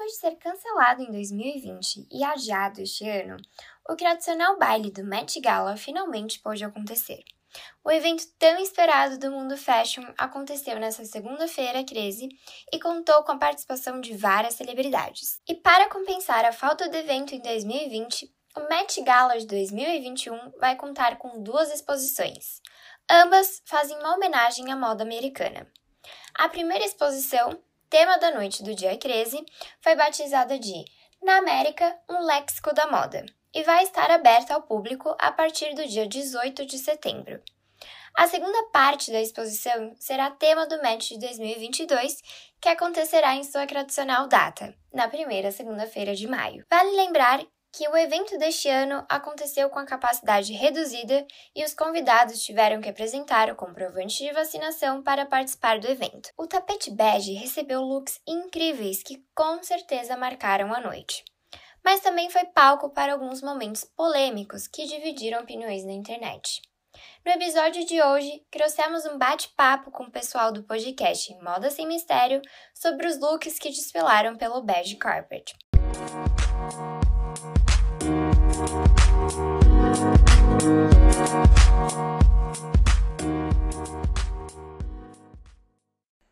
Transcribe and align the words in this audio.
Depois 0.00 0.12
de 0.14 0.18
ser 0.18 0.36
cancelado 0.36 1.02
em 1.02 1.12
2020 1.12 2.08
e 2.10 2.24
adiado 2.24 2.80
este 2.80 3.06
ano, 3.06 3.36
o 3.86 3.94
tradicional 3.94 4.58
baile 4.58 4.90
do 4.90 5.04
Met 5.04 5.38
Gala 5.40 5.76
finalmente 5.76 6.40
pôde 6.40 6.64
acontecer. 6.64 7.22
O 7.84 7.90
evento 7.90 8.24
tão 8.38 8.58
esperado 8.60 9.18
do 9.18 9.30
mundo 9.30 9.58
fashion 9.58 10.02
aconteceu 10.16 10.80
nesta 10.80 11.04
segunda-feira 11.04 11.84
13 11.84 12.30
e 12.72 12.80
contou 12.80 13.22
com 13.24 13.32
a 13.32 13.36
participação 13.36 14.00
de 14.00 14.16
várias 14.16 14.54
celebridades. 14.54 15.38
E 15.46 15.54
para 15.54 15.90
compensar 15.90 16.46
a 16.46 16.52
falta 16.52 16.88
do 16.88 16.96
evento 16.96 17.34
em 17.34 17.42
2020, 17.42 18.34
o 18.56 18.60
Met 18.70 19.02
Gala 19.02 19.38
de 19.38 19.46
2021 19.46 20.52
vai 20.58 20.76
contar 20.76 21.18
com 21.18 21.42
duas 21.42 21.70
exposições. 21.70 22.62
Ambas 23.06 23.60
fazem 23.66 23.98
uma 23.98 24.14
homenagem 24.14 24.72
à 24.72 24.76
moda 24.76 25.04
americana. 25.04 25.70
A 26.34 26.48
primeira 26.48 26.86
exposição, 26.86 27.62
tema 27.90 28.18
da 28.18 28.30
noite 28.30 28.62
do 28.62 28.72
dia 28.72 28.96
13, 28.96 29.44
foi 29.80 29.96
batizada 29.96 30.56
de 30.58 30.84
Na 31.20 31.38
América, 31.38 31.98
um 32.08 32.24
léxico 32.24 32.72
da 32.72 32.86
moda 32.86 33.26
e 33.52 33.64
vai 33.64 33.82
estar 33.82 34.08
aberta 34.12 34.54
ao 34.54 34.62
público 34.62 35.14
a 35.18 35.32
partir 35.32 35.74
do 35.74 35.84
dia 35.84 36.06
18 36.06 36.64
de 36.64 36.78
setembro. 36.78 37.42
A 38.14 38.28
segunda 38.28 38.62
parte 38.72 39.10
da 39.10 39.20
exposição 39.20 39.92
será 39.98 40.30
tema 40.30 40.66
do 40.66 40.80
Met 40.80 41.14
de 41.14 41.18
2022, 41.18 42.22
que 42.60 42.68
acontecerá 42.68 43.34
em 43.34 43.42
sua 43.42 43.66
tradicional 43.66 44.28
data, 44.28 44.72
na 44.92 45.08
primeira 45.08 45.50
segunda-feira 45.50 46.14
de 46.14 46.28
maio. 46.28 46.64
Vale 46.70 46.92
lembrar 46.92 47.44
que 47.72 47.88
o 47.88 47.96
evento 47.96 48.36
deste 48.38 48.68
ano 48.68 49.04
aconteceu 49.08 49.70
com 49.70 49.78
a 49.78 49.86
capacidade 49.86 50.52
reduzida 50.52 51.26
e 51.54 51.64
os 51.64 51.74
convidados 51.74 52.42
tiveram 52.42 52.80
que 52.80 52.88
apresentar 52.88 53.50
o 53.50 53.56
comprovante 53.56 54.24
de 54.24 54.32
vacinação 54.32 55.02
para 55.02 55.26
participar 55.26 55.78
do 55.78 55.88
evento. 55.88 56.30
O 56.36 56.46
tapete 56.46 56.90
bege 56.90 57.32
recebeu 57.32 57.80
looks 57.80 58.20
incríveis 58.26 59.02
que 59.02 59.24
com 59.34 59.62
certeza 59.62 60.16
marcaram 60.16 60.74
a 60.74 60.80
noite 60.80 61.24
mas 61.84 62.00
também 62.00 62.28
foi 62.28 62.44
palco 62.44 62.90
para 62.90 63.12
alguns 63.12 63.42
momentos 63.42 63.84
polêmicos 63.84 64.66
que 64.66 64.86
dividiram 64.86 65.40
opiniões 65.40 65.84
na 65.84 65.92
internet. 65.92 66.60
No 67.24 67.32
episódio 67.32 67.84
de 67.86 68.02
hoje, 68.02 68.42
trouxemos 68.50 69.04
um 69.06 69.16
bate-papo 69.16 69.90
com 69.90 70.04
o 70.04 70.10
pessoal 70.10 70.52
do 70.52 70.64
podcast 70.64 71.34
Moda 71.42 71.70
Sem 71.70 71.86
Mistério 71.86 72.40
sobre 72.74 73.06
os 73.06 73.18
looks 73.18 73.58
que 73.58 73.68
desfilaram 73.68 74.36
pelo 74.36 74.62
Beige 74.62 74.96
Carpet. 74.96 75.54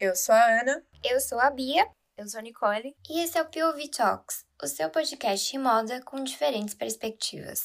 Eu 0.00 0.14
sou 0.14 0.32
a 0.32 0.60
Ana. 0.60 0.80
Eu 1.02 1.20
sou 1.20 1.40
a 1.40 1.50
Bia. 1.50 1.84
Eu 2.16 2.28
sou 2.28 2.38
a 2.38 2.42
Nicole. 2.42 2.94
E 3.10 3.20
esse 3.20 3.36
é 3.36 3.42
o 3.42 3.46
POV 3.46 3.88
Talks, 3.90 4.44
o 4.62 4.66
seu 4.68 4.88
podcast 4.90 5.50
de 5.50 5.58
moda 5.58 6.00
com 6.02 6.22
diferentes 6.22 6.72
perspectivas. 6.72 7.64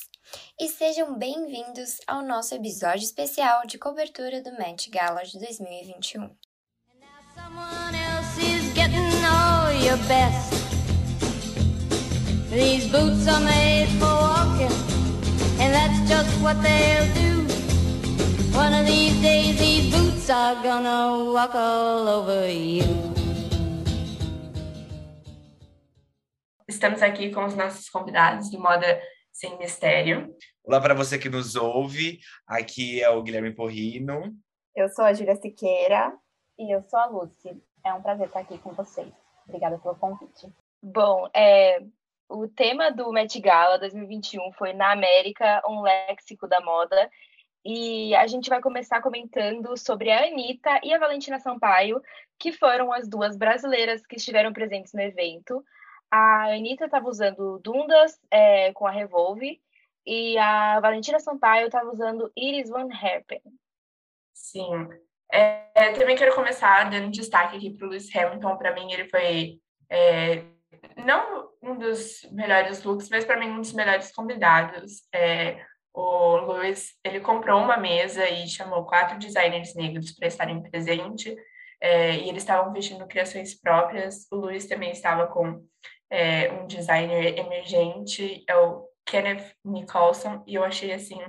E 0.60 0.68
sejam 0.68 1.16
bem-vindos 1.16 1.98
ao 2.08 2.24
nosso 2.24 2.56
episódio 2.56 3.04
especial 3.04 3.68
de 3.68 3.78
cobertura 3.78 4.42
do 4.42 4.52
Met 4.58 4.90
Gala 4.90 5.22
de 5.22 5.38
2021. 5.38 6.36
These 12.50 12.88
boots 12.88 13.28
are 13.28 13.44
made 13.44 13.90
for 14.00 14.08
walking, 14.08 14.74
and 15.60 15.72
that's 15.72 16.00
just 16.10 16.42
what 16.42 16.56
they'll 16.64 17.14
do. 17.14 17.44
One 18.58 18.74
of 18.74 18.86
these 18.88 19.20
days, 19.22 19.58
these 19.58 19.92
boots 19.92 20.13
are 20.30 20.56
gonna 20.62 21.32
walk 21.34 21.54
all 21.56 22.08
over 22.08 22.48
you. 22.50 22.84
Estamos 26.68 27.02
aqui 27.02 27.30
com 27.32 27.46
os 27.46 27.56
nossos 27.56 27.90
convidados 27.90 28.50
do 28.50 28.60
Moda 28.60 29.02
Sem 29.32 29.58
Mistério. 29.58 30.34
Olá 30.64 30.80
para 30.80 30.94
você 30.94 31.18
que 31.18 31.30
nos 31.30 31.56
ouve. 31.56 32.20
Aqui 32.48 33.02
é 33.02 33.10
o 33.10 33.22
Guilherme 33.22 33.54
Porrino. 33.54 34.34
Eu 34.76 34.88
sou 34.90 35.04
a 35.04 35.14
Júlia 35.14 35.36
Siqueira. 35.36 36.14
E 36.58 36.74
eu 36.74 36.82
sou 36.84 37.00
a 37.00 37.06
Lucy. 37.08 37.62
É 37.84 37.94
um 37.94 38.02
prazer 38.02 38.28
estar 38.28 38.40
aqui 38.40 38.58
com 38.58 38.72
vocês. 38.72 39.12
Obrigada 39.46 39.78
pelo 39.78 39.96
convite. 39.96 40.48
Bom, 40.82 41.28
é, 41.36 41.84
o 42.30 42.48
tema 42.48 42.92
do 42.92 43.12
Met 43.12 43.40
Gala 43.42 43.78
2021 43.78 44.54
foi 44.54 44.72
Na 44.74 44.92
América, 44.92 45.62
um 45.68 45.82
léxico 45.82 46.48
da 46.48 46.62
moda. 46.62 47.10
E 47.66 48.14
a 48.16 48.28
gente 48.28 48.50
vai 48.50 48.62
começar 48.62 49.02
comentando 49.02 49.78
sobre 49.78 50.12
a 50.12 50.26
Anitta 50.26 50.82
e 50.84 50.94
a 50.94 51.00
Valentina 51.00 51.40
Sampaio, 51.40 52.02
que 52.38 52.52
foram 52.52 52.92
as 52.92 53.08
duas 53.08 53.38
brasileiras 53.38 54.06
que 54.06 54.18
estiveram 54.18 54.52
presentes 54.52 54.94
no 54.94 55.02
evento 55.02 55.64
a 56.14 56.54
Anitta 56.54 56.86
estava 56.86 57.10
usando 57.10 57.58
Dundas 57.58 58.20
é, 58.30 58.72
com 58.74 58.86
a 58.86 58.92
Revolve 58.92 59.60
e 60.06 60.38
a 60.38 60.80
Valentina 60.80 61.20
Sampaio 61.20 61.66
estava 61.66 61.90
usando 61.90 62.32
Iris 62.38 62.70
Van 62.70 62.88
Herpen. 62.88 63.42
Sim. 64.32 64.90
É, 65.32 65.92
também 65.94 66.16
quero 66.16 66.36
começar 66.36 66.88
dando 66.88 67.10
destaque 67.10 67.58
aqui 67.58 67.72
para 67.72 67.88
o 67.88 67.90
Lewis 67.90 68.16
Hamilton. 68.16 68.58
Para 68.58 68.76
mim, 68.76 68.92
ele 68.92 69.10
foi 69.10 69.60
é, 69.90 70.44
não 71.04 71.50
um 71.64 71.80
dos 71.80 72.30
melhores 72.32 72.84
looks, 72.84 73.10
mas 73.10 73.26
para 73.26 73.40
mim 73.40 73.50
um 73.50 73.62
dos 73.62 73.74
melhores 73.74 74.12
convidados. 74.12 75.08
É, 75.12 75.66
o 75.94 76.38
Lewis 76.38 76.94
ele 77.04 77.20
comprou 77.20 77.62
uma 77.62 77.78
mesa 77.78 78.28
e 78.28 78.48
chamou 78.48 78.86
quatro 78.86 79.18
designers 79.20 79.76
negros 79.76 80.12
para 80.12 80.28
estarem 80.28 80.62
presentes. 80.62 81.36
É, 81.82 82.16
e 82.16 82.30
eles 82.30 82.44
estavam 82.44 82.72
vestindo 82.72 83.06
criações 83.08 83.60
próprias. 83.60 84.26
O 84.32 84.38
Lewis 84.38 84.68
também 84.68 84.92
estava 84.92 85.28
com 85.28 85.64
é, 86.10 86.52
um 86.52 86.66
designer 86.66 87.38
emergente, 87.38 88.44
é 88.48 88.56
o 88.56 88.88
Kenneth 89.06 89.54
Nicholson, 89.66 90.44
e 90.48 90.56
eu 90.56 90.64
achei, 90.64 90.94
assim, 90.94 91.20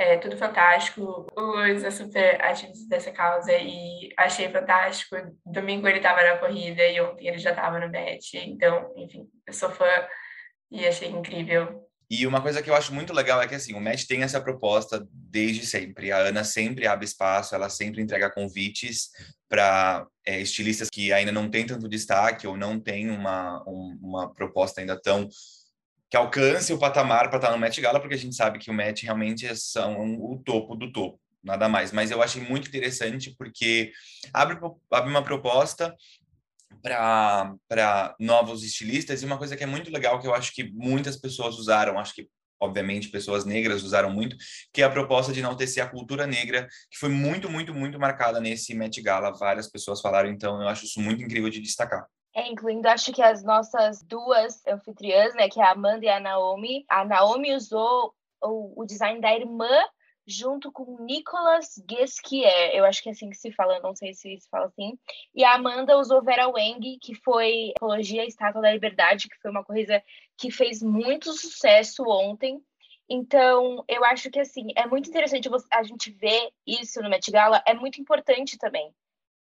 é, 0.00 0.16
tudo 0.16 0.34
fantástico. 0.38 1.26
O 1.36 1.40
Luiz 1.40 1.84
é 1.84 1.90
super 1.90 2.42
ativista 2.42 2.88
dessa 2.88 3.12
causa 3.12 3.52
e 3.52 4.10
achei 4.16 4.48
fantástico. 4.48 5.14
Domingo 5.44 5.86
ele 5.86 5.98
estava 5.98 6.22
na 6.22 6.38
corrida 6.38 6.82
e 6.86 6.98
ontem 7.02 7.28
ele 7.28 7.38
já 7.38 7.50
estava 7.50 7.78
no 7.78 7.90
bet. 7.90 8.38
Então, 8.38 8.90
enfim, 8.96 9.28
eu 9.46 9.52
sou 9.52 9.68
fã 9.68 10.08
e 10.70 10.86
achei 10.88 11.10
incrível. 11.10 11.86
E 12.10 12.26
uma 12.26 12.42
coisa 12.42 12.60
que 12.60 12.68
eu 12.68 12.74
acho 12.74 12.92
muito 12.92 13.12
legal 13.12 13.40
é 13.40 13.46
que 13.46 13.54
assim, 13.54 13.72
o 13.72 13.80
Match 13.80 14.04
tem 14.04 14.24
essa 14.24 14.40
proposta 14.40 15.06
desde 15.12 15.64
sempre. 15.64 16.10
A 16.10 16.18
Ana 16.18 16.42
sempre 16.42 16.84
abre 16.84 17.04
espaço, 17.04 17.54
ela 17.54 17.68
sempre 17.68 18.02
entrega 18.02 18.28
convites 18.28 19.10
para 19.48 20.04
é, 20.26 20.40
estilistas 20.40 20.88
que 20.90 21.12
ainda 21.12 21.30
não 21.30 21.48
têm 21.48 21.64
tanto 21.64 21.88
destaque 21.88 22.48
ou 22.48 22.56
não 22.56 22.80
têm 22.80 23.10
uma, 23.10 23.62
um, 23.64 23.96
uma 24.02 24.34
proposta 24.34 24.80
ainda 24.80 25.00
tão 25.00 25.28
que 26.10 26.16
alcance 26.16 26.72
o 26.72 26.78
patamar 26.78 27.28
para 27.28 27.38
estar 27.38 27.52
no 27.52 27.58
Met 27.58 27.80
Gala, 27.80 28.00
porque 28.00 28.16
a 28.16 28.18
gente 28.18 28.34
sabe 28.34 28.58
que 28.58 28.70
o 28.70 28.74
Met 28.74 29.04
realmente 29.04 29.54
são 29.56 30.16
o 30.16 30.42
topo 30.44 30.74
do 30.74 30.90
topo, 30.90 31.20
nada 31.40 31.68
mais. 31.68 31.92
Mas 31.92 32.10
eu 32.10 32.20
achei 32.20 32.42
muito 32.42 32.66
interessante 32.66 33.32
porque 33.38 33.92
abre, 34.34 34.58
abre 34.90 35.08
uma 35.08 35.22
proposta 35.22 35.94
para 36.82 38.14
novos 38.18 38.62
estilistas 38.62 39.22
e 39.22 39.26
uma 39.26 39.38
coisa 39.38 39.56
que 39.56 39.64
é 39.64 39.66
muito 39.66 39.90
legal 39.90 40.20
que 40.20 40.26
eu 40.26 40.34
acho 40.34 40.52
que 40.54 40.70
muitas 40.72 41.16
pessoas 41.16 41.58
usaram, 41.58 41.98
acho 41.98 42.14
que 42.14 42.28
obviamente 42.60 43.08
pessoas 43.08 43.44
negras 43.44 43.82
usaram 43.82 44.10
muito, 44.10 44.36
que 44.72 44.82
é 44.82 44.84
a 44.84 44.90
proposta 44.90 45.32
de 45.32 45.40
enaltecer 45.40 45.82
a 45.82 45.88
cultura 45.88 46.26
negra, 46.26 46.68
que 46.90 46.98
foi 46.98 47.08
muito, 47.08 47.50
muito, 47.50 47.74
muito 47.74 47.98
marcada 47.98 48.38
nesse 48.38 48.74
Met 48.74 49.00
Gala. 49.00 49.32
Várias 49.32 49.68
pessoas 49.68 50.00
falaram, 50.00 50.28
então 50.28 50.60
eu 50.60 50.68
acho 50.68 50.84
isso 50.84 51.00
muito 51.00 51.22
incrível 51.22 51.48
de 51.48 51.60
destacar. 51.60 52.06
É, 52.36 52.46
incluindo, 52.46 52.86
acho 52.86 53.12
que 53.12 53.22
as 53.22 53.42
nossas 53.42 54.02
duas 54.02 54.64
anfitriãs, 54.66 55.34
né, 55.34 55.48
que 55.48 55.60
é 55.60 55.64
a 55.64 55.72
Amanda 55.72 56.04
e 56.04 56.08
a 56.08 56.20
Naomi. 56.20 56.84
A 56.88 57.04
Naomi 57.04 57.54
usou 57.54 58.14
o, 58.42 58.82
o 58.82 58.84
design 58.84 59.20
da 59.20 59.34
irmã 59.34 59.68
junto 60.30 60.70
com 60.70 61.02
Nicolas 61.04 61.76
Guesquier, 61.86 62.74
eu 62.74 62.84
acho 62.84 63.02
que 63.02 63.08
é 63.08 63.12
assim 63.12 63.28
que 63.28 63.36
se 63.36 63.50
fala, 63.52 63.80
não 63.80 63.94
sei 63.94 64.14
se 64.14 64.38
se 64.38 64.48
fala 64.48 64.66
assim. 64.66 64.98
E 65.34 65.44
a 65.44 65.54
Amanda 65.54 65.98
usou 65.98 66.22
Vera 66.22 66.48
Wang, 66.48 66.98
que 67.02 67.14
foi 67.16 67.70
Ecologia 67.76 68.24
Estátua 68.24 68.62
da 68.62 68.72
Liberdade, 68.72 69.28
que 69.28 69.38
foi 69.40 69.50
uma 69.50 69.64
coisa 69.64 70.02
que 70.38 70.50
fez 70.50 70.82
muito 70.82 71.32
sucesso 71.32 72.04
ontem. 72.06 72.62
Então, 73.08 73.84
eu 73.88 74.04
acho 74.04 74.30
que 74.30 74.38
assim, 74.38 74.68
é 74.76 74.86
muito 74.86 75.10
interessante 75.10 75.48
a 75.72 75.82
gente 75.82 76.12
ver 76.12 76.50
isso 76.64 77.02
no 77.02 77.10
Met 77.10 77.28
Gala, 77.30 77.62
é 77.66 77.74
muito 77.74 78.00
importante 78.00 78.56
também, 78.56 78.94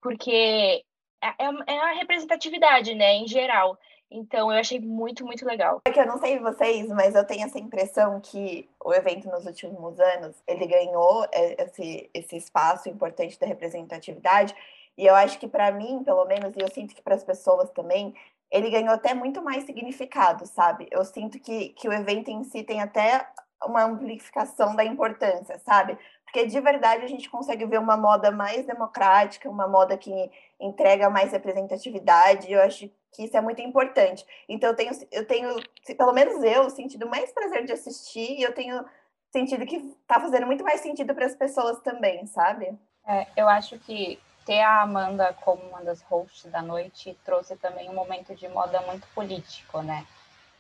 porque 0.02 0.84
é, 1.22 1.28
é, 1.28 1.74
é 1.74 1.80
a 1.80 1.94
representatividade, 1.94 2.94
né, 2.94 3.14
em 3.16 3.28
geral. 3.28 3.80
Então, 4.16 4.52
eu 4.52 4.58
achei 4.58 4.80
muito, 4.80 5.26
muito 5.26 5.46
legal. 5.46 5.82
É 5.86 5.92
que 5.92 6.00
eu 6.00 6.06
não 6.06 6.18
sei 6.18 6.40
vocês, 6.40 6.88
mas 6.90 7.14
eu 7.14 7.26
tenho 7.26 7.46
essa 7.46 7.60
impressão 7.60 8.20
que 8.22 8.70
o 8.84 8.94
evento 8.94 9.30
nos 9.30 9.46
últimos 9.46 10.00
anos, 10.00 10.42
ele 10.48 10.66
ganhou 10.66 11.28
esse, 11.32 12.10
esse 12.14 12.38
espaço 12.38 12.88
importante 12.88 13.38
da 13.40 13.46
representatividade. 13.46 14.56
E 14.98 15.06
eu 15.06 15.14
acho 15.14 15.38
que 15.38 15.48
para 15.48 15.72
mim, 15.72 16.02
pelo 16.04 16.26
menos, 16.26 16.56
e 16.56 16.62
eu 16.62 16.72
sinto 16.72 16.96
que 16.96 17.02
para 17.02 17.16
as 17.16 17.24
pessoas 17.24 17.70
também, 17.72 18.16
ele 18.50 18.70
ganhou 18.70 18.94
até 18.94 19.14
muito 19.14 19.42
mais 19.42 19.66
significado, 19.66 20.46
sabe? 20.46 20.88
Eu 20.90 21.04
sinto 21.04 21.38
que, 21.40 21.70
que 21.70 21.90
o 21.90 21.94
evento 21.94 22.30
em 22.30 22.44
si 22.46 22.64
tem 22.64 22.82
até 22.82 23.28
uma 23.66 23.84
amplificação 23.84 24.76
da 24.76 24.86
importância, 24.86 25.60
sabe? 25.60 25.98
porque 26.36 26.48
de 26.48 26.60
verdade 26.60 27.06
a 27.06 27.08
gente 27.08 27.30
consegue 27.30 27.66
ver 27.66 27.80
uma 27.80 27.96
moda 27.96 28.30
mais 28.30 28.66
democrática, 28.66 29.50
uma 29.50 29.70
moda 29.70 29.98
que 29.98 30.30
entrega 30.60 31.10
mais 31.10 31.32
representatividade. 31.32 32.52
Eu 32.52 32.62
acho 32.62 32.92
que 33.16 33.24
isso 33.24 33.38
é 33.38 33.42
muito 33.42 33.62
importante. 33.62 34.26
Então 34.48 34.70
eu 34.70 34.76
tenho, 34.76 34.92
eu 35.12 35.26
tenho, 35.26 35.56
pelo 35.98 36.14
menos 36.14 36.44
eu, 36.44 36.70
sentido 36.70 37.08
mais 37.08 37.32
prazer 37.32 37.66
de 37.66 37.74
assistir 37.74 38.40
e 38.40 38.44
eu 38.44 38.54
tenho 38.54 38.84
sentido 39.32 39.66
que 39.66 39.78
está 39.78 40.20
fazendo 40.20 40.46
muito 40.46 40.64
mais 40.64 40.82
sentido 40.82 41.14
para 41.14 41.26
as 41.26 41.36
pessoas 41.36 41.80
também, 41.80 42.26
sabe? 42.26 42.78
É, 43.08 43.28
eu 43.36 43.48
acho 43.48 43.78
que 43.80 44.20
ter 44.46 44.62
a 44.62 44.82
Amanda 44.82 45.36
como 45.42 45.62
uma 45.64 45.82
das 45.84 46.02
hosts 46.04 46.50
da 46.52 46.62
noite 46.62 47.18
trouxe 47.26 47.56
também 47.56 47.90
um 47.90 47.94
momento 47.94 48.36
de 48.36 48.48
moda 48.48 48.80
muito 48.82 49.08
político, 49.14 49.82
né? 49.82 50.06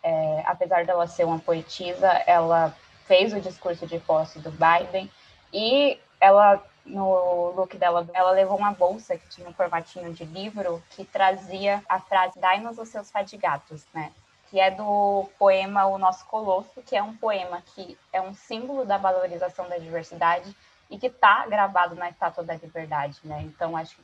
É, 0.03 0.43
apesar 0.45 0.85
dela 0.85 1.07
ser 1.07 1.25
uma 1.25 1.39
poetisa, 1.39 2.07
ela 2.27 2.75
fez 3.05 3.33
o 3.33 3.39
discurso 3.39 3.87
de 3.87 3.99
posse 3.99 4.39
do 4.39 4.51
Biden 4.51 5.09
e 5.53 5.99
ela 6.19 6.61
no 6.85 7.51
look 7.51 7.77
dela, 7.77 8.07
ela 8.13 8.31
levou 8.31 8.57
uma 8.57 8.71
bolsa 8.71 9.17
que 9.17 9.27
tinha 9.29 9.49
um 9.49 9.53
formatinho 9.53 10.13
de 10.13 10.23
livro 10.23 10.81
que 10.91 11.03
trazia 11.03 11.83
a 11.89 11.99
frase 11.99 12.39
Dai-nos 12.39 12.77
os 12.77 12.89
seus 12.89 13.09
fadigatos, 13.09 13.85
né? 13.93 14.11
Que 14.49 14.59
é 14.59 14.69
do 14.69 15.27
poema 15.39 15.87
O 15.87 15.97
Nosso 15.97 16.25
Colosso, 16.25 16.81
que 16.85 16.95
é 16.95 17.01
um 17.01 17.15
poema 17.17 17.63
que 17.73 17.97
é 18.13 18.21
um 18.21 18.33
símbolo 18.33 18.85
da 18.85 18.97
valorização 18.97 19.67
da 19.67 19.77
diversidade 19.77 20.55
e 20.89 20.99
que 20.99 21.07
está 21.07 21.47
gravado 21.47 21.95
na 21.95 22.09
Estátua 22.09 22.43
da 22.43 22.53
Liberdade, 22.53 23.19
né? 23.23 23.41
Então, 23.41 23.75
acho 23.75 23.95
que 23.95 24.03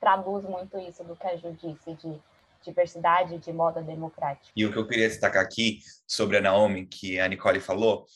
traduz 0.00 0.44
muito 0.44 0.78
isso 0.78 1.02
do 1.02 1.16
que 1.16 1.26
a 1.26 1.36
Ju 1.36 1.52
disse, 1.60 1.94
de 1.94 2.20
diversidade, 2.64 3.38
de 3.38 3.52
moda 3.52 3.82
democrática. 3.82 4.52
E 4.54 4.64
o 4.64 4.72
que 4.72 4.78
eu 4.78 4.86
queria 4.86 5.08
destacar 5.08 5.42
aqui 5.42 5.80
sobre 6.06 6.36
a 6.36 6.40
Naomi, 6.40 6.86
que 6.86 7.18
a 7.18 7.28
Nicole 7.28 7.60
falou, 7.60 8.06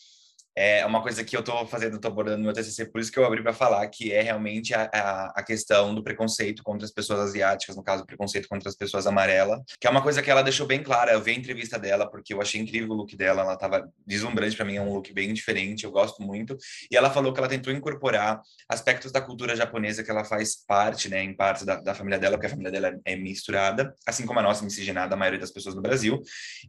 é 0.60 0.84
uma 0.84 1.00
coisa 1.00 1.24
que 1.24 1.34
eu 1.34 1.40
estou 1.40 1.66
fazendo, 1.66 1.96
estou 1.96 2.10
abordando 2.10 2.36
no 2.36 2.44
meu 2.44 2.52
TCC, 2.52 2.84
por 2.84 3.00
isso 3.00 3.10
que 3.10 3.18
eu 3.18 3.24
abri 3.24 3.42
para 3.42 3.54
falar, 3.54 3.88
que 3.88 4.12
é 4.12 4.20
realmente 4.20 4.74
a, 4.74 4.90
a, 4.92 5.32
a, 5.36 5.42
questão 5.42 5.94
do 5.94 6.02
preconceito 6.02 6.62
contra 6.62 6.84
as 6.84 6.92
pessoas 6.92 7.18
asiáticas, 7.18 7.76
no 7.76 7.82
caso, 7.82 8.04
preconceito 8.04 8.46
contra 8.46 8.68
as 8.68 8.76
pessoas 8.76 9.06
amarelas, 9.06 9.58
que 9.80 9.86
é 9.86 9.90
uma 9.90 10.02
coisa 10.02 10.20
que 10.20 10.30
ela 10.30 10.42
deixou 10.42 10.66
bem 10.66 10.82
clara. 10.82 11.12
Eu 11.12 11.22
vi 11.22 11.30
a 11.30 11.34
entrevista 11.34 11.78
dela, 11.78 12.10
porque 12.10 12.34
eu 12.34 12.42
achei 12.42 12.60
incrível 12.60 12.90
o 12.90 12.94
look 12.94 13.16
dela, 13.16 13.40
ela 13.40 13.54
estava 13.54 13.90
deslumbrante 14.06 14.54
para 14.54 14.66
mim, 14.66 14.76
é 14.76 14.82
um 14.82 14.92
look 14.92 15.10
bem 15.14 15.32
diferente, 15.32 15.84
eu 15.84 15.90
gosto 15.90 16.22
muito. 16.22 16.54
E 16.90 16.96
ela 16.96 17.08
falou 17.08 17.32
que 17.32 17.40
ela 17.40 17.48
tentou 17.48 17.72
incorporar 17.72 18.42
aspectos 18.68 19.10
da 19.10 19.22
cultura 19.22 19.56
japonesa 19.56 20.04
que 20.04 20.10
ela 20.10 20.24
faz 20.24 20.56
parte, 20.66 21.08
né, 21.08 21.24
em 21.24 21.34
parte 21.34 21.64
da, 21.64 21.76
da 21.76 21.94
família 21.94 22.18
dela, 22.18 22.36
porque 22.36 22.48
a 22.48 22.50
família 22.50 22.70
dela 22.70 23.00
é 23.06 23.16
misturada, 23.16 23.94
assim 24.06 24.26
como 24.26 24.38
a 24.38 24.42
nossa 24.42 24.62
miscigenada, 24.62 25.14
a 25.14 25.18
maioria 25.18 25.40
das 25.40 25.50
pessoas 25.50 25.74
no 25.74 25.80
Brasil. 25.80 26.20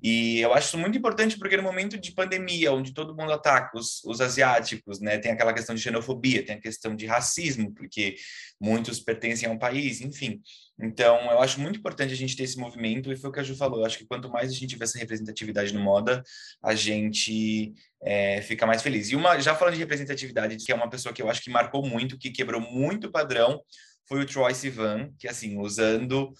E 0.01 0.39
eu 0.39 0.53
acho 0.53 0.67
isso 0.67 0.77
muito 0.77 0.97
importante, 0.97 1.37
porque 1.37 1.57
no 1.57 1.63
momento 1.63 1.99
de 1.99 2.13
pandemia, 2.13 2.71
onde 2.71 2.93
todo 2.93 3.13
mundo 3.13 3.33
ataca 3.33 3.80
os, 3.81 4.03
os 4.05 4.21
asiáticos, 4.21 4.99
né? 4.99 5.17
Tem 5.17 5.31
aquela 5.31 5.53
questão 5.53 5.75
de 5.75 5.81
xenofobia, 5.81 6.45
tem 6.45 6.55
a 6.55 6.61
questão 6.61 6.95
de 6.95 7.05
racismo, 7.05 7.73
porque 7.73 8.15
muitos 8.59 8.99
pertencem 8.99 9.49
a 9.49 9.51
um 9.51 9.57
país, 9.57 9.99
enfim. 10.01 10.39
Então, 10.79 11.19
eu 11.31 11.41
acho 11.41 11.59
muito 11.59 11.79
importante 11.79 12.13
a 12.13 12.15
gente 12.15 12.35
ter 12.35 12.43
esse 12.43 12.57
movimento, 12.57 13.11
e 13.11 13.17
foi 13.17 13.29
o 13.29 13.33
que 13.33 13.39
a 13.39 13.43
Ju 13.43 13.55
falou, 13.55 13.79
eu 13.79 13.85
acho 13.85 13.97
que 13.97 14.05
quanto 14.05 14.29
mais 14.29 14.49
a 14.49 14.53
gente 14.53 14.67
tiver 14.67 14.85
essa 14.85 14.97
representatividade 14.97 15.73
no 15.73 15.79
moda, 15.79 16.23
a 16.63 16.73
gente 16.73 17.73
é, 18.01 18.41
fica 18.41 18.65
mais 18.65 18.81
feliz. 18.81 19.09
E 19.09 19.15
uma, 19.15 19.39
já 19.39 19.55
falando 19.55 19.73
de 19.75 19.79
representatividade, 19.79 20.57
que 20.57 20.71
é 20.71 20.75
uma 20.75 20.89
pessoa 20.89 21.13
que 21.13 21.21
eu 21.21 21.29
acho 21.29 21.41
que 21.41 21.49
marcou 21.49 21.85
muito, 21.85 22.17
que 22.17 22.31
quebrou 22.31 22.61
muito 22.61 23.07
o 23.07 23.11
padrão, 23.11 23.61
foi 24.07 24.21
o 24.21 24.25
Troy 24.25 24.53
Sivan, 24.53 25.11
que 25.19 25.27
assim, 25.27 25.57
usando 25.57 26.33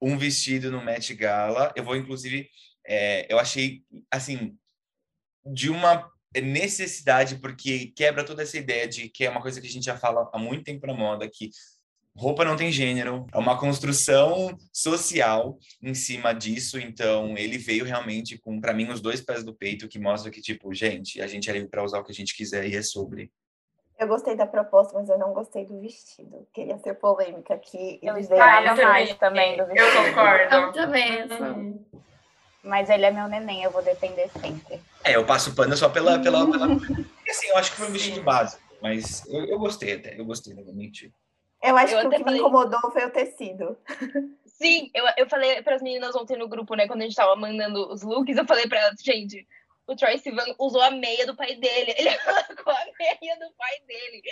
um 0.00 0.18
vestido 0.18 0.70
no 0.70 0.84
Met 0.84 1.14
Gala, 1.14 1.72
eu 1.76 1.84
vou 1.84 1.96
inclusive, 1.96 2.48
é, 2.86 3.32
eu 3.32 3.38
achei, 3.38 3.82
assim, 4.10 4.56
de 5.46 5.70
uma 5.70 6.10
necessidade, 6.40 7.36
porque 7.36 7.92
quebra 7.96 8.24
toda 8.24 8.42
essa 8.42 8.56
ideia 8.56 8.88
de 8.88 9.08
que 9.08 9.24
é 9.24 9.30
uma 9.30 9.40
coisa 9.40 9.60
que 9.60 9.66
a 9.66 9.70
gente 9.70 9.84
já 9.84 9.96
fala 9.96 10.28
há 10.32 10.38
muito 10.38 10.64
tempo 10.64 10.86
na 10.86 10.94
moda, 10.94 11.28
que 11.28 11.50
roupa 12.16 12.44
não 12.44 12.56
tem 12.56 12.70
gênero, 12.70 13.26
é 13.32 13.38
uma 13.38 13.58
construção 13.58 14.56
social 14.72 15.58
em 15.82 15.94
cima 15.94 16.32
disso, 16.32 16.78
então 16.78 17.36
ele 17.36 17.58
veio 17.58 17.84
realmente 17.84 18.38
com, 18.38 18.60
para 18.60 18.72
mim, 18.72 18.88
os 18.88 19.00
dois 19.00 19.20
pés 19.20 19.42
do 19.42 19.54
peito, 19.54 19.88
que 19.88 19.98
mostra 19.98 20.30
que, 20.30 20.40
tipo, 20.40 20.72
gente, 20.72 21.20
a 21.20 21.26
gente 21.26 21.50
é 21.50 21.52
livre 21.52 21.68
para 21.68 21.82
usar 21.82 21.98
o 21.98 22.04
que 22.04 22.12
a 22.12 22.14
gente 22.14 22.36
quiser 22.36 22.66
e 22.68 22.76
é 22.76 22.82
sobre. 22.82 23.30
Eu 23.98 24.08
gostei 24.08 24.36
da 24.36 24.46
proposta, 24.46 24.98
mas 24.98 25.08
eu 25.08 25.18
não 25.18 25.32
gostei 25.32 25.64
do 25.64 25.80
vestido. 25.80 26.46
Queria 26.52 26.76
ser 26.78 26.94
polêmica 26.94 27.54
aqui. 27.54 28.00
Eu 28.02 28.16
esperava 28.16 28.74
mais 28.82 29.14
também 29.14 29.56
do 29.56 29.66
vestido. 29.66 29.86
Eu 29.86 30.04
concordo. 30.04 30.54
Eu 30.54 30.72
também. 30.72 31.22
Uhum. 31.22 31.84
Mas 32.64 32.88
ele 32.88 33.04
é 33.04 33.10
meu 33.10 33.28
neném, 33.28 33.62
eu 33.62 33.70
vou 33.70 33.82
defender 33.82 34.30
sempre. 34.40 34.80
É, 35.04 35.14
eu 35.14 35.26
passo 35.26 35.54
pano 35.54 35.76
só 35.76 35.90
pela. 35.90 36.18
pela, 36.18 36.44
pela... 36.50 36.66
assim, 37.28 37.48
eu 37.48 37.58
acho 37.58 37.70
que 37.72 37.76
foi 37.76 37.88
um 37.88 37.92
vestido 37.92 38.22
básico, 38.22 38.62
mas 38.80 39.22
eu, 39.28 39.44
eu 39.44 39.58
gostei 39.58 39.94
até, 39.94 40.18
eu 40.18 40.24
gostei, 40.24 40.54
realmente. 40.54 41.12
Eu 41.62 41.76
acho 41.76 41.94
eu 41.94 42.00
que 42.00 42.06
o 42.06 42.10
que 42.10 42.24
falei... 42.24 42.34
me 42.34 42.40
incomodou 42.40 42.90
foi 42.90 43.04
o 43.04 43.10
tecido. 43.10 43.76
Sim, 44.46 44.90
eu, 44.94 45.04
eu 45.18 45.28
falei 45.28 45.60
para 45.62 45.76
as 45.76 45.82
meninas 45.82 46.16
ontem 46.16 46.38
no 46.38 46.48
grupo, 46.48 46.74
né, 46.74 46.86
quando 46.86 47.02
a 47.02 47.04
gente 47.04 47.16
tava 47.16 47.36
mandando 47.36 47.92
os 47.92 48.02
looks, 48.02 48.36
eu 48.36 48.46
falei 48.46 48.66
para 48.66 48.80
elas, 48.80 49.00
gente, 49.00 49.46
o 49.86 49.94
Troy 49.94 50.18
Sivan 50.18 50.44
usou 50.58 50.80
a 50.80 50.90
meia 50.90 51.26
do 51.26 51.36
pai 51.36 51.56
dele. 51.56 51.94
Ele 51.96 52.10
colocou 52.24 52.72
a 52.72 52.84
meia 52.98 53.36
do 53.38 53.52
pai 53.54 53.80
dele. 53.86 54.22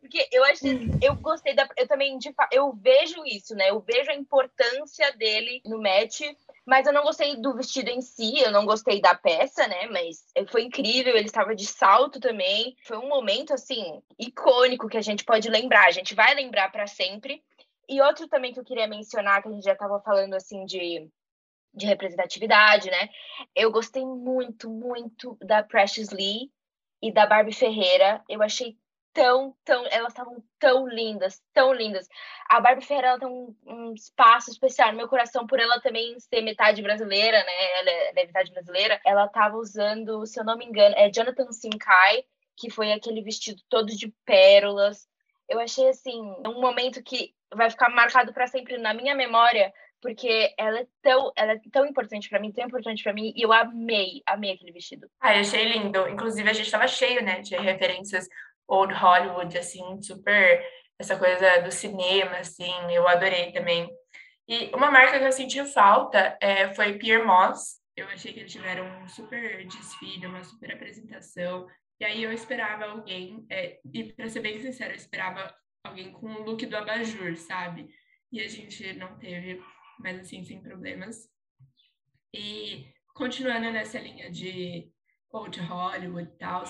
Porque 0.00 0.28
eu 0.32 0.44
achei, 0.44 0.90
eu 1.02 1.14
gostei 1.16 1.54
da. 1.54 1.68
Eu 1.76 1.86
também, 1.86 2.18
de, 2.18 2.34
eu 2.50 2.72
vejo 2.72 3.24
isso, 3.26 3.54
né? 3.54 3.70
Eu 3.70 3.80
vejo 3.80 4.10
a 4.10 4.14
importância 4.14 5.12
dele 5.12 5.60
no 5.64 5.80
match. 5.80 6.22
Mas 6.64 6.86
eu 6.86 6.92
não 6.92 7.02
gostei 7.02 7.36
do 7.36 7.56
vestido 7.56 7.90
em 7.90 8.00
si, 8.00 8.38
eu 8.38 8.52
não 8.52 8.64
gostei 8.64 9.00
da 9.00 9.16
peça, 9.16 9.66
né? 9.66 9.86
Mas 9.88 10.24
foi 10.48 10.62
incrível, 10.62 11.16
ele 11.16 11.26
estava 11.26 11.56
de 11.56 11.66
salto 11.66 12.20
também. 12.20 12.76
Foi 12.84 12.96
um 12.98 13.08
momento, 13.08 13.52
assim, 13.52 14.00
icônico 14.18 14.88
que 14.88 14.96
a 14.96 15.02
gente 15.02 15.24
pode 15.24 15.50
lembrar. 15.50 15.86
A 15.86 15.90
gente 15.90 16.14
vai 16.14 16.34
lembrar 16.34 16.70
para 16.70 16.86
sempre. 16.86 17.42
E 17.88 18.00
outro 18.00 18.28
também 18.28 18.52
que 18.52 18.60
eu 18.60 18.64
queria 18.64 18.86
mencionar, 18.86 19.42
que 19.42 19.48
a 19.48 19.52
gente 19.52 19.64
já 19.64 19.72
estava 19.72 20.00
falando, 20.00 20.34
assim, 20.34 20.64
de 20.64 21.10
de 21.74 21.86
representatividade, 21.86 22.90
né? 22.90 23.08
Eu 23.54 23.70
gostei 23.70 24.04
muito, 24.04 24.68
muito 24.68 25.36
da 25.40 25.62
Precious 25.62 26.10
Lee 26.10 26.50
e 27.00 27.12
da 27.12 27.26
Barbie 27.26 27.54
Ferreira. 27.54 28.22
Eu 28.28 28.42
achei 28.42 28.76
tão, 29.12 29.54
tão, 29.64 29.86
elas 29.90 30.12
estavam 30.12 30.42
tão 30.58 30.86
lindas, 30.86 31.42
tão 31.52 31.72
lindas. 31.72 32.08
A 32.48 32.60
Barbie 32.60 32.84
Ferreira 32.84 33.08
ela 33.08 33.18
tem 33.18 33.28
um, 33.28 33.54
um, 33.66 33.94
espaço 33.94 34.50
especial 34.50 34.90
no 34.90 34.98
meu 34.98 35.08
coração 35.08 35.46
por 35.46 35.60
ela 35.60 35.80
também 35.80 36.18
ser 36.18 36.40
metade 36.42 36.82
brasileira, 36.82 37.38
né? 37.44 37.80
Ela 37.80 37.90
é, 37.90 38.10
ela 38.10 38.20
é 38.20 38.26
metade 38.26 38.50
brasileira. 38.50 39.00
Ela 39.04 39.26
estava 39.26 39.56
usando, 39.56 40.26
se 40.26 40.38
eu 40.38 40.44
não 40.44 40.56
me 40.56 40.64
engano, 40.64 40.94
é 40.96 41.10
Jonathan 41.10 41.50
Simkai, 41.52 42.24
que 42.56 42.70
foi 42.70 42.92
aquele 42.92 43.22
vestido 43.22 43.60
todo 43.68 43.86
de 43.86 44.08
pérolas. 44.24 45.08
Eu 45.48 45.60
achei 45.60 45.88
assim 45.88 46.20
um 46.46 46.60
momento 46.60 47.02
que 47.02 47.34
vai 47.54 47.68
ficar 47.68 47.90
marcado 47.90 48.32
para 48.32 48.46
sempre 48.46 48.78
na 48.78 48.94
minha 48.94 49.14
memória, 49.14 49.72
porque 50.02 50.52
ela 50.58 50.80
é 50.80 50.86
tão, 51.00 51.32
ela 51.36 51.52
é 51.52 51.60
tão 51.70 51.86
importante 51.86 52.28
para 52.28 52.40
mim, 52.40 52.50
tão 52.50 52.66
importante 52.66 53.02
para 53.04 53.12
mim, 53.12 53.32
e 53.36 53.40
eu 53.40 53.52
amei, 53.52 54.20
amei 54.26 54.50
aquele 54.50 54.72
vestido. 54.72 55.08
Ah, 55.20 55.34
eu 55.34 55.40
achei 55.40 55.64
lindo. 55.64 56.08
Inclusive, 56.08 56.50
a 56.50 56.52
gente 56.52 56.66
estava 56.66 56.88
cheio, 56.88 57.22
né, 57.22 57.40
de 57.40 57.56
referências 57.56 58.28
old 58.66 58.92
Hollywood, 58.92 59.56
assim, 59.56 60.02
super 60.02 60.62
essa 60.98 61.16
coisa 61.16 61.62
do 61.62 61.70
cinema, 61.70 62.38
assim, 62.38 62.72
eu 62.92 63.06
adorei 63.08 63.52
também. 63.52 63.88
E 64.48 64.70
uma 64.74 64.90
marca 64.90 65.18
que 65.18 65.24
eu 65.24 65.32
senti 65.32 65.64
falta 65.64 66.36
é, 66.40 66.72
foi 66.74 66.98
Pierre 66.98 67.24
Moss. 67.24 67.80
Eu 67.96 68.06
achei 68.08 68.32
que 68.32 68.40
eles 68.40 68.52
tiveram 68.52 68.84
um 69.02 69.08
super 69.08 69.64
desfile, 69.66 70.26
uma 70.26 70.42
super 70.42 70.72
apresentação. 70.72 71.66
E 72.00 72.04
aí 72.04 72.22
eu 72.22 72.32
esperava 72.32 72.86
alguém, 72.86 73.46
é, 73.48 73.78
e 73.92 74.12
para 74.12 74.28
ser 74.28 74.40
bem 74.40 74.60
sincera, 74.60 74.92
eu 74.92 74.96
esperava 74.96 75.54
alguém 75.84 76.10
com 76.12 76.26
o 76.26 76.42
look 76.42 76.64
do 76.66 76.76
abajur, 76.76 77.36
sabe? 77.36 77.88
E 78.30 78.40
a 78.40 78.48
gente 78.48 78.92
não 78.94 79.18
teve 79.18 79.62
mas 80.02 80.20
assim, 80.20 80.44
sem 80.44 80.60
problemas. 80.60 81.28
E 82.34 82.86
continuando 83.14 83.70
nessa 83.70 83.98
linha 83.98 84.30
de 84.30 84.90
old 85.30 85.58
Hollywood 85.60 86.28
e 86.28 86.38
tal, 86.38 86.64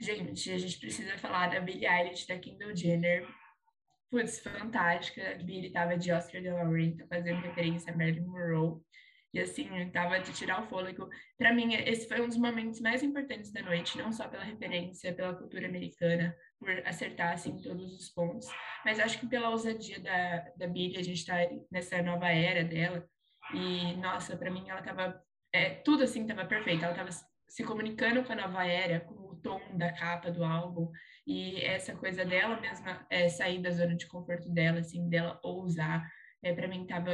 gente, 0.00 0.50
a 0.50 0.58
gente 0.58 0.78
precisa 0.78 1.16
falar 1.18 1.48
da 1.48 1.60
Billie 1.60 1.86
Eilish, 1.86 2.26
da 2.26 2.38
Kendall 2.38 2.74
Jenner. 2.76 3.26
Putz, 4.10 4.40
fantástica. 4.40 5.32
A 5.32 5.34
Billie 5.34 5.72
tava 5.72 5.96
de 5.96 6.12
Oscar 6.12 6.40
de 6.40 6.50
la 6.50 6.68
Renta, 6.68 7.06
fazendo 7.06 7.40
referência 7.40 7.92
a 7.92 7.96
Marilyn 7.96 8.26
Monroe. 8.26 8.80
E 9.34 9.40
assim, 9.40 9.68
tava 9.90 10.20
de 10.20 10.32
tirar 10.32 10.62
o 10.62 10.66
fôlego. 10.68 11.08
Para 11.36 11.52
mim, 11.52 11.74
esse 11.74 12.06
foi 12.06 12.20
um 12.20 12.28
dos 12.28 12.36
momentos 12.36 12.80
mais 12.80 13.02
importantes 13.02 13.50
da 13.50 13.62
noite, 13.62 13.98
não 13.98 14.12
só 14.12 14.28
pela 14.28 14.44
referência, 14.44 15.12
pela 15.12 15.34
cultura 15.34 15.66
americana, 15.66 16.36
por 16.60 16.70
acertar 16.86 17.32
assim 17.32 17.60
todos 17.60 17.92
os 17.98 18.08
pontos, 18.10 18.46
mas 18.84 19.00
acho 19.00 19.18
que 19.18 19.26
pela 19.26 19.50
ousadia 19.50 19.98
da, 19.98 20.52
da 20.56 20.68
Billy, 20.68 20.98
a 20.98 21.02
gente 21.02 21.18
está 21.18 21.34
nessa 21.68 22.00
nova 22.00 22.28
era 22.28 22.62
dela. 22.62 23.04
E, 23.52 23.96
nossa, 23.96 24.36
para 24.36 24.52
mim 24.52 24.68
ela 24.68 24.80
tava. 24.82 25.20
É, 25.52 25.70
tudo 25.70 26.04
assim 26.04 26.24
tava 26.24 26.44
perfeito. 26.44 26.84
Ela 26.84 26.94
tava 26.94 27.10
se 27.48 27.64
comunicando 27.64 28.22
com 28.22 28.32
a 28.32 28.36
nova 28.36 28.64
era, 28.64 29.00
com 29.00 29.14
o 29.14 29.36
tom 29.36 29.60
da 29.76 29.92
capa 29.92 30.30
do 30.30 30.44
álbum. 30.44 30.92
E 31.26 31.60
essa 31.60 31.96
coisa 31.96 32.24
dela 32.24 32.60
mesma 32.60 33.04
é, 33.10 33.28
sair 33.28 33.60
da 33.60 33.70
zona 33.70 33.96
de 33.96 34.06
conforto 34.06 34.48
dela, 34.48 34.78
assim, 34.78 35.08
dela 35.08 35.40
ousar, 35.42 36.08
é, 36.40 36.52
para 36.52 36.68
mim 36.68 36.86
tava 36.86 37.12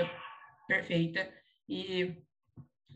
perfeita. 0.68 1.39
E 1.70 2.16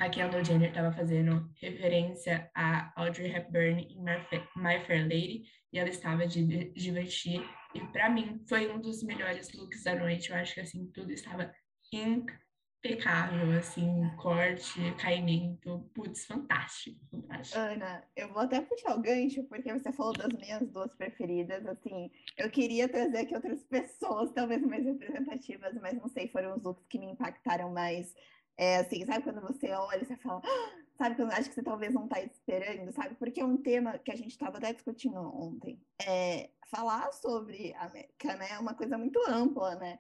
a 0.01 0.11
Kendall 0.11 0.45
Jenner 0.45 0.71
estava 0.71 0.91
fazendo 0.91 1.49
referência 1.63 2.51
a 2.53 2.93
Audrey 3.01 3.33
Hepburn 3.33 3.81
em 3.83 4.03
My 4.03 4.85
Fair 4.85 5.03
Lady 5.03 5.45
e 5.73 5.79
ela 5.79 5.89
estava 5.89 6.27
de 6.27 6.73
Givenchy 6.75 7.41
e 7.73 7.81
para 7.93 8.11
mim 8.11 8.43
foi 8.49 8.69
um 8.69 8.81
dos 8.81 9.05
melhores 9.05 9.53
looks 9.53 9.85
da 9.85 9.95
noite. 9.95 10.31
Eu 10.31 10.37
acho 10.37 10.55
que 10.55 10.61
assim 10.61 10.91
tudo 10.91 11.13
estava 11.13 11.55
impecável, 11.93 13.53
assim, 13.57 14.11
corte, 14.17 14.93
caimento, 15.01 15.89
putz, 15.95 16.27
fantástico, 16.27 16.99
fantástico. 17.09 17.57
Ana, 17.57 18.05
eu 18.17 18.33
vou 18.33 18.43
até 18.43 18.61
puxar 18.61 18.97
o 18.97 19.01
gancho 19.01 19.45
porque 19.45 19.73
você 19.73 19.93
falou 19.93 20.13
das 20.15 20.33
minhas 20.33 20.69
duas 20.69 20.93
preferidas, 20.97 21.65
assim, 21.65 22.11
eu 22.37 22.51
queria 22.51 22.89
trazer 22.89 23.19
aqui 23.19 23.35
outras 23.37 23.63
pessoas, 23.63 24.33
talvez 24.33 24.61
mais 24.63 24.85
representativas, 24.85 25.75
mas 25.81 25.95
não 25.95 26.09
sei, 26.09 26.27
foram 26.27 26.57
os 26.57 26.63
looks 26.65 26.85
que 26.89 26.99
me 26.99 27.07
impactaram 27.07 27.73
mais. 27.73 28.13
É 28.57 28.79
assim, 28.79 29.05
sabe 29.05 29.25
quando 29.25 29.41
você 29.41 29.71
olha 29.71 30.03
e 30.03 30.07
você 30.07 30.17
fala, 30.17 30.41
ah! 30.45 30.85
sabe, 30.97 31.17
quando 31.17 31.33
acho 31.33 31.49
que 31.49 31.55
você 31.55 31.63
talvez 31.63 31.93
não 31.93 32.05
está 32.05 32.21
esperando, 32.23 32.93
sabe? 32.93 33.15
Porque 33.17 33.41
é 33.41 33.45
um 33.45 33.57
tema 33.57 33.99
que 33.99 34.13
a 34.13 34.17
gente 34.17 34.31
estava 34.31 34.59
até 34.59 34.73
discutindo 34.73 35.19
ontem. 35.19 35.81
É, 36.07 36.51
falar 36.67 37.13
sobre 37.13 37.75
a 37.75 37.87
América, 37.87 38.37
né, 38.37 38.49
é 38.53 38.59
uma 38.59 38.75
coisa 38.75 38.97
muito 38.97 39.21
ampla, 39.29 39.75
né? 39.77 39.99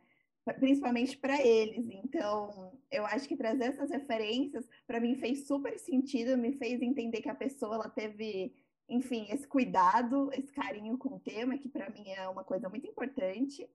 Principalmente 0.58 1.16
para 1.16 1.40
eles. 1.40 1.86
Então, 2.04 2.72
eu 2.90 3.06
acho 3.06 3.26
que 3.26 3.36
trazer 3.36 3.64
essas 3.64 3.90
referências, 3.90 4.68
para 4.86 5.00
mim, 5.00 5.16
fez 5.16 5.46
super 5.46 5.78
sentido, 5.78 6.36
me 6.36 6.52
fez 6.52 6.82
entender 6.82 7.22
que 7.22 7.30
a 7.30 7.34
pessoa 7.34 7.76
ela 7.76 7.88
teve, 7.88 8.54
enfim, 8.86 9.26
esse 9.30 9.46
cuidado, 9.46 10.30
esse 10.34 10.52
carinho 10.52 10.98
com 10.98 11.14
o 11.14 11.20
tema, 11.20 11.56
que 11.56 11.68
para 11.68 11.88
mim 11.88 12.10
é 12.10 12.28
uma 12.28 12.44
coisa 12.44 12.68
muito 12.68 12.86
importante. 12.86 13.66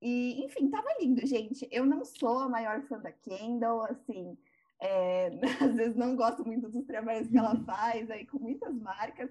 E, 0.00 0.44
enfim, 0.44 0.68
tava 0.70 0.88
lindo, 1.00 1.26
gente. 1.26 1.66
Eu 1.70 1.86
não 1.86 2.04
sou 2.04 2.38
a 2.40 2.48
maior 2.48 2.82
fã 2.82 2.98
da 2.98 3.12
Kendall, 3.12 3.82
assim, 3.84 4.36
é, 4.80 5.30
às 5.62 5.74
vezes 5.74 5.96
não 5.96 6.16
gosto 6.16 6.44
muito 6.44 6.68
dos 6.68 6.84
trabalhos 6.86 7.28
que 7.28 7.38
ela 7.38 7.56
faz 7.64 8.10
aí 8.10 8.26
com 8.26 8.38
muitas 8.38 8.74
marcas, 8.74 9.30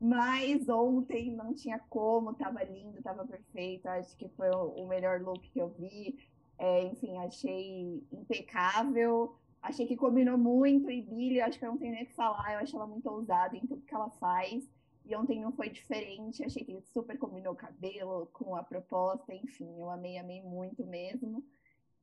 mas 0.00 0.68
ontem 0.68 1.32
não 1.32 1.54
tinha 1.54 1.78
como, 1.78 2.34
tava 2.34 2.62
lindo, 2.64 3.02
tava 3.02 3.26
perfeito. 3.26 3.86
Acho 3.86 4.16
que 4.16 4.28
foi 4.30 4.50
o 4.50 4.86
melhor 4.86 5.20
look 5.20 5.40
que 5.50 5.58
eu 5.60 5.68
vi. 5.70 6.18
É, 6.58 6.84
enfim, 6.84 7.16
achei 7.18 8.06
impecável. 8.12 9.36
Achei 9.62 9.86
que 9.86 9.96
combinou 9.96 10.38
muito. 10.38 10.90
E 10.90 11.02
Billy, 11.02 11.40
acho 11.40 11.58
que 11.58 11.64
eu 11.64 11.70
não 11.70 11.78
tenho 11.78 11.92
nem 11.92 12.04
o 12.04 12.06
que 12.06 12.14
falar. 12.14 12.54
Eu 12.54 12.60
acho 12.60 12.76
ela 12.76 12.86
muito 12.86 13.08
ousada 13.10 13.56
em 13.56 13.66
tudo 13.66 13.82
que 13.82 13.94
ela 13.94 14.10
faz. 14.10 14.68
E 15.06 15.14
ontem 15.14 15.40
não 15.40 15.52
foi 15.52 15.70
diferente. 15.70 16.44
Achei 16.44 16.64
que 16.64 16.80
super 16.92 17.16
combinou 17.16 17.52
o 17.52 17.56
cabelo 17.56 18.26
com 18.32 18.56
a 18.56 18.62
proposta. 18.62 19.32
Enfim, 19.32 19.78
eu 19.78 19.88
amei, 19.88 20.18
amei 20.18 20.42
muito 20.42 20.84
mesmo. 20.84 21.44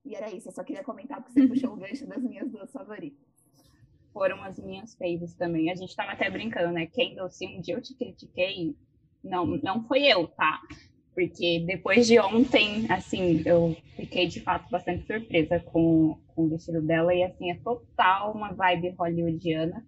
E 0.06 0.16
era 0.16 0.34
isso, 0.34 0.50
eu 0.50 0.54
só 0.54 0.64
queria 0.64 0.84
comentar 0.84 1.22
porque 1.22 1.40
você 1.40 1.48
puxou 1.48 1.74
o 1.74 1.78
gancho 1.78 2.08
das 2.08 2.24
minhas 2.24 2.50
duas 2.50 2.72
favoritas. 2.72 3.28
Foram 4.14 4.42
as 4.44 4.58
minhas 4.58 4.96
faves 4.96 5.34
também. 5.34 5.70
A 5.70 5.76
gente 5.76 5.90
estava 5.90 6.12
até 6.12 6.30
brincando, 6.30 6.72
né? 6.72 6.86
Kendall, 6.86 7.30
se 7.30 7.46
um 7.46 7.60
dia 7.60 7.76
eu 7.76 7.82
te 7.82 7.94
critiquei, 7.96 8.76
não, 9.24 9.46
não 9.46 9.84
foi 9.86 10.04
eu, 10.04 10.28
tá? 10.28 10.62
Porque 11.14 11.64
depois 11.66 12.08
de 12.08 12.20
ontem, 12.20 12.86
assim, 12.90 13.42
eu 13.46 13.76
fiquei 13.96 14.28
de 14.28 14.40
fato 14.42 14.70
bastante 14.70 15.06
surpresa 15.06 15.60
com, 15.60 16.18
com 16.28 16.46
o 16.46 16.50
vestido 16.50 16.82
dela. 16.82 17.14
E 17.14 17.24
assim, 17.24 17.52
é 17.52 17.56
total 17.56 18.34
uma 18.34 18.54
vibe 18.54 18.92
hollywoodiana. 18.92 19.86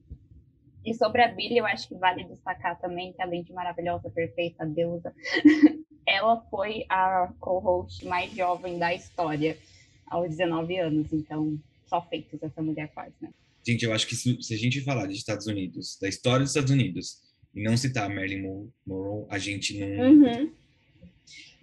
E 0.85 0.93
sobre 0.93 1.23
a 1.23 1.27
Billy, 1.27 1.57
eu 1.57 1.65
acho 1.65 1.87
que 1.87 1.95
vale 1.95 2.23
destacar 2.25 2.79
também 2.79 3.11
que, 3.11 3.21
além 3.21 3.43
de 3.43 3.51
maravilhosa, 3.51 4.09
perfeita, 4.09 4.65
deusa, 4.65 5.13
ela 6.07 6.39
foi 6.49 6.85
a 6.87 7.33
co-host 7.39 8.05
mais 8.05 8.31
jovem 8.35 8.77
da 8.77 8.93
história 8.93 9.57
aos 10.05 10.29
19 10.29 10.77
anos. 10.77 11.11
Então, 11.11 11.59
só 11.87 12.01
feitos 12.07 12.41
essa 12.43 12.61
mulher 12.61 12.91
faz, 12.93 13.11
né? 13.19 13.29
Gente, 13.65 13.83
eu 13.83 13.93
acho 13.93 14.05
que 14.05 14.15
se, 14.15 14.39
se, 14.43 14.53
a 14.53 14.57
gente 14.57 14.81
falar 14.81 15.07
de 15.07 15.15
Estados 15.15 15.47
Unidos, 15.47 15.97
da 15.99 16.07
história 16.07 16.41
dos 16.41 16.51
Estados 16.51 16.69
Unidos, 16.69 17.17
e 17.53 17.63
não 17.63 17.75
citar 17.75 18.07
Marilyn 18.07 18.69
Monroe, 18.85 19.25
a 19.29 19.39
gente 19.39 19.79
não. 19.79 19.87
Uhum. 19.87 20.51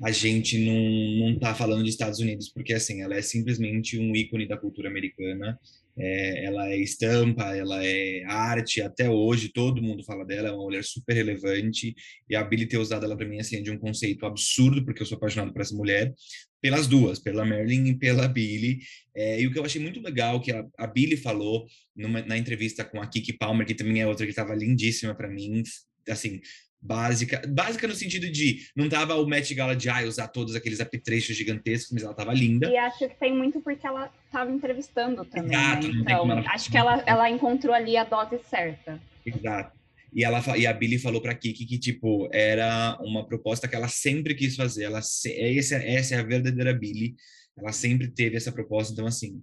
A 0.02 0.10
gente 0.10 0.58
não, 0.58 1.28
não 1.28 1.38
tá 1.38 1.54
falando 1.54 1.84
de 1.84 1.90
Estados 1.90 2.18
Unidos, 2.18 2.48
porque 2.48 2.72
assim, 2.74 3.02
ela 3.02 3.14
é 3.14 3.22
simplesmente 3.22 3.96
um 4.00 4.16
ícone 4.16 4.48
da 4.48 4.56
cultura 4.56 4.88
americana 4.88 5.60
é, 5.96 6.44
ela 6.44 6.68
é 6.70 6.76
estampa, 6.76 7.54
ela 7.54 7.84
é 7.84 8.24
arte, 8.24 8.80
até 8.80 9.08
hoje 9.10 9.48
todo 9.48 9.82
mundo 9.82 10.04
fala 10.04 10.24
dela, 10.24 10.48
é 10.48 10.52
uma 10.52 10.64
mulher 10.64 10.84
super 10.84 11.14
relevante, 11.14 11.94
e 12.28 12.34
a 12.34 12.42
Billy 12.42 12.66
ter 12.66 12.78
usado 12.78 13.04
ela 13.04 13.16
para 13.16 13.28
mim 13.28 13.38
assim, 13.38 13.56
é 13.56 13.60
de 13.60 13.70
um 13.70 13.78
conceito 13.78 14.24
absurdo, 14.24 14.84
porque 14.84 15.02
eu 15.02 15.06
sou 15.06 15.16
apaixonado 15.16 15.52
por 15.52 15.60
essa 15.60 15.74
mulher, 15.74 16.12
pelas 16.60 16.86
duas, 16.86 17.18
pela 17.18 17.44
Marilyn 17.44 17.88
e 17.88 17.98
pela 17.98 18.28
Billy, 18.28 18.78
é, 19.14 19.40
e 19.40 19.46
o 19.46 19.52
que 19.52 19.58
eu 19.58 19.64
achei 19.64 19.80
muito 19.82 20.00
legal, 20.00 20.40
que 20.40 20.52
a, 20.52 20.64
a 20.78 20.86
Billy 20.86 21.16
falou 21.16 21.66
numa, 21.94 22.22
na 22.22 22.38
entrevista 22.38 22.84
com 22.84 23.00
a 23.00 23.06
Kiki 23.06 23.34
Palmer, 23.34 23.66
que 23.66 23.74
também 23.74 24.00
é 24.00 24.06
outra 24.06 24.24
que 24.24 24.32
estava 24.32 24.54
lindíssima 24.54 25.14
para 25.14 25.28
mim, 25.28 25.62
assim, 26.08 26.40
básica, 26.82 27.40
básica 27.48 27.86
no 27.86 27.94
sentido 27.94 28.30
de 28.30 28.66
não 28.74 28.88
tava 28.88 29.14
o 29.14 29.26
Met 29.26 29.54
Gala 29.54 29.76
de 29.76 29.88
ah, 29.88 30.02
usar 30.02 30.28
todos 30.28 30.56
aqueles 30.56 30.80
apetrechos 30.80 31.36
gigantescos, 31.36 31.92
mas 31.92 32.02
ela 32.02 32.14
tava 32.14 32.34
linda. 32.34 32.68
E 32.68 32.76
acho 32.76 32.98
que 32.98 33.14
tem 33.20 33.34
muito 33.34 33.60
porque 33.60 33.86
ela 33.86 34.12
tava 34.30 34.50
entrevistando 34.50 35.24
também, 35.24 35.56
Exato, 35.56 35.88
né? 35.88 36.00
Então, 36.00 36.30
ela... 36.30 36.50
acho 36.50 36.70
que 36.70 36.76
ela, 36.76 37.02
ela 37.06 37.30
encontrou 37.30 37.74
ali 37.74 37.96
a 37.96 38.04
dose 38.04 38.40
certa. 38.50 39.00
Exato. 39.24 39.80
E, 40.12 40.24
ela, 40.24 40.42
e 40.58 40.66
a 40.66 40.72
Billy 40.72 40.98
falou 40.98 41.22
para 41.22 41.34
Kiki 41.34 41.64
que, 41.64 41.78
tipo, 41.78 42.28
era 42.32 42.98
uma 43.00 43.26
proposta 43.26 43.66
que 43.66 43.74
ela 43.74 43.88
sempre 43.88 44.34
quis 44.34 44.56
fazer. 44.56 44.84
Ela, 44.84 44.98
essa, 44.98 45.76
essa 45.76 46.14
é 46.14 46.18
a 46.18 46.22
verdadeira 46.22 46.74
Billy. 46.74 47.14
Ela 47.56 47.72
sempre 47.72 48.08
teve 48.08 48.36
essa 48.36 48.52
proposta. 48.52 48.92
Então, 48.92 49.06
assim, 49.06 49.40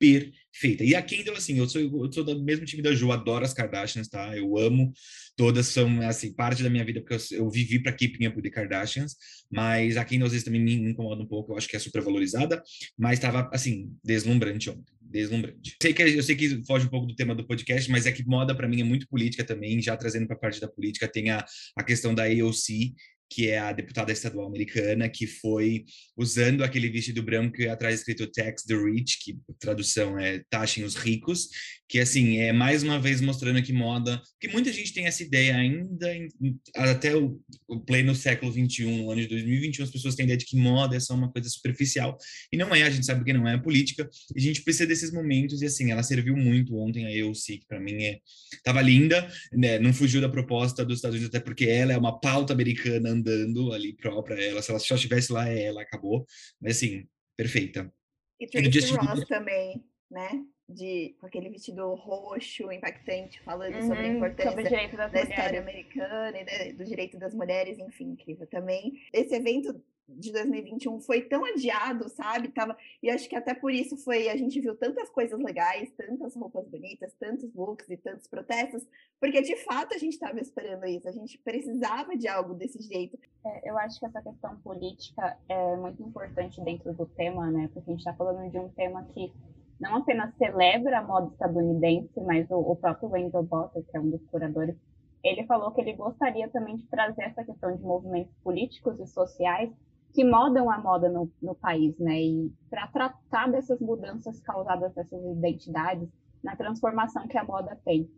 perfeita. 0.00 0.82
E 0.82 0.94
a 0.94 1.02
Kendall, 1.02 1.36
assim, 1.36 1.58
eu 1.58 1.68
sou, 1.68 1.80
eu 1.82 2.10
sou 2.10 2.24
do 2.24 2.42
mesmo 2.42 2.64
time 2.64 2.82
da 2.82 2.94
Ju, 2.94 3.12
adoro 3.12 3.44
as 3.44 3.52
Kardashians, 3.52 4.08
tá? 4.08 4.34
Eu 4.34 4.56
amo, 4.56 4.92
todas 5.36 5.66
são, 5.66 6.00
assim, 6.00 6.32
parte 6.32 6.62
da 6.62 6.70
minha 6.70 6.84
vida, 6.84 7.02
porque 7.02 7.14
eu, 7.34 7.38
eu 7.40 7.50
vivi 7.50 7.82
para 7.82 7.92
Keeping 7.92 8.26
Up 8.26 8.36
with 8.36 8.44
the 8.44 8.50
Kardashians, 8.50 9.14
mas 9.52 9.98
a 9.98 10.04
Kendall 10.04 10.26
às 10.26 10.32
vezes 10.32 10.44
também 10.44 10.60
me 10.60 10.72
incomoda 10.74 11.22
um 11.22 11.26
pouco, 11.26 11.52
eu 11.52 11.58
acho 11.58 11.68
que 11.68 11.76
é 11.76 11.78
super 11.78 12.00
valorizada, 12.00 12.62
mas 12.98 13.18
estava, 13.18 13.50
assim, 13.52 13.92
deslumbrante 14.02 14.70
ontem. 14.70 14.94
Deslumbrante. 15.02 15.76
Sei 15.82 15.92
que, 15.92 16.02
eu 16.02 16.22
sei 16.22 16.34
que 16.34 16.64
foge 16.64 16.86
um 16.86 16.90
pouco 16.90 17.06
do 17.06 17.14
tema 17.14 17.34
do 17.34 17.46
podcast, 17.46 17.90
mas 17.90 18.06
é 18.06 18.12
que 18.12 18.26
moda 18.26 18.54
para 18.54 18.68
mim 18.68 18.80
é 18.80 18.84
muito 18.84 19.06
política 19.06 19.44
também, 19.44 19.82
já 19.82 19.96
trazendo 19.96 20.26
para 20.26 20.36
a 20.36 20.40
parte 20.40 20.60
da 20.60 20.68
política, 20.68 21.06
tem 21.06 21.28
a, 21.30 21.44
a 21.76 21.82
questão 21.84 22.14
da 22.14 22.24
AOC, 22.24 22.94
que 23.30 23.48
é 23.48 23.58
a 23.58 23.72
deputada 23.72 24.12
estadual 24.12 24.48
americana, 24.48 25.08
que 25.08 25.26
foi 25.26 25.84
usando 26.16 26.64
aquele 26.64 26.90
vestido 26.90 27.22
branco 27.22 27.56
atrás 27.70 28.00
escrito 28.00 28.30
Tax 28.30 28.64
the 28.64 28.74
Rich, 28.74 29.20
que 29.22 29.38
tradução 29.58 30.18
é 30.18 30.42
taxem 30.50 30.82
os 30.82 30.96
ricos, 30.96 31.48
que 31.90 31.98
assim, 31.98 32.38
é 32.38 32.52
mais 32.52 32.84
uma 32.84 33.00
vez 33.00 33.20
mostrando 33.20 33.60
que 33.64 33.72
moda, 33.72 34.22
porque 34.32 34.46
muita 34.46 34.72
gente 34.72 34.94
tem 34.94 35.06
essa 35.06 35.24
ideia 35.24 35.56
ainda, 35.56 36.14
em, 36.14 36.28
até 36.76 37.16
o, 37.16 37.40
o 37.66 37.80
pleno 37.80 38.14
século 38.14 38.52
21, 38.52 38.98
no 38.98 39.10
ano 39.10 39.20
de 39.22 39.26
2021, 39.26 39.84
as 39.84 39.90
pessoas 39.90 40.14
têm 40.14 40.22
a 40.22 40.26
ideia 40.26 40.38
de 40.38 40.46
que 40.46 40.56
moda 40.56 40.94
é 40.94 41.00
só 41.00 41.14
uma 41.14 41.32
coisa 41.32 41.48
superficial, 41.48 42.16
e 42.52 42.56
não 42.56 42.72
é, 42.72 42.84
a 42.84 42.90
gente 42.90 43.04
sabe 43.04 43.24
que 43.24 43.32
não 43.32 43.48
é, 43.48 43.54
a 43.54 43.58
política, 43.58 44.08
e 44.36 44.38
a 44.38 44.40
gente 44.40 44.62
precisa 44.62 44.86
desses 44.86 45.12
momentos, 45.12 45.62
e 45.62 45.66
assim, 45.66 45.90
ela 45.90 46.04
serviu 46.04 46.36
muito 46.36 46.76
ontem, 46.76 47.06
a 47.06 47.12
EOC, 47.12 47.58
que 47.58 47.66
para 47.66 47.80
mim 47.80 48.00
é, 48.04 48.20
tava 48.62 48.80
linda, 48.80 49.28
né, 49.52 49.80
não 49.80 49.92
fugiu 49.92 50.20
da 50.20 50.28
proposta 50.28 50.84
dos 50.84 50.98
Estados 50.98 51.16
Unidos, 51.16 51.34
até 51.34 51.44
porque 51.44 51.64
ela 51.64 51.92
é 51.92 51.98
uma 51.98 52.20
pauta 52.20 52.52
americana 52.52 53.10
andando 53.10 53.72
ali 53.72 53.96
própria 53.96 54.40
ela. 54.40 54.62
Se 54.62 54.70
ela 54.70 54.78
só 54.78 54.94
estivesse 54.94 55.32
lá, 55.32 55.48
é 55.48 55.64
ela, 55.64 55.82
acabou. 55.82 56.24
Mas 56.60 56.76
assim, 56.76 57.04
perfeita. 57.36 57.92
E 58.38 58.46
Tracy 58.46 58.92
Ross 58.92 59.24
também, 59.26 59.82
né? 60.08 60.30
De, 60.70 61.14
com 61.20 61.26
aquele 61.26 61.48
vestido 61.48 61.94
roxo, 61.94 62.70
impactante, 62.70 63.40
falando 63.42 63.74
uhum, 63.74 63.82
sobre 63.82 63.98
a 63.98 64.08
importância 64.08 65.08
da 65.08 65.22
história 65.22 65.60
americana 65.60 66.38
e 66.38 66.72
do 66.72 66.84
direito 66.84 67.18
das 67.18 67.34
mulheres, 67.34 67.78
enfim, 67.78 68.10
incrível 68.10 68.46
também. 68.46 69.02
Esse 69.12 69.34
evento 69.34 69.82
de 70.18 70.32
2021 70.32 71.00
foi 71.00 71.22
tão 71.22 71.44
adiado, 71.44 72.08
sabe? 72.08 72.48
Tava, 72.48 72.76
e 73.02 73.10
acho 73.10 73.28
que 73.28 73.36
até 73.36 73.54
por 73.54 73.72
isso 73.72 73.96
foi, 73.96 74.28
a 74.28 74.36
gente 74.36 74.60
viu 74.60 74.74
tantas 74.74 75.08
coisas 75.10 75.38
legais, 75.38 75.90
tantas 75.92 76.34
roupas 76.34 76.66
bonitas, 76.66 77.12
tantos 77.14 77.52
looks 77.54 77.88
e 77.88 77.96
tantos 77.96 78.26
protestos, 78.26 78.86
porque 79.20 79.40
de 79.42 79.56
fato 79.56 79.94
a 79.94 79.98
gente 79.98 80.14
estava 80.14 80.40
esperando 80.40 80.86
isso, 80.86 81.08
a 81.08 81.12
gente 81.12 81.38
precisava 81.38 82.16
de 82.16 82.26
algo 82.26 82.54
desse 82.54 82.80
jeito. 82.82 83.18
É, 83.44 83.70
eu 83.70 83.78
acho 83.78 83.98
que 83.98 84.06
essa 84.06 84.22
questão 84.22 84.56
política 84.60 85.38
é 85.48 85.76
muito 85.76 86.02
importante 86.02 86.60
dentro 86.62 86.92
do 86.92 87.06
tema, 87.06 87.50
né? 87.50 87.70
Porque 87.72 87.90
a 87.90 87.92
gente 87.92 88.00
está 88.00 88.14
falando 88.14 88.50
de 88.50 88.58
um 88.58 88.68
tema 88.70 89.04
que 89.14 89.32
não 89.80 89.96
apenas 89.96 90.34
celebra 90.36 90.98
a 90.98 91.02
moda 91.02 91.28
estadunidense, 91.28 92.20
mas 92.20 92.48
o, 92.50 92.58
o 92.58 92.76
próprio 92.76 93.10
Wendell 93.10 93.42
Bottas, 93.42 93.84
que 93.86 93.96
é 93.96 94.00
um 94.00 94.10
dos 94.10 94.24
curadores, 94.26 94.76
ele 95.24 95.44
falou 95.46 95.72
que 95.72 95.80
ele 95.80 95.94
gostaria 95.94 96.48
também 96.48 96.76
de 96.76 96.86
trazer 96.86 97.22
essa 97.22 97.44
questão 97.44 97.74
de 97.74 97.82
movimentos 97.82 98.34
políticos 98.42 99.00
e 99.00 99.06
sociais 99.06 99.70
que 100.12 100.24
modam 100.24 100.70
a 100.70 100.78
moda 100.78 101.08
no, 101.08 101.30
no 101.40 101.54
país, 101.54 101.96
né? 101.98 102.20
E 102.20 102.52
para 102.68 102.86
tratar 102.88 103.50
dessas 103.50 103.80
mudanças 103.80 104.40
causadas 104.40 104.92
dessas 104.94 105.22
identidades, 105.24 106.08
na 106.42 106.56
transformação 106.56 107.28
que 107.28 107.38
a 107.38 107.44
moda 107.44 107.78
tem. 107.84 108.10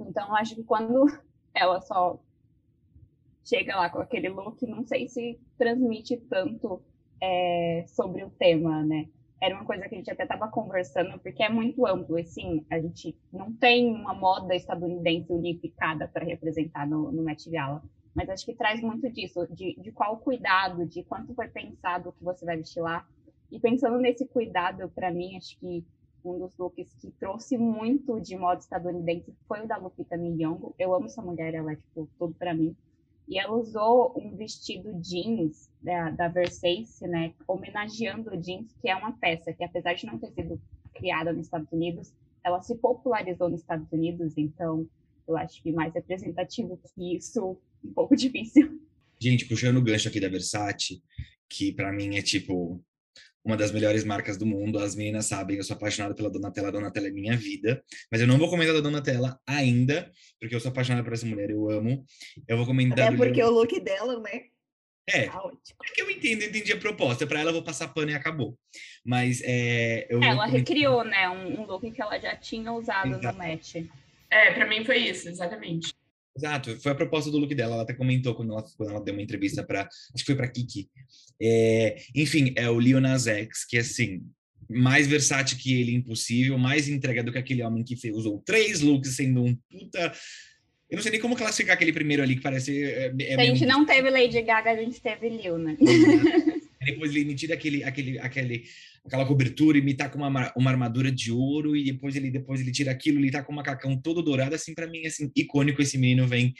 Então, 0.00 0.34
acho 0.34 0.54
que 0.54 0.64
quando 0.64 1.06
ela 1.54 1.80
só 1.80 2.18
chega 3.44 3.76
lá 3.76 3.90
com 3.90 3.98
aquele 3.98 4.28
look, 4.28 4.64
não 4.66 4.84
sei 4.84 5.08
se 5.08 5.40
transmite 5.58 6.16
tanto 6.28 6.82
é, 7.20 7.84
sobre 7.88 8.24
o 8.24 8.30
tema, 8.30 8.82
né? 8.84 9.08
Era 9.42 9.56
uma 9.56 9.64
coisa 9.64 9.88
que 9.88 9.94
a 9.96 9.98
gente 9.98 10.10
até 10.10 10.22
estava 10.22 10.46
conversando, 10.46 11.18
porque 11.18 11.42
é 11.42 11.48
muito 11.48 11.84
amplo, 11.84 12.16
assim, 12.16 12.64
a 12.70 12.78
gente 12.78 13.12
não 13.32 13.52
tem 13.52 13.92
uma 13.92 14.14
moda 14.14 14.54
estadunidense 14.54 15.32
unificada 15.32 16.06
para 16.06 16.24
representar 16.24 16.86
no, 16.86 17.10
no 17.10 17.24
Met 17.24 17.50
Gala, 17.50 17.82
mas 18.14 18.28
acho 18.28 18.46
que 18.46 18.54
traz 18.54 18.80
muito 18.80 19.10
disso, 19.10 19.48
de, 19.50 19.74
de 19.74 19.90
qual 19.90 20.16
cuidado, 20.18 20.86
de 20.86 21.02
quanto 21.02 21.34
foi 21.34 21.48
pensado 21.48 22.10
o 22.10 22.12
que 22.12 22.22
você 22.22 22.44
vai 22.44 22.56
vestir 22.56 22.80
lá, 22.80 23.04
e 23.50 23.58
pensando 23.58 23.98
nesse 23.98 24.24
cuidado, 24.28 24.88
para 24.94 25.10
mim, 25.10 25.36
acho 25.36 25.58
que 25.58 25.84
um 26.24 26.38
dos 26.38 26.56
looks 26.56 26.94
que 27.00 27.10
trouxe 27.10 27.58
muito 27.58 28.20
de 28.20 28.36
moda 28.36 28.60
estadunidense 28.60 29.34
foi 29.48 29.64
o 29.64 29.66
da 29.66 29.76
Lupita 29.76 30.16
Nyong'o. 30.16 30.72
Eu 30.78 30.94
amo 30.94 31.06
essa 31.06 31.20
mulher, 31.20 31.52
ela 31.52 31.72
é, 31.72 31.76
tipo, 31.76 32.08
tudo 32.16 32.32
para 32.34 32.54
mim. 32.54 32.76
E 33.28 33.38
ela 33.38 33.54
usou 33.54 34.12
um 34.16 34.36
vestido 34.36 34.92
jeans 35.00 35.70
da, 35.80 36.10
da 36.10 36.28
Versace, 36.28 37.06
né, 37.06 37.32
homenageando 37.46 38.30
o 38.30 38.36
jeans, 38.36 38.74
que 38.80 38.88
é 38.88 38.96
uma 38.96 39.12
peça 39.12 39.52
que, 39.52 39.64
apesar 39.64 39.94
de 39.94 40.06
não 40.06 40.18
ter 40.18 40.32
sido 40.32 40.60
criada 40.94 41.32
nos 41.32 41.46
Estados 41.46 41.70
Unidos, 41.72 42.12
ela 42.44 42.60
se 42.60 42.76
popularizou 42.76 43.48
nos 43.48 43.60
Estados 43.60 43.90
Unidos, 43.92 44.36
então 44.36 44.86
eu 45.26 45.36
acho 45.36 45.62
que 45.62 45.72
mais 45.72 45.94
representativo 45.94 46.78
que 46.94 47.16
isso, 47.16 47.56
um 47.84 47.92
pouco 47.92 48.14
difícil. 48.16 48.80
Gente, 49.20 49.46
puxando 49.46 49.76
o 49.76 49.82
gancho 49.82 50.08
aqui 50.08 50.20
da 50.20 50.28
Versace, 50.28 51.02
que 51.48 51.72
para 51.72 51.92
mim 51.92 52.16
é 52.16 52.22
tipo 52.22 52.82
uma 53.44 53.56
das 53.56 53.72
melhores 53.72 54.04
marcas 54.04 54.36
do 54.36 54.46
mundo. 54.46 54.78
As 54.78 54.94
meninas 54.94 55.26
sabem, 55.26 55.56
eu 55.56 55.64
sou 55.64 55.76
apaixonado 55.76 56.14
pela 56.14 56.30
Donatella, 56.30 56.68
a 56.68 56.70
Donatella 56.70 57.08
é 57.08 57.10
minha 57.10 57.36
vida. 57.36 57.82
Mas 58.10 58.20
eu 58.20 58.26
não 58.26 58.38
vou 58.38 58.48
comentar 58.48 58.74
da 58.74 58.80
Donatella 58.80 59.38
ainda, 59.46 60.10
porque 60.40 60.54
eu 60.54 60.60
sou 60.60 60.70
apaixonado 60.70 61.04
por 61.04 61.12
essa 61.12 61.26
mulher, 61.26 61.50
eu 61.50 61.68
amo. 61.70 62.04
Eu 62.46 62.56
vou 62.56 62.66
comentar. 62.66 63.12
É 63.12 63.16
porque 63.16 63.42
o 63.42 63.50
look 63.50 63.80
dela, 63.80 64.20
né? 64.20 64.42
É, 65.08 65.26
tá 65.26 65.42
é 65.84 65.92
que 65.94 66.00
eu 66.00 66.10
entendo, 66.10 66.44
entendi 66.44 66.72
a 66.72 66.78
proposta. 66.78 67.26
Para 67.26 67.40
ela, 67.40 67.50
eu 67.50 67.54
vou 67.54 67.64
passar 67.64 67.88
pano 67.88 68.12
e 68.12 68.14
acabou. 68.14 68.56
Mas 69.04 69.42
é, 69.44 70.06
eu 70.08 70.22
ela 70.22 70.46
recriou, 70.46 71.04
né? 71.04 71.28
Um, 71.28 71.60
um, 71.60 71.66
look 71.66 71.90
que 71.90 72.00
ela 72.00 72.18
já 72.20 72.36
tinha 72.36 72.72
usado 72.72 73.08
Exato. 73.08 73.26
no 73.26 73.44
match. 73.44 73.76
É, 74.30 74.52
para 74.52 74.66
mim 74.66 74.84
foi 74.84 74.98
isso, 74.98 75.28
exatamente. 75.28 75.92
Exato, 76.36 76.80
foi 76.80 76.92
a 76.92 76.94
proposta 76.94 77.30
do 77.30 77.38
look 77.38 77.54
dela. 77.54 77.74
Ela 77.74 77.82
até 77.82 77.92
comentou 77.92 78.34
quando 78.34 78.52
ela, 78.52 78.64
quando 78.76 78.90
ela 78.90 79.00
deu 79.00 79.14
uma 79.14 79.22
entrevista 79.22 79.62
para, 79.62 79.82
acho 79.82 80.24
que 80.24 80.26
foi 80.26 80.34
para 80.34 80.48
Kiki. 80.48 80.88
É, 81.40 81.96
enfim, 82.14 82.52
é 82.56 82.70
o 82.70 82.80
Lil 82.80 83.00
Nas 83.00 83.26
X, 83.26 83.64
que 83.66 83.76
assim, 83.76 84.22
mais 84.68 85.06
versátil 85.06 85.58
que 85.58 85.78
ele, 85.78 85.94
impossível, 85.94 86.56
mais 86.56 86.88
entrega 86.88 87.22
do 87.22 87.32
que 87.32 87.38
aquele 87.38 87.62
homem 87.62 87.84
que 87.84 87.96
fez, 87.96 88.16
usou 88.16 88.42
três 88.44 88.80
looks, 88.80 89.14
sendo 89.14 89.44
um 89.44 89.54
puta. 89.70 90.12
Eu 90.90 90.96
não 90.96 91.02
sei 91.02 91.12
nem 91.12 91.20
como 91.20 91.36
classificar 91.36 91.74
aquele 91.74 91.92
primeiro 91.92 92.22
ali 92.22 92.36
que 92.36 92.42
parece. 92.42 92.82
É, 92.82 93.14
é 93.18 93.34
a 93.40 93.44
gente 93.44 93.66
não 93.66 93.84
teve 93.84 94.10
Lady 94.10 94.40
Gaga, 94.42 94.70
a 94.70 94.76
gente 94.76 95.00
teve 95.00 95.28
Lil, 95.28 95.58
né? 95.58 95.76
Depois 96.84 97.14
ele 97.14 97.24
me 97.24 97.34
tira 97.34 97.54
aquele, 97.54 97.84
aquele, 97.84 98.18
aquele 98.18 98.64
aquela 99.04 99.26
cobertura 99.26 99.78
e 99.78 99.94
tá 99.94 100.08
com 100.08 100.18
uma, 100.18 100.52
uma 100.56 100.70
armadura 100.70 101.10
de 101.10 101.32
ouro 101.32 101.76
e 101.76 101.84
depois 101.84 102.14
ele 102.14 102.30
depois 102.30 102.60
ele 102.60 102.70
tira 102.70 102.92
aquilo, 102.92 103.18
ele 103.18 103.32
tá 103.32 103.42
com 103.42 103.52
um 103.52 103.56
macacão 103.56 104.00
todo 104.00 104.22
dourado, 104.22 104.54
assim 104.54 104.74
para 104.74 104.86
mim 104.86 105.04
assim 105.06 105.30
icônico 105.34 105.82
esse 105.82 105.98
menino 105.98 106.26
vem 106.26 106.54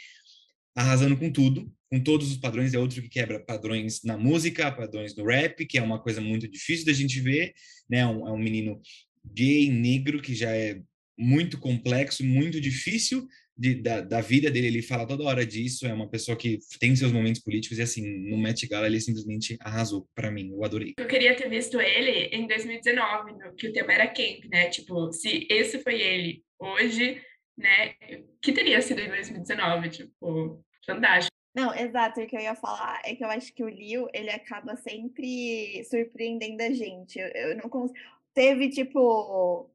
arrasando 0.75 1.15
com 1.15 1.31
tudo, 1.31 1.71
com 1.89 1.99
todos 1.99 2.31
os 2.31 2.37
padrões, 2.37 2.73
é 2.73 2.79
outro 2.79 3.01
que 3.01 3.09
quebra 3.09 3.39
padrões 3.39 4.01
na 4.03 4.17
música, 4.17 4.71
padrões 4.71 5.15
no 5.15 5.25
rap, 5.25 5.65
que 5.65 5.77
é 5.77 5.81
uma 5.81 5.99
coisa 5.99 6.19
muito 6.19 6.47
difícil 6.47 6.85
da 6.85 6.93
gente 6.93 7.19
ver, 7.19 7.53
né? 7.87 8.05
Um, 8.07 8.27
é 8.27 8.31
um 8.31 8.37
menino 8.39 8.81
gay, 9.23 9.69
negro, 9.69 10.21
que 10.21 10.33
já 10.33 10.49
é 10.49 10.81
muito 11.17 11.59
complexo, 11.59 12.25
muito 12.25 12.59
difícil 12.59 13.27
de, 13.55 13.75
da, 13.75 14.01
da, 14.01 14.21
vida 14.21 14.49
dele, 14.49 14.67
ele 14.67 14.81
fala 14.81 15.07
toda 15.07 15.23
hora 15.23 15.45
disso, 15.45 15.85
é 15.85 15.93
uma 15.93 16.09
pessoa 16.09 16.35
que 16.35 16.59
tem 16.79 16.95
seus 16.95 17.11
momentos 17.11 17.41
políticos 17.41 17.77
e 17.77 17.81
assim, 17.81 18.29
no 18.29 18.37
Met 18.37 18.67
Gala 18.67 18.87
ele 18.87 18.99
simplesmente 18.99 19.57
arrasou 19.59 20.07
para 20.15 20.31
mim, 20.31 20.51
eu 20.51 20.63
adorei. 20.63 20.93
Eu 20.97 21.07
queria 21.07 21.35
ter 21.35 21.49
visto 21.49 21.79
ele 21.79 22.35
em 22.35 22.47
2019, 22.47 23.33
no, 23.33 23.55
que 23.55 23.67
o 23.67 23.73
tema 23.73 23.93
era 23.93 24.07
camp, 24.07 24.45
né? 24.49 24.69
Tipo, 24.69 25.11
se 25.11 25.47
esse 25.49 25.79
foi 25.79 26.01
ele 26.01 26.43
hoje, 26.59 27.21
né, 27.57 27.93
que 28.41 28.51
teria 28.51 28.81
sido 28.81 28.99
em 28.99 29.09
2019, 29.09 29.89
tipo, 29.89 30.63
fantástico. 30.85 31.33
Não, 31.55 31.73
exato, 31.75 32.19
o 32.19 32.27
que 32.27 32.35
eu 32.35 32.41
ia 32.41 32.55
falar 32.55 32.99
é 33.05 33.13
que 33.15 33.23
eu 33.23 33.29
acho 33.29 33.53
que 33.53 33.63
o 33.63 33.69
Liu, 33.69 34.07
ele 34.11 34.31
acaba 34.31 34.75
sempre 34.75 35.83
surpreendendo 35.83 36.63
a 36.63 36.71
gente. 36.71 37.19
Eu, 37.19 37.27
eu 37.27 37.57
não 37.57 37.69
consigo... 37.69 37.99
Teve, 38.33 38.69
tipo, 38.69 39.69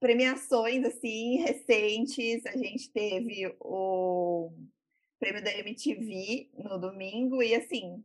premiações 0.00 0.84
assim 0.84 1.36
recentes. 1.36 2.44
A 2.46 2.56
gente 2.56 2.90
teve 2.90 3.54
o 3.60 4.50
prêmio 5.18 5.44
da 5.44 5.56
MTV 5.58 6.48
no 6.54 6.78
domingo 6.78 7.42
e 7.42 7.54
assim 7.54 8.02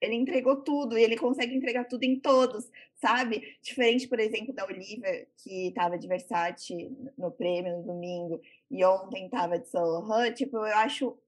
ele 0.00 0.14
entregou 0.14 0.56
tudo 0.56 0.96
e 0.96 1.02
ele 1.02 1.16
consegue 1.16 1.54
entregar 1.54 1.84
tudo 1.84 2.04
em 2.04 2.18
todos, 2.18 2.70
sabe? 2.94 3.58
Diferente, 3.60 4.08
por 4.08 4.18
exemplo, 4.18 4.54
da 4.54 4.64
Olivia, 4.64 5.28
que 5.36 5.68
estava 5.68 5.98
de 5.98 6.08
Versace 6.08 6.90
no 7.18 7.30
prêmio 7.30 7.76
no 7.76 7.82
domingo 7.82 8.40
e 8.70 8.82
ontem 8.82 9.26
estava 9.26 9.58
de 9.58 9.68
Saint 9.68 9.84
Laurent, 9.84 10.34
tipo, 10.34 10.56
eu 10.56 10.74
acho 10.76 11.18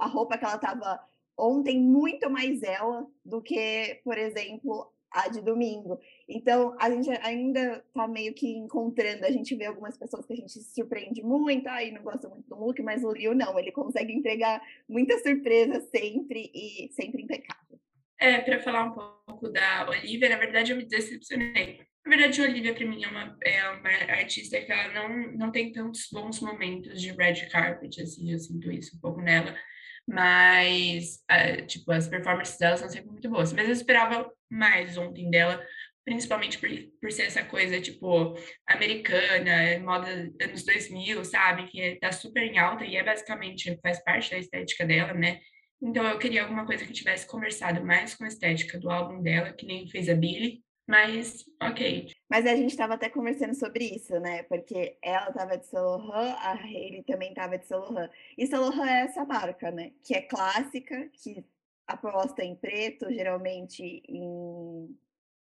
a 0.00 0.06
roupa 0.06 0.36
que 0.36 0.44
ela 0.44 0.56
estava 0.56 1.00
ontem 1.38 1.78
muito 1.78 2.28
mais 2.30 2.62
ela 2.62 3.06
do 3.24 3.40
que, 3.40 4.00
por 4.02 4.18
exemplo, 4.18 4.92
a 5.10 5.28
de 5.28 5.40
domingo. 5.40 5.98
Então, 6.28 6.76
a 6.78 6.90
gente 6.90 7.10
ainda 7.22 7.84
tá 7.94 8.06
meio 8.06 8.34
que 8.34 8.48
encontrando, 8.48 9.24
a 9.24 9.30
gente 9.30 9.54
vê 9.54 9.66
algumas 9.66 9.96
pessoas 9.96 10.26
que 10.26 10.32
a 10.32 10.36
gente 10.36 10.52
se 10.52 10.74
surpreende 10.74 11.22
muito, 11.22 11.68
aí 11.68 11.90
não 11.90 12.02
gosta 12.02 12.28
muito 12.28 12.48
do 12.48 12.56
look, 12.56 12.80
mas 12.82 13.04
o 13.04 13.12
Liu 13.12 13.34
não, 13.34 13.58
ele 13.58 13.72
consegue 13.72 14.12
entregar 14.12 14.60
muita 14.88 15.18
surpresa 15.18 15.80
sempre 15.80 16.50
e 16.54 16.88
sempre 16.92 17.22
impecável. 17.22 17.78
É, 18.18 18.40
para 18.40 18.62
falar 18.62 18.84
um 18.84 18.92
pouco 18.92 19.48
da 19.48 19.88
Olivia, 19.88 20.28
na 20.28 20.36
verdade 20.36 20.72
eu 20.72 20.76
me 20.76 20.84
decepcionei. 20.84 21.80
Na 22.04 22.16
verdade, 22.16 22.40
a 22.40 22.44
Olivia, 22.44 22.72
para 22.72 22.86
mim, 22.86 23.02
é 23.02 23.08
uma, 23.08 23.36
é 23.42 23.68
uma 23.68 23.90
artista 24.14 24.60
que 24.60 24.70
ela 24.70 24.92
não, 24.94 25.32
não 25.32 25.50
tem 25.50 25.72
tantos 25.72 26.08
bons 26.12 26.40
momentos 26.40 27.02
de 27.02 27.10
red 27.10 27.48
carpet, 27.50 28.00
assim, 28.00 28.30
eu 28.30 28.38
sinto 28.38 28.70
isso 28.70 28.96
um 28.96 29.00
pouco 29.00 29.20
nela 29.20 29.56
mas 30.06 31.22
tipo 31.66 31.90
as 31.92 32.08
performances 32.08 32.58
dela 32.58 32.76
são 32.76 32.88
sempre 32.88 33.10
muito 33.10 33.28
boas. 33.28 33.52
Mas 33.52 33.66
eu 33.66 33.72
esperava 33.72 34.30
mais 34.50 34.96
ontem 34.96 35.30
dela, 35.30 35.64
principalmente 36.04 36.58
por, 36.58 36.68
por 37.00 37.10
ser 37.10 37.24
essa 37.24 37.44
coisa 37.44 37.80
tipo 37.80 38.34
americana, 38.66 39.78
moda 39.80 40.08
anos 40.40 40.64
2000, 40.64 41.24
sabe, 41.24 41.66
que 41.68 41.96
tá 41.96 42.12
super 42.12 42.42
em 42.42 42.58
alta 42.58 42.84
e 42.84 42.96
é 42.96 43.04
basicamente 43.04 43.78
faz 43.82 44.02
parte 44.04 44.30
da 44.30 44.38
estética 44.38 44.86
dela, 44.86 45.12
né? 45.12 45.40
Então 45.82 46.06
eu 46.06 46.18
queria 46.18 46.42
alguma 46.42 46.64
coisa 46.64 46.84
que 46.84 46.92
tivesse 46.92 47.26
conversado 47.26 47.84
mais 47.84 48.14
com 48.14 48.24
a 48.24 48.28
estética 48.28 48.78
do 48.78 48.90
álbum 48.90 49.22
dela, 49.22 49.52
que 49.52 49.66
nem 49.66 49.88
fez 49.88 50.08
a 50.08 50.14
Billie, 50.14 50.62
mas, 50.86 51.44
ok. 51.60 52.12
Mas 52.28 52.46
a 52.46 52.54
gente 52.54 52.70
estava 52.70 52.94
até 52.94 53.08
conversando 53.08 53.54
sobre 53.54 53.84
isso, 53.84 54.18
né? 54.20 54.44
Porque 54.44 54.96
ela 55.02 55.28
estava 55.28 55.56
de 55.56 55.66
Saint 55.66 56.10
a 56.12 56.52
Hailey 56.52 57.02
também 57.04 57.30
estava 57.30 57.58
de 57.58 57.66
Saint 57.66 58.10
E 58.38 58.46
Saint 58.46 58.78
é 58.86 59.00
essa 59.02 59.24
marca, 59.24 59.70
né? 59.70 59.92
Que 60.04 60.14
é 60.14 60.22
clássica, 60.22 61.08
que 61.12 61.44
aposta 61.86 62.44
em 62.44 62.54
preto, 62.54 63.12
geralmente 63.12 64.02
em, 64.08 64.96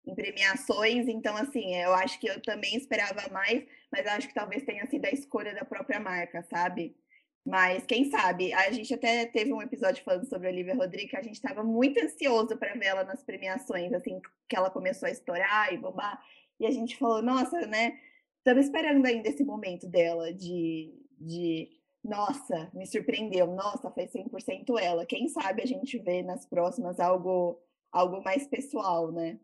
em 0.05 0.15
premiações. 0.15 1.07
Então, 1.07 1.35
assim, 1.35 1.75
eu 1.75 1.93
acho 1.93 2.19
que 2.19 2.27
eu 2.29 2.41
também 2.41 2.75
esperava 2.75 3.29
mais, 3.31 3.65
mas 3.91 4.05
acho 4.07 4.27
que 4.27 4.33
talvez 4.33 4.63
tenha 4.63 4.85
sido 4.87 5.05
a 5.05 5.11
escolha 5.11 5.53
da 5.53 5.65
própria 5.65 5.99
marca, 5.99 6.43
sabe? 6.43 6.95
Mas 7.45 7.85
quem 7.85 8.09
sabe? 8.09 8.51
A 8.53 8.71
gente 8.71 8.91
até 8.91 9.27
teve 9.27 9.53
um 9.53 9.61
episódio 9.61 10.03
falando 10.03 10.27
sobre 10.27 10.47
a 10.47 10.51
Olivia 10.51 10.73
Rodrigo, 10.73 11.15
a 11.15 11.21
gente 11.21 11.35
estava 11.35 11.63
muito 11.63 12.03
ansioso 12.03 12.57
para 12.57 12.73
ver 12.73 12.85
ela 12.85 13.03
nas 13.03 13.23
premiações, 13.23 13.93
assim, 13.93 14.19
que 14.49 14.55
ela 14.55 14.71
começou 14.71 15.07
a 15.07 15.11
estourar 15.11 15.71
e 15.71 15.77
bombar. 15.77 16.19
E 16.59 16.65
a 16.65 16.71
gente 16.71 16.97
falou, 16.97 17.21
nossa, 17.21 17.67
né? 17.67 17.99
Estamos 18.39 18.65
esperando 18.65 19.05
ainda 19.05 19.29
esse 19.29 19.43
momento 19.43 19.87
dela 19.87 20.33
de, 20.33 20.91
de 21.19 21.69
nossa, 22.03 22.71
me 22.73 22.87
surpreendeu, 22.87 23.47
nossa, 23.47 23.91
foi 23.91 24.07
100% 24.07 24.79
ela. 24.79 25.05
Quem 25.05 25.27
sabe 25.27 25.61
a 25.61 25.67
gente 25.67 25.99
vê 25.99 26.23
nas 26.23 26.47
próximas 26.47 26.99
algo, 26.99 27.61
algo 27.91 28.23
mais 28.23 28.47
pessoal, 28.47 29.11
né? 29.11 29.39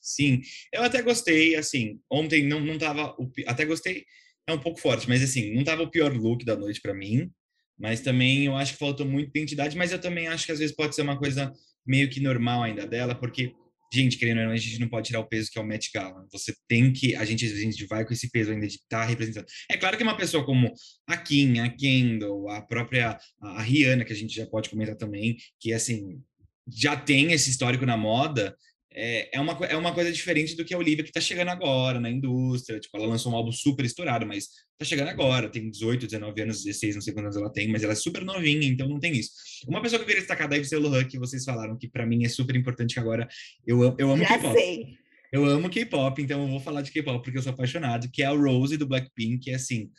Sim, 0.00 0.40
eu 0.72 0.82
até 0.82 1.00
gostei, 1.00 1.54
assim, 1.54 2.00
ontem 2.10 2.44
não, 2.44 2.58
não 2.58 2.76
tava, 2.76 3.16
até 3.46 3.64
gostei 3.64 4.04
é 4.46 4.52
um 4.52 4.58
pouco 4.58 4.80
forte, 4.80 5.08
mas 5.08 5.22
assim, 5.22 5.54
não 5.54 5.64
tava 5.64 5.82
o 5.82 5.90
pior 5.90 6.12
look 6.12 6.44
da 6.44 6.56
noite 6.56 6.80
para 6.80 6.94
mim, 6.94 7.30
mas 7.78 8.00
também 8.00 8.46
eu 8.46 8.56
acho 8.56 8.72
que 8.72 8.78
faltou 8.78 9.06
muito 9.06 9.28
identidade, 9.28 9.76
mas 9.76 9.92
eu 9.92 10.00
também 10.00 10.28
acho 10.28 10.46
que 10.46 10.52
às 10.52 10.58
vezes 10.58 10.74
pode 10.74 10.94
ser 10.94 11.02
uma 11.02 11.18
coisa 11.18 11.52
meio 11.86 12.08
que 12.08 12.20
normal 12.20 12.62
ainda 12.62 12.86
dela, 12.86 13.14
porque 13.14 13.52
gente, 13.92 14.16
querendo 14.16 14.38
ou 14.38 14.44
não, 14.46 14.52
a 14.52 14.56
gente 14.56 14.80
não 14.80 14.88
pode 14.88 15.08
tirar 15.08 15.20
o 15.20 15.28
peso 15.28 15.50
que 15.50 15.58
é 15.58 15.62
o 15.62 15.66
Met 15.66 15.90
Gala. 15.92 16.26
Você 16.32 16.54
tem 16.66 16.92
que, 16.92 17.14
a 17.14 17.24
gente, 17.26 17.44
a 17.44 17.56
gente 17.56 17.86
vai 17.86 18.06
com 18.06 18.12
esse 18.12 18.30
peso 18.30 18.50
ainda 18.50 18.66
de 18.66 18.76
estar 18.76 19.00
tá 19.00 19.04
representando. 19.04 19.44
É 19.70 19.76
claro 19.76 19.96
que 19.98 20.02
uma 20.02 20.16
pessoa 20.16 20.44
como 20.44 20.72
a 21.06 21.16
Kim, 21.16 21.58
a 21.58 21.68
Kendall, 21.68 22.48
a 22.48 22.62
própria 22.62 23.18
a 23.40 23.62
Rihanna, 23.62 24.04
que 24.04 24.12
a 24.12 24.16
gente 24.16 24.34
já 24.34 24.46
pode 24.46 24.70
comentar 24.70 24.96
também, 24.96 25.36
que 25.60 25.74
assim, 25.74 26.22
já 26.66 26.96
tem 26.96 27.32
esse 27.32 27.50
histórico 27.50 27.84
na 27.84 27.96
moda, 27.96 28.56
é, 28.94 29.36
é, 29.36 29.40
uma, 29.40 29.52
é 29.66 29.76
uma 29.76 29.92
coisa 29.92 30.12
diferente 30.12 30.54
do 30.54 30.64
que 30.64 30.74
a 30.74 30.78
Olivia, 30.78 31.02
que 31.02 31.10
está 31.10 31.20
chegando 31.20 31.48
agora 31.48 31.98
na 31.98 32.10
indústria. 32.10 32.78
Tipo, 32.78 32.98
ela 32.98 33.06
lançou 33.06 33.32
um 33.32 33.36
álbum 33.36 33.52
super 33.52 33.84
estourado, 33.84 34.26
mas 34.26 34.48
está 34.72 34.84
chegando 34.84 35.08
agora. 35.08 35.48
Tem 35.48 35.70
18, 35.70 36.06
19 36.06 36.42
anos, 36.42 36.64
16, 36.64 36.94
não 36.94 37.02
sei 37.02 37.12
quantos 37.12 37.36
anos 37.36 37.42
ela 37.42 37.52
tem, 37.52 37.68
mas 37.68 37.82
ela 37.82 37.92
é 37.92 37.96
super 37.96 38.24
novinha, 38.24 38.66
então 38.66 38.88
não 38.88 39.00
tem 39.00 39.12
isso. 39.12 39.30
Uma 39.66 39.80
pessoa 39.80 39.98
que 39.98 40.04
eu 40.04 40.06
queria 40.06 40.20
destacar 40.20 40.48
da 40.48 40.56
Yves 40.56 40.68
Saint 40.68 40.82
Laurent, 40.82 41.08
que 41.08 41.18
vocês 41.18 41.44
falaram 41.44 41.76
que 41.76 41.88
para 41.88 42.06
mim 42.06 42.24
é 42.24 42.28
super 42.28 42.54
importante, 42.54 42.94
que 42.94 43.00
agora 43.00 43.26
eu, 43.66 43.94
eu 43.98 44.10
amo 44.10 44.24
sei. 44.54 45.02
Eu 45.32 45.46
amo 45.46 45.70
K-pop, 45.70 46.20
então 46.20 46.42
eu 46.42 46.48
vou 46.48 46.60
falar 46.60 46.82
de 46.82 46.92
K-pop 46.92 47.24
porque 47.24 47.38
eu 47.38 47.42
sou 47.42 47.52
apaixonado, 47.52 48.10
que 48.12 48.22
é 48.22 48.26
a 48.26 48.32
Rose 48.32 48.76
do 48.76 48.86
Blackpink, 48.86 49.38
que 49.38 49.50
é 49.50 49.54
assim, 49.54 49.90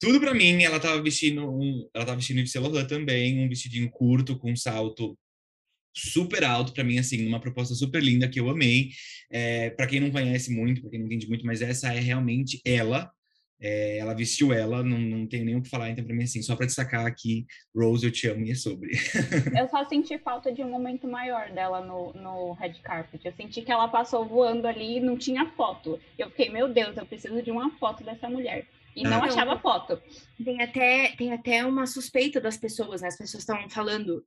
tudo 0.00 0.20
para 0.20 0.34
mim, 0.34 0.62
ela 0.64 0.80
tava 0.80 1.00
vestindo 1.00 1.48
um, 1.48 1.88
ela 1.94 2.04
tava 2.04 2.16
vestindo 2.16 2.42
de 2.42 2.86
também, 2.88 3.38
um 3.38 3.48
vestidinho 3.48 3.88
curto 3.90 4.36
com 4.36 4.50
um 4.50 4.56
salto 4.56 5.16
super 5.96 6.44
alto 6.44 6.72
para 6.72 6.84
mim 6.84 6.98
assim, 6.98 7.26
uma 7.26 7.40
proposta 7.40 7.74
super 7.74 8.02
linda 8.02 8.28
que 8.28 8.38
eu 8.38 8.50
amei. 8.50 8.90
É, 9.30 9.70
para 9.70 9.86
quem 9.86 10.00
não 10.00 10.10
conhece 10.10 10.52
muito, 10.52 10.80
para 10.82 10.90
quem 10.90 11.00
não 11.00 11.06
entende 11.06 11.28
muito, 11.28 11.46
mas 11.46 11.62
essa 11.62 11.92
é 11.92 11.98
realmente 11.98 12.60
ela. 12.64 13.10
É, 13.58 13.96
ela 13.96 14.12
vestiu 14.12 14.52
ela, 14.52 14.82
não, 14.82 14.98
não 14.98 15.26
tem 15.26 15.42
nem 15.42 15.56
o 15.56 15.62
que 15.62 15.70
falar, 15.70 15.88
então 15.88 16.04
para 16.04 16.14
mim 16.14 16.24
assim, 16.24 16.42
só 16.42 16.54
para 16.54 16.66
destacar 16.66 17.06
aqui, 17.06 17.46
Rose, 17.74 18.04
eu 18.04 18.12
te 18.12 18.28
amo 18.28 18.44
e 18.44 18.50
é 18.50 18.54
sobre. 18.54 18.90
eu 19.58 19.66
só 19.68 19.82
senti 19.86 20.18
falta 20.18 20.52
de 20.52 20.62
um 20.62 20.70
momento 20.70 21.08
maior 21.08 21.50
dela 21.50 21.80
no, 21.80 22.12
no 22.12 22.52
red 22.52 22.74
carpet. 22.82 23.24
Eu 23.24 23.32
senti 23.32 23.62
que 23.62 23.72
ela 23.72 23.88
passou 23.88 24.26
voando 24.26 24.66
ali 24.68 24.98
e 24.98 25.00
não 25.00 25.16
tinha 25.16 25.50
foto. 25.56 25.98
Eu 26.18 26.28
fiquei, 26.28 26.50
meu 26.50 26.68
Deus, 26.68 26.98
eu 26.98 27.06
preciso 27.06 27.40
de 27.40 27.50
uma 27.50 27.70
foto 27.78 28.04
dessa 28.04 28.28
mulher 28.28 28.66
e 28.96 29.02
não, 29.02 29.12
não 29.12 29.24
achava 29.24 29.58
foto. 29.58 30.00
Tem 30.42 30.60
até, 30.62 31.14
tem 31.16 31.32
até 31.32 31.64
uma 31.64 31.86
suspeita 31.86 32.40
das 32.40 32.56
pessoas, 32.56 33.02
né? 33.02 33.08
As 33.08 33.18
pessoas 33.18 33.42
estavam 33.42 33.68
falando 33.68 34.24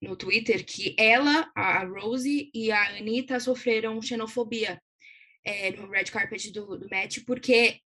no 0.00 0.16
Twitter 0.16 0.64
que 0.64 0.94
ela, 0.98 1.50
a 1.54 1.84
Rose 1.84 2.50
e 2.52 2.70
a 2.70 2.96
Anitta 2.96 3.40
sofreram 3.40 4.00
xenofobia 4.02 4.80
é, 5.44 5.70
no 5.70 5.88
red 5.88 6.04
carpet 6.04 6.52
do, 6.52 6.76
do 6.76 6.88
match, 6.90 7.20
porque, 7.26 7.80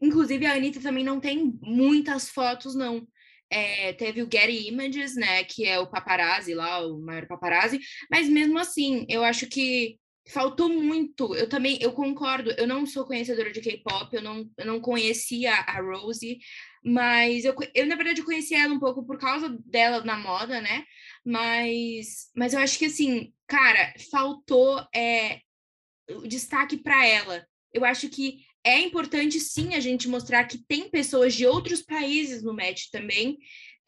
inclusive, 0.00 0.46
a 0.46 0.54
Anitta 0.54 0.80
também 0.80 1.04
não 1.04 1.18
tem 1.18 1.58
muitas 1.62 2.28
fotos, 2.28 2.74
não. 2.74 3.06
É, 3.48 3.92
teve 3.92 4.22
o 4.22 4.28
Getty 4.30 4.68
Images, 4.68 5.14
né, 5.14 5.44
que 5.44 5.64
é 5.64 5.78
o 5.78 5.86
paparazzi 5.86 6.52
lá, 6.52 6.84
o 6.84 7.00
maior 7.00 7.26
paparazzi, 7.26 7.78
mas 8.10 8.28
mesmo 8.28 8.58
assim, 8.58 9.06
eu 9.08 9.22
acho 9.22 9.46
que 9.46 9.98
faltou 10.28 10.68
muito. 10.68 11.34
Eu 11.34 11.48
também, 11.48 11.78
eu 11.80 11.92
concordo, 11.92 12.50
eu 12.52 12.66
não 12.66 12.84
sou 12.86 13.04
conhecedora 13.04 13.52
de 13.52 13.60
K-pop, 13.60 14.14
eu 14.14 14.22
não, 14.22 14.50
eu 14.56 14.66
não 14.66 14.80
conhecia 14.80 15.54
a 15.54 15.80
Rose, 15.80 16.38
mas 16.84 17.44
eu, 17.44 17.54
eu, 17.74 17.86
na 17.86 17.96
verdade, 17.96 18.22
conheci 18.22 18.54
ela 18.54 18.74
um 18.74 18.80
pouco 18.80 19.04
por 19.04 19.18
causa 19.18 19.48
dela 19.64 20.04
na 20.04 20.18
moda, 20.18 20.60
né? 20.60 20.84
Mas, 21.24 22.30
mas 22.34 22.54
eu 22.54 22.60
acho 22.60 22.78
que, 22.78 22.86
assim, 22.86 23.32
cara, 23.46 23.94
faltou 24.10 24.84
é, 24.94 25.40
o 26.10 26.26
destaque 26.26 26.76
para 26.76 27.06
ela. 27.06 27.46
Eu 27.72 27.84
acho 27.84 28.08
que 28.08 28.44
é 28.64 28.80
importante, 28.80 29.38
sim, 29.38 29.74
a 29.74 29.80
gente 29.80 30.08
mostrar 30.08 30.44
que 30.44 30.58
tem 30.58 30.90
pessoas 30.90 31.34
de 31.34 31.46
outros 31.46 31.82
países 31.82 32.42
no 32.42 32.54
match 32.54 32.88
também. 32.90 33.38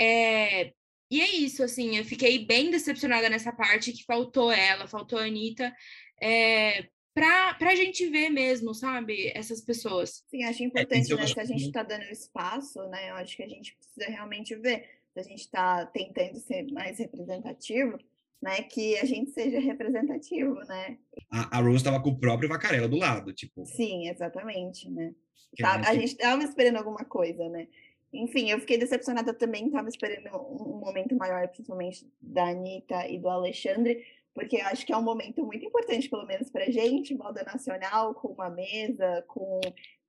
É, 0.00 0.72
e 1.10 1.20
é 1.20 1.34
isso, 1.34 1.62
assim, 1.62 1.96
eu 1.96 2.04
fiquei 2.04 2.44
bem 2.44 2.70
decepcionada 2.70 3.28
nessa 3.30 3.50
parte 3.50 3.92
que 3.92 4.04
faltou 4.04 4.52
ela, 4.52 4.86
faltou 4.86 5.18
a 5.18 5.24
Anitta 5.24 5.74
é, 6.20 6.88
para 7.14 7.70
a 7.70 7.74
gente 7.74 8.08
ver 8.08 8.30
mesmo, 8.30 8.74
sabe, 8.74 9.32
essas 9.34 9.60
pessoas. 9.60 10.24
Sim, 10.28 10.44
acho 10.44 10.62
é, 10.62 10.66
importante, 10.66 11.12
é, 11.12 11.16
né? 11.16 11.26
Se 11.26 11.40
a 11.40 11.44
gente 11.44 11.66
está 11.66 11.82
dando 11.82 12.04
espaço, 12.04 12.80
né? 12.88 13.10
Eu 13.10 13.14
acho 13.14 13.36
que 13.36 13.42
a 13.42 13.48
gente 13.48 13.76
precisa 13.76 14.10
realmente 14.10 14.54
ver. 14.56 14.84
Se 15.12 15.20
a 15.20 15.22
gente 15.22 15.40
está 15.40 15.86
tentando 15.86 16.38
ser 16.38 16.70
mais 16.72 16.98
representativo, 16.98 17.98
né? 18.40 18.62
Que 18.62 18.96
a 18.98 19.04
gente 19.04 19.32
seja 19.32 19.58
representativo, 19.58 20.54
né? 20.66 20.98
A, 21.30 21.58
a 21.58 21.60
Rose 21.60 21.78
estava 21.78 22.00
com 22.00 22.10
o 22.10 22.18
próprio 22.18 22.48
Vacarela 22.48 22.88
do 22.88 22.96
lado, 22.96 23.32
tipo. 23.32 23.66
Sim, 23.66 24.08
exatamente, 24.08 24.88
né? 24.88 25.12
Tá, 25.58 25.80
a 25.88 25.94
gente 25.94 26.12
estava 26.12 26.42
esperando 26.44 26.76
alguma 26.76 27.04
coisa, 27.04 27.48
né? 27.48 27.66
Enfim, 28.12 28.50
eu 28.50 28.60
fiquei 28.60 28.78
decepcionada 28.78 29.34
também, 29.34 29.66
estava 29.66 29.88
esperando 29.88 30.34
um 30.34 30.78
momento 30.78 31.14
maior, 31.14 31.46
principalmente 31.48 32.10
da 32.20 32.48
Anitta 32.48 33.06
e 33.06 33.18
do 33.18 33.28
Alexandre, 33.28 34.02
porque 34.38 34.60
acho 34.60 34.86
que 34.86 34.92
é 34.92 34.96
um 34.96 35.02
momento 35.02 35.44
muito 35.44 35.66
importante, 35.66 36.08
pelo 36.08 36.24
menos 36.24 36.48
para 36.48 36.70
gente, 36.70 37.12
moda 37.12 37.42
nacional, 37.42 38.14
com 38.14 38.28
uma 38.28 38.48
mesa, 38.48 39.24
com, 39.26 39.60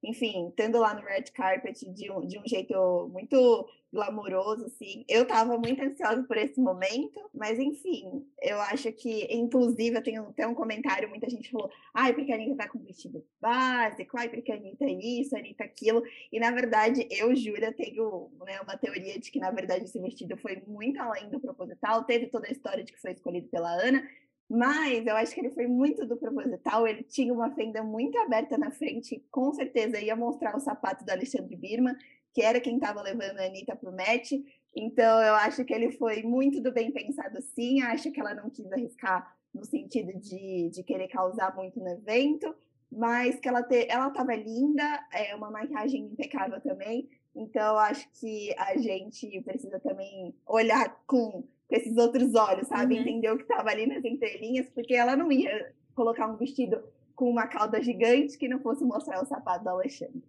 enfim, 0.03 0.47
estando 0.49 0.79
lá 0.79 0.93
no 0.93 1.01
red 1.01 1.23
carpet 1.33 1.89
de 1.91 2.12
um, 2.12 2.25
de 2.25 2.39
um 2.39 2.47
jeito 2.47 3.09
muito 3.12 3.67
glamouroso, 3.91 4.65
assim. 4.65 5.03
Eu 5.09 5.23
estava 5.23 5.57
muito 5.57 5.81
ansiosa 5.81 6.23
por 6.23 6.38
esse 6.38 6.59
momento, 6.59 7.19
mas 7.33 7.59
enfim, 7.59 8.25
eu 8.41 8.59
acho 8.62 8.91
que, 8.93 9.27
inclusive, 9.33 9.97
eu 9.97 10.03
tenho 10.03 10.23
até 10.23 10.47
um 10.47 10.53
comentário, 10.53 11.09
muita 11.09 11.29
gente 11.29 11.49
falou, 11.51 11.69
ai, 11.93 12.13
porque 12.13 12.31
a 12.31 12.35
Anitta 12.35 12.55
tá 12.55 12.69
com 12.69 12.79
vestido 12.79 13.25
básico, 13.41 14.17
ai, 14.17 14.29
porque 14.29 14.51
a 14.51 14.55
Anitta 14.55 14.85
é 14.85 14.91
isso, 14.91 15.35
a 15.35 15.39
Anitta 15.39 15.63
é 15.63 15.65
aquilo, 15.65 16.03
e 16.31 16.39
na 16.39 16.51
verdade, 16.51 17.07
eu 17.09 17.35
juro, 17.35 17.63
eu 17.63 17.73
tenho 17.73 18.29
né, 18.45 18.62
uma 18.62 18.77
teoria 18.77 19.19
de 19.19 19.31
que, 19.31 19.39
na 19.39 19.51
verdade, 19.51 19.85
esse 19.85 19.99
vestido 19.99 20.38
foi 20.38 20.62
muito 20.67 20.99
além 21.01 21.29
do 21.29 21.39
proposital, 21.39 22.03
teve 22.03 22.27
toda 22.27 22.47
a 22.47 22.51
história 22.51 22.83
de 22.83 22.93
que 22.93 23.01
foi 23.01 23.12
escolhido 23.12 23.47
pela 23.47 23.71
Ana, 23.71 24.07
mas 24.49 25.05
eu 25.05 25.15
acho 25.15 25.33
que 25.33 25.41
ele 25.41 25.51
foi 25.51 25.67
muito 25.67 26.07
do 26.07 26.17
proposital. 26.17 26.88
Ele 26.88 27.03
tinha 27.03 27.31
uma 27.31 27.51
fenda 27.51 27.83
muito 27.83 28.17
aberta 28.17 28.57
na 28.57 28.71
frente, 28.71 29.23
com 29.29 29.53
certeza 29.53 30.01
ia 30.01 30.15
mostrar 30.15 30.55
o 30.55 30.59
sapato 30.59 31.05
do 31.05 31.12
Alexandre 31.12 31.55
Birman, 31.55 31.95
que 32.33 32.41
era 32.41 32.59
quem 32.59 32.75
estava 32.75 33.01
levando 33.01 33.38
a 33.38 33.45
Anitta 33.45 33.75
para 33.75 33.89
o 33.89 33.95
match. 33.95 34.31
Então 34.75 35.21
eu 35.21 35.35
acho 35.35 35.63
que 35.63 35.73
ele 35.73 35.91
foi 35.91 36.23
muito 36.23 36.59
do 36.62 36.71
bem 36.71 36.91
pensado, 36.91 37.39
sim. 37.41 37.81
Acho 37.83 38.12
que 38.12 38.19
ela 38.19 38.33
não 38.33 38.49
quis 38.49 38.71
arriscar 38.71 39.35
no 39.53 39.63
sentido 39.63 40.17
de, 40.19 40.69
de 40.69 40.83
querer 40.83 41.07
causar 41.09 41.55
muito 41.55 41.79
no 41.79 41.89
evento, 41.89 42.55
mas 42.91 43.39
que 43.39 43.47
ela 43.47 43.62
te, 43.62 43.88
ela 43.88 44.07
estava 44.07 44.35
linda, 44.35 45.07
é 45.13 45.35
uma 45.35 45.51
maquiagem 45.51 46.05
impecável 46.05 46.59
também. 46.59 47.07
Então 47.35 47.77
acho 47.77 48.09
que 48.19 48.53
a 48.57 48.75
gente 48.77 49.41
precisa 49.41 49.79
também 49.79 50.35
olhar 50.47 51.03
com 51.05 51.43
com 51.69 51.75
esses 51.75 51.95
outros 51.97 52.34
olhos, 52.34 52.67
sabe? 52.67 52.95
Uhum. 52.95 53.01
Entender 53.01 53.32
o 53.32 53.38
que 53.38 53.43
estava 53.43 53.69
ali 53.69 53.86
nas 53.86 54.03
entrelinhas, 54.03 54.67
porque 54.71 54.95
ela 54.95 55.15
não 55.15 55.32
ia 55.32 55.71
colocar 55.93 56.27
um 56.27 56.36
vestido 56.36 56.84
com 57.15 57.29
uma 57.29 57.47
cauda 57.47 57.82
gigante 57.82 58.38
que 58.38 58.47
não 58.47 58.60
fosse 58.60 58.84
mostrar 58.84 59.21
o 59.21 59.25
sapato 59.25 59.63
da 59.63 59.71
Alexandre. 59.71 60.23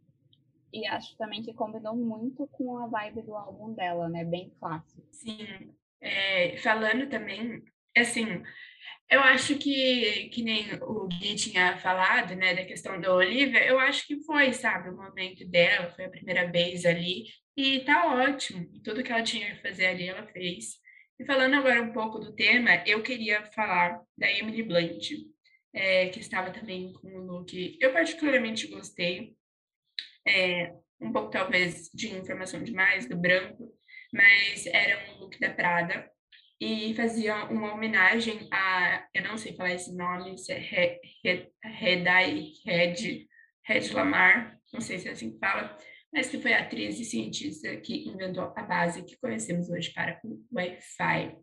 E 0.73 0.87
acho 0.87 1.17
também 1.17 1.43
que 1.43 1.55
combinou 1.55 1.97
muito 1.97 2.47
com 2.49 2.77
a 2.77 2.87
vibe 2.87 3.23
do 3.23 3.35
álbum 3.35 3.73
dela, 3.73 4.09
né? 4.09 4.25
Bem 4.25 4.53
clássico. 4.61 5.03
Sim. 5.11 5.73
É, 6.01 6.57
falando 6.59 7.09
também, 7.09 7.63
assim, 7.97 8.43
eu 9.11 9.21
acho 9.21 9.57
que, 9.59 10.29
que 10.29 10.43
nem 10.43 10.67
o 10.83 11.09
Gui 11.09 11.35
tinha 11.35 11.77
falado, 11.79 12.35
né, 12.35 12.55
da 12.55 12.65
questão 12.65 13.01
da 13.01 13.13
Olivia, 13.13 13.67
eu 13.67 13.79
acho 13.79 14.07
que 14.07 14.23
foi, 14.23 14.53
sabe, 14.53 14.89
o 14.89 14.97
momento 14.97 15.45
dela, 15.49 15.91
foi 15.91 16.05
a 16.05 16.11
primeira 16.11 16.51
vez 16.51 16.87
ali, 16.87 17.25
e 17.57 17.81
tá 17.81 18.15
ótimo. 18.15 18.67
Tudo 18.85 19.03
que 19.03 19.11
ela 19.11 19.23
tinha 19.23 19.55
que 19.55 19.63
fazer 19.63 19.87
ali, 19.87 20.09
ela 20.09 20.27
fez. 20.29 20.79
E 21.21 21.25
falando 21.27 21.53
agora 21.53 21.83
um 21.83 21.93
pouco 21.93 22.19
do 22.19 22.33
tema, 22.33 22.83
eu 22.87 23.03
queria 23.03 23.45
falar 23.53 24.01
da 24.17 24.27
Emily 24.33 24.63
Blunt, 24.63 25.11
é, 25.75 26.09
que 26.09 26.19
estava 26.19 26.51
também 26.51 26.95
com 26.95 27.09
um 27.09 27.27
look 27.27 27.77
eu 27.79 27.93
particularmente 27.93 28.67
gostei, 28.69 29.37
é, 30.27 30.73
um 30.99 31.13
pouco 31.13 31.31
talvez 31.31 31.91
de 31.93 32.09
informação 32.17 32.65
demais, 32.65 33.07
do 33.07 33.19
branco, 33.19 33.71
mas 34.11 34.65
era 34.65 35.13
um 35.13 35.19
look 35.19 35.39
da 35.39 35.51
Prada 35.51 36.11
e 36.59 36.95
fazia 36.95 37.45
uma 37.51 37.75
homenagem 37.75 38.49
a, 38.51 39.07
eu 39.13 39.23
não 39.23 39.37
sei 39.37 39.55
falar 39.55 39.75
esse 39.75 39.95
nome, 39.95 40.39
se 40.39 40.53
é 40.55 40.99
Redai 41.63 42.47
Red, 42.65 43.29
Red 43.67 43.93
Lamar, 43.93 44.59
não 44.73 44.81
sei 44.81 44.99
se 44.99 45.09
é 45.09 45.11
assim 45.11 45.33
que 45.33 45.39
fala, 45.39 45.77
mas 46.13 46.29
que 46.29 46.41
foi 46.41 46.53
a 46.53 46.61
atriz 46.63 46.99
e 46.99 47.05
cientista 47.05 47.77
que 47.77 48.09
inventou 48.09 48.53
a 48.57 48.63
base 48.63 49.05
que 49.05 49.19
conhecemos 49.19 49.71
hoje 49.71 49.93
para 49.93 50.21
o 50.25 50.43
Wi-Fi. 50.53 51.37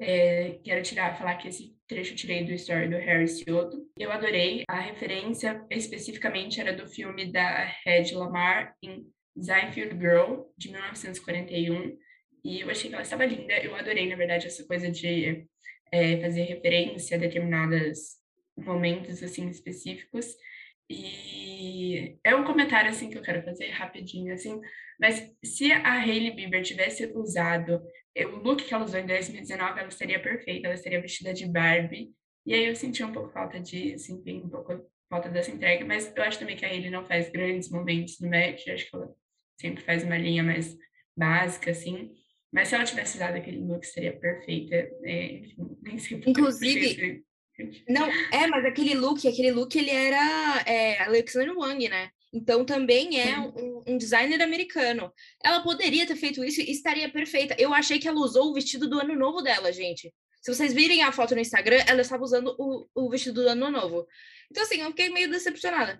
É, 0.00 0.60
quero 0.62 0.82
tirar, 0.82 1.18
falar 1.18 1.36
que 1.36 1.48
esse 1.48 1.76
trecho 1.88 2.12
eu 2.12 2.16
tirei 2.16 2.44
do 2.44 2.52
story 2.52 2.88
do 2.88 2.96
Harry 2.96 3.26
Cioto. 3.26 3.84
Eu 3.98 4.12
adorei. 4.12 4.62
A 4.68 4.78
referência 4.78 5.64
especificamente 5.70 6.60
era 6.60 6.72
do 6.72 6.86
filme 6.86 7.32
da 7.32 7.64
Red 7.84 8.12
Lamar 8.12 8.74
em 8.80 9.06
Seinfeld 9.36 9.98
Girl, 9.98 10.44
de 10.56 10.70
1941. 10.70 11.98
E 12.44 12.60
eu 12.60 12.70
achei 12.70 12.88
que 12.88 12.94
ela 12.94 13.02
estava 13.02 13.26
linda. 13.26 13.58
Eu 13.58 13.74
adorei, 13.74 14.08
na 14.08 14.14
verdade, 14.14 14.46
essa 14.46 14.64
coisa 14.64 14.88
de 14.88 15.44
é, 15.90 16.20
fazer 16.20 16.42
referência 16.42 17.16
a 17.16 17.20
determinados 17.20 18.18
momentos 18.56 19.20
assim 19.22 19.48
específicos. 19.48 20.26
E 20.90 22.18
é 22.24 22.34
um 22.34 22.44
comentário 22.44 22.90
assim 22.90 23.10
que 23.10 23.18
eu 23.18 23.22
quero 23.22 23.42
fazer 23.42 23.68
rapidinho 23.70 24.32
assim, 24.32 24.58
mas 24.98 25.34
se 25.44 25.70
a 25.70 26.00
Hailey 26.00 26.34
Bieber 26.34 26.62
tivesse 26.62 27.06
usado 27.14 27.82
o 28.26 28.36
look 28.36 28.64
que 28.64 28.74
ela 28.74 28.84
usou 28.84 28.98
em 28.98 29.06
2019, 29.06 29.78
ela 29.78 29.88
estaria 29.88 30.20
perfeita, 30.20 30.66
ela 30.66 30.74
estaria 30.74 31.00
vestida 31.00 31.32
de 31.32 31.46
Barbie. 31.46 32.10
E 32.44 32.54
aí 32.54 32.66
eu 32.66 32.74
senti 32.74 33.04
um 33.04 33.12
pouco 33.12 33.30
falta 33.30 33.60
disso, 33.60 34.12
enfim, 34.12 34.42
um 34.44 34.48
pouco 34.48 34.90
falta 35.08 35.28
dessa 35.28 35.50
entrega, 35.50 35.84
mas 35.84 36.12
eu 36.14 36.22
acho 36.22 36.38
também 36.38 36.56
que 36.56 36.64
a 36.64 36.68
Hailey 36.68 36.90
não 36.90 37.04
faz 37.04 37.30
grandes 37.30 37.70
momentos 37.70 38.18
no 38.20 38.28
match, 38.28 38.66
acho 38.68 38.90
que 38.90 38.96
ela 38.96 39.14
sempre 39.60 39.82
faz 39.82 40.02
uma 40.02 40.18
linha 40.18 40.42
mais 40.42 40.76
básica 41.16 41.70
assim. 41.70 42.12
Mas 42.52 42.68
se 42.68 42.74
ela 42.74 42.84
tivesse 42.84 43.16
usado 43.16 43.36
aquele 43.36 43.58
look, 43.58 43.84
seria 43.84 44.18
perfeita. 44.18 44.74
É, 45.04 45.32
enfim, 45.32 45.76
nem 45.82 45.98
sei 45.98 46.22
Inclusive, 46.26 47.24
não, 47.88 48.08
é, 48.32 48.46
mas 48.46 48.64
aquele 48.64 48.94
look, 48.94 49.26
aquele 49.26 49.50
look, 49.50 49.76
ele 49.76 49.90
era 49.90 50.62
é, 50.66 51.02
Alexander 51.02 51.56
Wang, 51.56 51.88
né? 51.88 52.10
Então 52.32 52.64
também 52.64 53.20
é 53.20 53.38
um, 53.38 53.82
um, 53.86 53.98
designer 53.98 54.42
americano. 54.42 55.12
Ela 55.42 55.62
poderia 55.62 56.06
ter 56.06 56.16
feito 56.16 56.44
isso 56.44 56.60
e 56.60 56.70
estaria 56.70 57.10
perfeita. 57.10 57.56
Eu 57.58 57.72
achei 57.72 57.98
que 57.98 58.06
ela 58.06 58.20
usou 58.20 58.50
o 58.50 58.54
vestido 58.54 58.88
do 58.88 59.00
ano 59.00 59.16
novo 59.16 59.40
dela, 59.40 59.72
gente. 59.72 60.12
Se 60.40 60.54
vocês 60.54 60.72
virem 60.72 61.02
a 61.02 61.10
foto 61.10 61.34
no 61.34 61.40
Instagram, 61.40 61.82
ela 61.86 62.02
estava 62.02 62.22
usando 62.22 62.54
o, 62.58 62.86
o 62.94 63.10
vestido 63.10 63.42
do 63.42 63.48
ano 63.48 63.70
novo. 63.70 64.06
Então, 64.50 64.62
assim, 64.62 64.80
eu 64.80 64.88
fiquei 64.88 65.10
meio 65.10 65.30
decepcionada. 65.30 65.98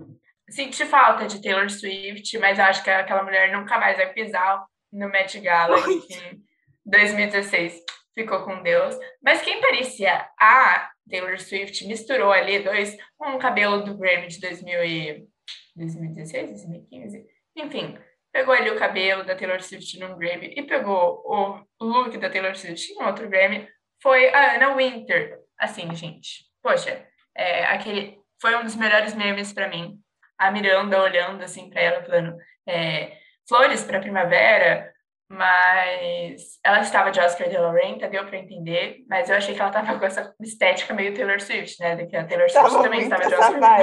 Senti 0.48 0.86
falta 0.86 1.26
de 1.26 1.42
Taylor 1.42 1.68
Swift, 1.68 2.38
mas 2.38 2.58
acho 2.58 2.82
que 2.82 2.90
aquela 2.90 3.22
mulher 3.22 3.52
nunca 3.52 3.78
mais 3.78 3.96
vai 3.96 4.12
pisar 4.12 4.64
no 4.92 5.08
Met 5.10 5.38
Gala 5.40 5.76
em 5.90 6.42
2016. 6.86 7.82
Ficou 8.14 8.44
com 8.44 8.62
Deus. 8.62 8.96
Mas 9.22 9.42
quem 9.42 9.60
parecia 9.60 10.26
a 10.40 10.90
Taylor 11.08 11.38
Swift 11.40 11.86
misturou 11.86 12.32
ali 12.32 12.60
dois, 12.60 12.96
um 13.20 13.38
cabelo 13.38 13.82
do 13.82 13.96
Grammy 13.96 14.28
de 14.28 14.40
2000 14.40 14.84
e 14.84 15.28
2016, 15.76 16.50
2015, 16.50 17.26
enfim, 17.56 17.98
pegou 18.32 18.54
ali 18.54 18.70
o 18.70 18.78
cabelo 18.78 19.24
da 19.24 19.34
Taylor 19.34 19.62
Swift 19.62 19.98
num 19.98 20.16
Grammy 20.16 20.54
e 20.56 20.62
pegou 20.62 21.22
o 21.24 21.64
look 21.80 22.16
da 22.18 22.30
Taylor 22.30 22.56
Swift 22.56 22.92
em 22.92 23.02
outro 23.02 23.28
Grammy, 23.28 23.68
foi 24.02 24.28
a 24.32 24.56
Anna 24.56 24.76
Winter. 24.76 25.38
Assim, 25.58 25.92
gente, 25.94 26.44
poxa, 26.62 27.04
é, 27.34 27.64
aquele 27.64 28.18
foi 28.40 28.54
um 28.56 28.62
dos 28.62 28.76
melhores 28.76 29.14
memes 29.14 29.52
para 29.52 29.68
mim. 29.68 29.98
A 30.38 30.50
Miranda 30.50 31.02
olhando 31.02 31.42
assim 31.42 31.68
para 31.68 31.80
ela, 31.80 32.04
falando 32.04 32.36
é, 32.66 33.16
flores 33.48 33.82
para 33.82 34.00
primavera, 34.00 34.92
mas 35.28 36.58
ela 36.64 36.80
estava 36.80 37.10
de 37.10 37.20
Oscar 37.20 37.48
de 37.48 37.56
la 37.58 37.70
Renta, 37.70 38.08
deu 38.08 38.24
para 38.24 38.38
entender, 38.38 39.04
mas 39.08 39.28
eu 39.28 39.36
achei 39.36 39.54
que 39.54 39.60
ela 39.60 39.68
estava 39.68 39.98
com 39.98 40.06
essa 40.06 40.34
estética 40.40 40.94
meio 40.94 41.14
Taylor 41.14 41.40
Swift, 41.40 41.78
né? 41.80 42.06
Que 42.06 42.16
a 42.16 42.24
Taylor 42.24 42.48
Swift 42.48 42.70
tava 42.70 42.82
também 42.82 43.02
estava 43.02 43.28
de 43.28 43.34
Oscar. 43.34 43.80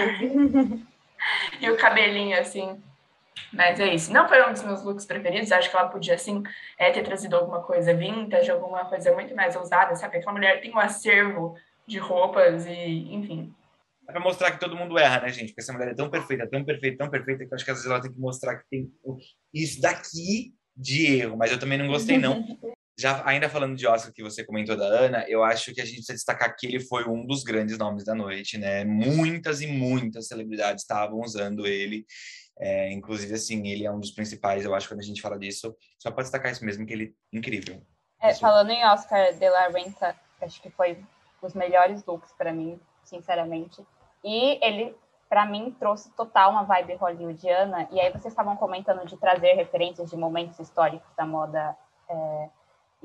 e 1.62 1.70
o 1.70 1.78
cabelinho 1.78 2.40
assim. 2.40 2.82
Mas 3.54 3.80
é 3.80 3.94
isso. 3.94 4.12
Não 4.12 4.28
foi 4.28 4.44
um 4.48 4.52
dos 4.52 4.64
meus 4.64 4.84
looks 4.84 5.06
preferidos. 5.06 5.52
Acho 5.52 5.70
que 5.70 5.78
ela 5.78 5.88
podia, 5.88 6.16
assim, 6.16 6.44
é, 6.78 6.92
ter 6.92 7.04
trazido 7.04 7.36
alguma 7.36 7.62
coisa 7.62 7.94
vintage, 7.94 8.50
alguma 8.52 8.86
coisa 8.86 9.14
muito 9.14 9.36
mais 9.36 9.56
ousada, 9.56 9.96
sabe? 9.96 10.18
Aquela 10.18 10.34
mulher 10.34 10.60
tem 10.62 10.74
um 10.74 10.80
acervo 10.80 11.56
de 11.88 11.98
roupas 11.98 12.66
e, 12.66 13.14
enfim. 13.14 13.54
É 14.08 14.12
pra 14.12 14.22
mostrar 14.22 14.52
que 14.52 14.60
todo 14.60 14.76
mundo 14.76 14.98
erra, 14.98 15.22
né, 15.22 15.30
gente? 15.30 15.48
Porque 15.48 15.62
essa 15.62 15.74
mulher 15.74 15.90
é 15.90 15.96
tão 15.96 16.10
perfeita, 16.10 16.48
tão 16.48 16.64
perfeita, 16.64 16.98
tão 16.98 17.10
perfeita, 17.10 17.46
que 17.46 17.52
eu 17.52 17.56
acho 17.56 17.66
que 17.66 17.72
às 17.72 17.78
vezes 17.78 17.90
ela 17.90 18.02
tem 18.02 18.12
que 18.12 18.20
mostrar 18.20 18.58
que 18.58 18.70
tem 18.70 18.92
isso 19.54 19.82
daqui 19.82 20.54
de 20.76 21.06
erro. 21.06 21.38
Mas 21.38 21.52
eu 21.52 21.60
também 21.60 21.78
não 21.78 21.88
gostei, 21.88 22.18
não. 22.18 22.44
Já 22.98 23.22
ainda 23.28 23.50
falando 23.50 23.76
de 23.76 23.86
Oscar 23.86 24.14
que 24.14 24.24
você 24.24 24.42
comentou 24.42 24.78
da 24.78 24.86
Ana, 24.86 25.26
eu 25.28 25.44
acho 25.44 25.74
que 25.74 25.82
a 25.82 25.86
gente 25.86 25.98
precisa 25.98 26.14
destacar 26.14 26.56
que 26.56 26.66
ele 26.66 26.80
foi 26.80 27.06
um 27.06 27.26
dos 27.26 27.44
grandes 27.44 27.78
nomes 27.78 28.06
da 28.06 28.16
noite, 28.16 28.58
né? 28.58 28.86
Muitas 28.86 29.60
e 29.60 29.68
muitas 29.68 30.28
celebridades 30.28 30.84
estavam 30.84 31.20
usando 31.20 31.68
ele. 31.68 32.06
É, 32.58 32.90
inclusive, 32.94 33.34
assim, 33.34 33.68
ele 33.68 33.86
é 33.86 33.92
um 33.92 34.00
dos 34.00 34.12
principais, 34.12 34.64
eu 34.64 34.74
acho, 34.74 34.88
quando 34.88 35.02
a 35.02 35.04
gente 35.04 35.22
fala 35.22 35.38
disso. 35.38 35.76
Só 36.00 36.10
para 36.10 36.24
destacar 36.24 36.52
isso 36.52 36.64
mesmo, 36.64 36.86
que 36.86 36.94
ele 36.94 37.14
é 37.34 37.38
incrível. 37.38 37.82
É, 38.22 38.34
falando 38.34 38.70
em 38.70 38.86
Oscar 38.86 39.34
de 39.34 39.50
la 39.50 39.68
Renta, 39.68 40.16
acho 40.42 40.62
que 40.62 40.70
foi 40.70 40.98
os 41.42 41.54
melhores 41.54 42.06
looks 42.06 42.32
para 42.38 42.54
mim, 42.54 42.80
sinceramente. 43.04 43.86
E 44.24 44.58
ele, 44.66 44.96
para 45.30 45.46
mim, 45.46 45.76
trouxe 45.80 46.12
total 46.16 46.52
uma 46.52 46.64
vibe 46.64 46.96
hollywoodiana. 46.96 47.88
E 47.92 48.00
aí 48.00 48.12
vocês 48.12 48.28
estavam 48.28 48.56
comentando 48.56 49.06
de 49.06 49.18
trazer 49.18 49.54
referências 49.54 50.10
de 50.10 50.18
momentos 50.18 50.60
históricos 50.60 51.10
da 51.16 51.26
moda 51.26 51.76
é, 52.10 52.50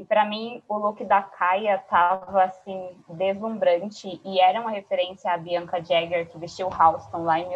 e 0.00 0.04
para 0.04 0.24
mim, 0.24 0.62
o 0.66 0.78
look 0.78 1.04
da 1.04 1.20
Kaia 1.20 1.76
tava 1.76 2.44
assim 2.44 2.96
deslumbrante 3.06 4.18
e 4.24 4.40
era 4.40 4.59
uma 4.59 4.70
referência 4.70 5.30
à 5.30 5.37
Bianca 5.37 5.85
Jagger 5.85 6.26
que 6.30 6.38
vestiu 6.38 6.70
Halston 6.72 7.22
lá 7.24 7.38
em 7.38 7.46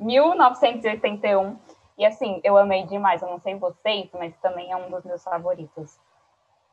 1981. 0.00 1.58
E 1.98 2.06
assim, 2.06 2.40
eu 2.42 2.56
amei 2.56 2.84
demais. 2.84 3.20
Eu 3.20 3.28
não 3.28 3.38
sei 3.38 3.54
vocês, 3.56 4.08
mas 4.14 4.34
também 4.38 4.72
é 4.72 4.76
um 4.76 4.90
dos 4.90 5.04
meus 5.04 5.22
favoritos. 5.22 6.00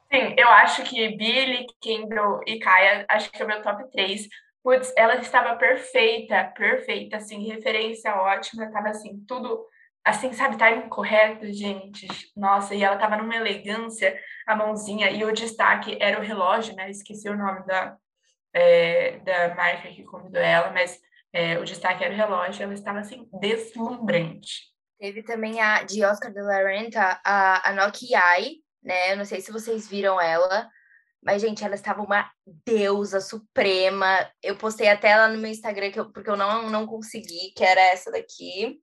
Sim, 0.09 0.33
eu 0.37 0.47
acho 0.47 0.83
que 0.83 1.09
Billy, 1.09 1.67
Kendall 1.81 2.39
e 2.47 2.59
Kaia, 2.59 3.05
acho 3.09 3.29
que 3.29 3.41
é 3.41 3.45
o 3.45 3.47
meu 3.49 3.61
top 3.61 3.83
3. 3.91 4.29
Putz, 4.63 4.93
ela 4.97 5.15
estava 5.15 5.55
perfeita, 5.55 6.51
perfeita, 6.55 7.17
assim, 7.17 7.47
referência 7.47 8.15
ótima, 8.15 8.71
tava 8.71 8.89
assim, 8.89 9.23
tudo 9.27 9.65
assim, 10.07 10.31
sabe, 10.31 10.57
timing 10.57 10.87
correto, 10.87 11.45
gente. 11.51 12.07
Nossa, 12.35 12.73
e 12.73 12.81
ela 12.81 12.97
tava 12.97 13.17
numa 13.17 13.35
elegância, 13.35 14.17
a 14.45 14.55
mãozinha, 14.55 15.11
e 15.11 15.23
o 15.23 15.33
destaque 15.33 15.97
era 15.99 16.19
o 16.19 16.23
relógio, 16.23 16.73
né? 16.75 16.89
Esqueci 16.89 17.27
o 17.29 17.37
nome 17.37 17.65
da, 17.65 17.97
é, 18.53 19.19
da 19.19 19.55
marca 19.55 19.89
que 19.89 20.03
convidou 20.03 20.41
ela, 20.41 20.71
mas 20.71 20.97
é, 21.33 21.59
o 21.59 21.65
destaque 21.65 22.03
era 22.03 22.13
o 22.13 22.17
relógio, 22.17 22.63
ela 22.63 22.73
estava 22.73 22.99
assim, 22.99 23.27
deslumbrante. 23.39 24.71
Teve 24.97 25.23
também 25.23 25.59
a 25.61 25.83
de 25.83 26.03
Oscar 26.03 26.31
de 26.31 26.41
la 26.41 26.63
Renta, 26.63 27.19
a, 27.23 27.69
a 27.69 27.73
Noki 27.73 28.15
Ai, 28.15 28.55
né? 28.81 29.11
Eu 29.11 29.17
não 29.17 29.25
sei 29.25 29.41
se 29.41 29.51
vocês 29.51 29.89
viram 29.89 30.19
ela, 30.19 30.69
mas, 31.27 31.41
gente, 31.41 31.61
ela 31.61 31.75
estava 31.75 32.01
uma 32.01 32.31
deusa 32.65 33.19
suprema. 33.19 34.31
Eu 34.41 34.55
postei 34.55 34.87
até 34.87 35.09
ela 35.09 35.27
no 35.27 35.37
meu 35.37 35.51
Instagram, 35.51 35.91
eu, 35.93 36.09
porque 36.09 36.29
eu 36.29 36.37
não, 36.37 36.69
não 36.69 36.87
consegui, 36.87 37.51
que 37.53 37.65
era 37.65 37.81
essa 37.81 38.09
daqui. 38.09 38.79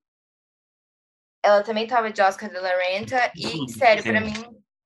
Ela 1.43 1.63
também 1.63 1.87
tava 1.87 2.13
de 2.13 2.21
Oscar 2.21 2.51
de 2.51 2.59
la 2.59 2.69
Renta. 2.69 3.33
E, 3.35 3.73
sério, 3.73 4.05
para 4.05 4.21
mim, 4.21 4.35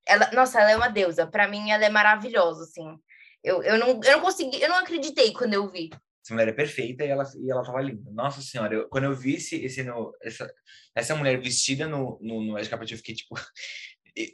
ela, 0.07 0.31
nossa, 0.31 0.61
ela 0.61 0.71
é 0.71 0.77
uma 0.77 0.87
deusa. 0.87 1.27
Para 1.27 1.49
mim, 1.49 1.73
ela 1.73 1.85
é 1.85 1.91
maravilhosa, 1.91 2.63
assim. 2.63 2.97
Eu, 3.43 3.61
eu, 3.65 3.77
não, 3.77 3.89
eu 4.05 4.13
não 4.13 4.21
consegui, 4.21 4.63
eu 4.63 4.69
não 4.69 4.77
acreditei 4.77 5.33
quando 5.33 5.55
eu 5.55 5.69
vi. 5.69 5.91
Essa 6.25 6.35
mulher 6.35 6.47
é 6.47 6.53
perfeita 6.53 7.05
e 7.05 7.09
ela, 7.09 7.25
e 7.43 7.51
ela 7.51 7.65
tava 7.65 7.83
linda. 7.83 8.09
Nossa 8.13 8.41
senhora, 8.41 8.73
eu, 8.73 8.89
quando 8.89 9.05
eu 9.05 9.17
vi 9.17 9.35
esse, 9.35 9.57
esse 9.65 9.83
no, 9.83 10.13
essa, 10.23 10.49
essa 10.95 11.17
mulher 11.17 11.41
vestida 11.41 11.89
no, 11.89 12.21
no, 12.23 12.41
no 12.41 12.69
Carpet, 12.69 12.93
eu 12.93 12.99
fiquei 12.99 13.17
tipo, 13.17 13.35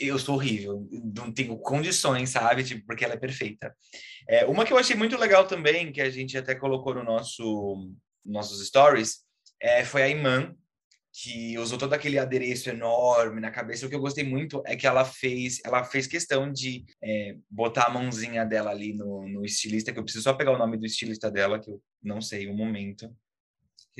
eu 0.00 0.18
sou 0.18 0.36
horrível, 0.36 0.86
não 1.14 1.32
tenho 1.32 1.56
condições, 1.58 2.30
sabe? 2.30 2.64
Tipo, 2.64 2.86
porque 2.86 3.04
ela 3.04 3.14
é 3.14 3.18
perfeita. 3.18 3.74
É, 4.28 4.46
uma 4.46 4.64
que 4.64 4.72
eu 4.72 4.78
achei 4.78 4.96
muito 4.96 5.16
legal 5.16 5.46
também, 5.46 5.92
que 5.92 6.00
a 6.00 6.10
gente 6.10 6.36
até 6.38 6.54
colocou 6.54 6.94
no 6.94 7.04
nosso 7.04 7.90
nossos 8.24 8.66
stories, 8.66 9.18
é, 9.60 9.84
foi 9.84 10.02
a 10.02 10.08
Iman, 10.08 10.56
que 11.12 11.56
usou 11.58 11.78
todo 11.78 11.92
aquele 11.92 12.18
adereço 12.18 12.68
enorme 12.68 13.40
na 13.40 13.50
cabeça. 13.50 13.86
O 13.86 13.88
que 13.88 13.94
eu 13.94 14.00
gostei 14.00 14.24
muito 14.24 14.60
é 14.66 14.74
que 14.74 14.86
ela 14.86 15.04
fez, 15.04 15.60
ela 15.64 15.84
fez 15.84 16.08
questão 16.08 16.50
de 16.50 16.84
é, 17.00 17.36
botar 17.48 17.84
a 17.84 17.90
mãozinha 17.90 18.44
dela 18.44 18.70
ali 18.70 18.92
no, 18.92 19.28
no, 19.28 19.44
estilista, 19.44 19.92
que 19.92 19.98
eu 19.98 20.02
preciso 20.02 20.24
só 20.24 20.34
pegar 20.34 20.50
o 20.50 20.58
nome 20.58 20.76
do 20.76 20.84
estilista 20.84 21.30
dela, 21.30 21.60
que 21.60 21.70
eu 21.70 21.80
não 22.02 22.20
sei 22.20 22.48
o 22.48 22.54
momento. 22.54 23.14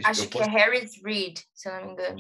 Acho 0.02 0.28
que 0.28 0.38
é 0.38 0.46
Harris 0.46 1.00
Reed, 1.04 1.38
se 1.52 1.68
eu 1.68 1.72
não 1.74 1.87
me 1.87 1.92
engano. 1.92 2.16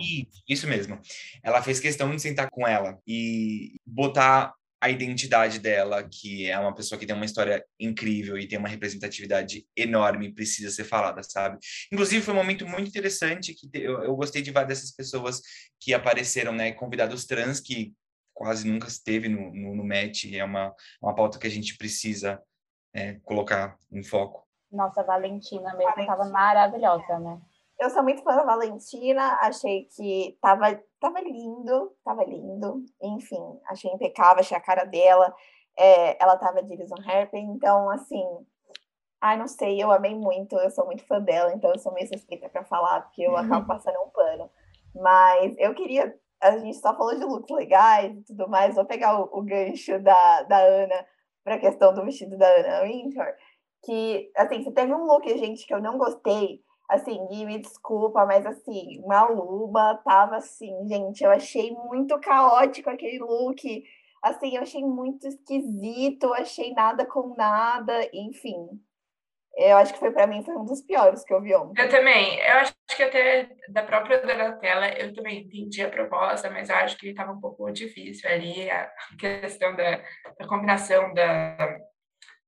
Isso, 0.48 0.68
mesmo. 0.68 1.00
Ela 1.42 1.62
fez 1.62 1.80
questão 1.80 2.14
de 2.14 2.22
sentar 2.22 2.48
com 2.50 2.66
ela 2.66 2.98
e 3.06 3.80
botar 3.84 4.54
a 4.80 4.90
identidade 4.90 5.58
dela, 5.58 6.06
que 6.06 6.50
é 6.50 6.58
uma 6.58 6.74
pessoa 6.74 6.98
que 6.98 7.06
tem 7.06 7.16
uma 7.16 7.24
história 7.24 7.64
incrível 7.80 8.38
e 8.38 8.46
tem 8.46 8.58
uma 8.58 8.68
representatividade 8.68 9.66
enorme, 9.74 10.34
precisa 10.34 10.70
ser 10.70 10.84
falada, 10.84 11.22
sabe? 11.22 11.58
Inclusive, 11.90 12.22
foi 12.22 12.34
um 12.34 12.36
momento 12.36 12.66
muito 12.66 12.88
interessante 12.88 13.54
que 13.54 13.68
eu, 13.72 14.02
eu 14.02 14.14
gostei 14.14 14.42
de 14.42 14.50
várias 14.50 14.80
dessas 14.80 14.94
pessoas 14.94 15.40
que 15.80 15.94
apareceram, 15.94 16.52
né? 16.52 16.70
Convidados 16.72 17.24
trans, 17.24 17.60
que 17.60 17.94
quase 18.34 18.68
nunca 18.68 18.86
esteve 18.86 19.28
no, 19.28 19.54
no, 19.54 19.74
no 19.74 19.84
match, 19.84 20.26
é 20.32 20.44
uma, 20.44 20.74
uma 21.00 21.14
pauta 21.14 21.38
que 21.38 21.46
a 21.46 21.50
gente 21.50 21.78
precisa 21.78 22.42
é, 22.92 23.14
colocar 23.22 23.78
em 23.90 24.02
foco. 24.02 24.46
Nossa, 24.70 25.00
a 25.00 25.04
Valentina 25.04 25.74
mesmo 25.76 26.00
estava 26.00 26.28
maravilhosa, 26.28 27.18
né? 27.20 27.40
Eu 27.78 27.90
sou 27.90 28.02
muito 28.02 28.22
fã 28.22 28.36
da 28.36 28.44
Valentina, 28.44 29.38
achei 29.40 29.84
que 29.96 30.38
tava, 30.40 30.80
tava 31.00 31.20
lindo, 31.20 31.92
tava 32.04 32.24
lindo. 32.24 32.84
Enfim, 33.02 33.42
achei 33.66 33.90
impecável, 33.90 34.40
achei 34.40 34.56
a 34.56 34.60
cara 34.60 34.84
dela. 34.84 35.34
É, 35.76 36.22
ela 36.22 36.36
tava 36.36 36.62
de 36.62 36.72
Alison 36.72 36.94
Harper, 37.04 37.40
então, 37.40 37.90
assim, 37.90 38.22
ai, 39.20 39.36
não 39.36 39.48
sei, 39.48 39.82
eu 39.82 39.90
amei 39.90 40.14
muito, 40.14 40.54
eu 40.56 40.70
sou 40.70 40.86
muito 40.86 41.04
fã 41.06 41.20
dela, 41.20 41.52
então 41.52 41.70
eu 41.72 41.78
sou 41.78 41.92
meio 41.92 42.06
suspeita 42.06 42.48
para 42.48 42.62
falar, 42.64 43.00
porque 43.02 43.22
eu 43.22 43.36
acabo 43.36 43.62
uhum. 43.62 43.66
passando 43.66 43.98
um 44.02 44.10
pano. 44.10 44.50
Mas 44.94 45.54
eu 45.58 45.74
queria, 45.74 46.14
a 46.40 46.58
gente 46.58 46.76
só 46.76 46.96
falou 46.96 47.18
de 47.18 47.24
looks 47.24 47.50
legais 47.56 48.16
e 48.16 48.22
tudo 48.22 48.48
mais, 48.48 48.76
vou 48.76 48.84
pegar 48.84 49.18
o, 49.18 49.24
o 49.32 49.42
gancho 49.42 49.98
da, 50.00 50.42
da 50.42 50.58
Ana 50.58 51.06
para 51.42 51.56
a 51.56 51.60
questão 51.60 51.92
do 51.92 52.04
vestido 52.04 52.38
da 52.38 52.46
Ana 52.46 52.82
Winter, 52.82 53.34
que, 53.82 54.30
assim, 54.36 54.62
você 54.62 54.70
teve 54.70 54.94
um 54.94 55.04
look, 55.04 55.26
gente, 55.38 55.66
que 55.66 55.74
eu 55.74 55.82
não 55.82 55.98
gostei, 55.98 56.60
Assim, 56.94 57.26
Gui, 57.26 57.44
me 57.44 57.58
desculpa, 57.58 58.24
mas 58.24 58.46
assim, 58.46 59.02
Maluma 59.04 60.00
tava 60.04 60.36
assim, 60.36 60.86
gente, 60.88 61.24
eu 61.24 61.30
achei 61.30 61.72
muito 61.72 62.18
caótico 62.20 62.88
aquele 62.88 63.18
look. 63.18 63.84
Assim, 64.22 64.54
eu 64.54 64.62
achei 64.62 64.82
muito 64.82 65.26
esquisito, 65.26 66.32
achei 66.32 66.72
nada 66.72 67.04
com 67.04 67.34
nada, 67.36 68.08
enfim. 68.12 68.80
Eu 69.56 69.76
acho 69.76 69.92
que 69.92 69.98
foi 69.98 70.12
para 70.12 70.26
mim 70.26 70.44
foi 70.44 70.56
um 70.56 70.64
dos 70.64 70.82
piores 70.82 71.24
que 71.24 71.34
eu 71.34 71.40
vi 71.40 71.54
ontem. 71.54 71.82
Eu 71.82 71.88
também. 71.88 72.38
Eu 72.40 72.58
acho 72.58 72.74
que 72.96 73.02
até 73.02 73.48
da 73.68 73.82
própria 73.82 74.20
Donatella, 74.20 74.88
eu 74.96 75.12
também 75.12 75.42
entendi 75.42 75.82
a 75.82 75.90
proposta, 75.90 76.48
mas 76.50 76.70
eu 76.70 76.76
acho 76.76 76.96
que 76.96 77.08
estava 77.08 77.32
um 77.32 77.40
pouco 77.40 77.70
difícil 77.72 78.30
ali 78.30 78.70
a 78.70 78.88
questão 79.18 79.74
da, 79.74 79.96
da 80.38 80.46
combinação 80.48 81.12
da 81.12 81.78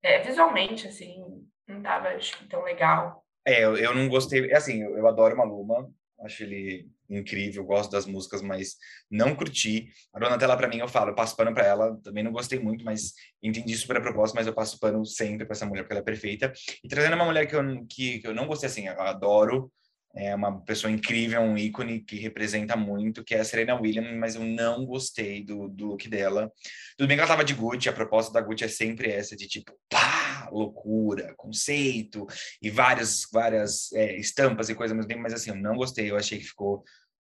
é, 0.03 0.21
visualmente 0.21 0.87
assim, 0.87 1.21
não 1.67 1.79
estava 1.79 2.11
tão 2.49 2.63
legal. 2.63 3.26
É, 3.47 3.65
eu, 3.65 3.77
eu 3.77 3.95
não 3.95 4.09
gostei. 4.09 4.51
É 4.51 4.57
assim, 4.57 4.83
eu, 4.83 4.97
eu 4.99 5.07
adoro 5.07 5.37
Maluma. 5.37 5.89
acho 6.21 6.43
ele 6.43 6.91
incrível, 7.09 7.65
gosto 7.65 7.93
das 7.93 8.05
músicas, 8.05 8.43
mas 8.43 8.77
não 9.09 9.35
curti. 9.35 9.89
A 10.13 10.19
Donatella, 10.19 10.57
para 10.57 10.67
mim, 10.67 10.79
eu 10.79 10.89
falo, 10.89 11.11
eu 11.11 11.15
passo 11.15 11.37
pano 11.37 11.55
para 11.55 11.65
ela, 11.65 11.97
também 12.03 12.25
não 12.25 12.33
gostei 12.33 12.59
muito, 12.59 12.85
mas 12.85 13.13
entendi 13.41 13.77
super 13.77 13.99
a 13.99 14.01
proposta, 14.01 14.37
mas 14.37 14.47
eu 14.49 14.53
passo 14.53 14.79
pano 14.81 15.05
sempre 15.07 15.47
para 15.47 15.55
essa 15.55 15.67
mulher, 15.67 15.83
porque 15.83 15.93
ela 15.93 16.01
é 16.01 16.05
perfeita. 16.05 16.53
E 16.83 16.89
trazendo 16.89 17.15
uma 17.15 17.25
mulher 17.25 17.47
que 17.47 17.55
eu, 17.55 17.63
que, 17.89 18.19
que 18.19 18.27
eu 18.27 18.35
não 18.35 18.49
gostei, 18.49 18.69
assim, 18.69 18.89
eu 18.89 19.01
adoro, 19.01 19.71
é 20.15 20.35
uma 20.35 20.61
pessoa 20.63 20.91
incrível, 20.91 21.41
um 21.43 21.59
ícone 21.59 22.01
que 22.01 22.17
representa 22.17 22.77
muito, 22.77 23.23
que 23.23 23.35
é 23.35 23.41
a 23.41 23.45
Serena 23.45 23.79
Williams, 23.79 24.17
mas 24.17 24.35
eu 24.35 24.43
não 24.43 24.85
gostei 24.87 25.45
do, 25.45 25.69
do 25.69 25.87
look 25.89 26.09
dela. 26.09 26.51
Tudo 26.97 27.09
bem 27.09 27.17
que 27.17 27.21
ela 27.21 27.29
tava 27.29 27.45
de 27.45 27.53
Gucci, 27.53 27.89
a 27.89 27.93
proposta 27.93 28.33
da 28.33 28.41
Gucci 28.41 28.65
é 28.65 28.69
sempre 28.69 29.11
essa, 29.11 29.37
de 29.37 29.47
tipo, 29.47 29.73
pá, 29.91 30.49
loucura, 30.51 31.35
conceito, 31.37 32.27
e 32.63 32.71
várias, 32.71 33.27
várias 33.33 33.93
é, 33.93 34.17
estampas 34.17 34.69
e 34.69 34.75
coisas, 34.75 34.97
mas 35.19 35.35
assim, 35.35 35.51
eu 35.51 35.57
não 35.57 35.77
gostei, 35.77 36.11
eu 36.11 36.17
achei 36.17 36.39
que 36.39 36.45
ficou 36.45 36.83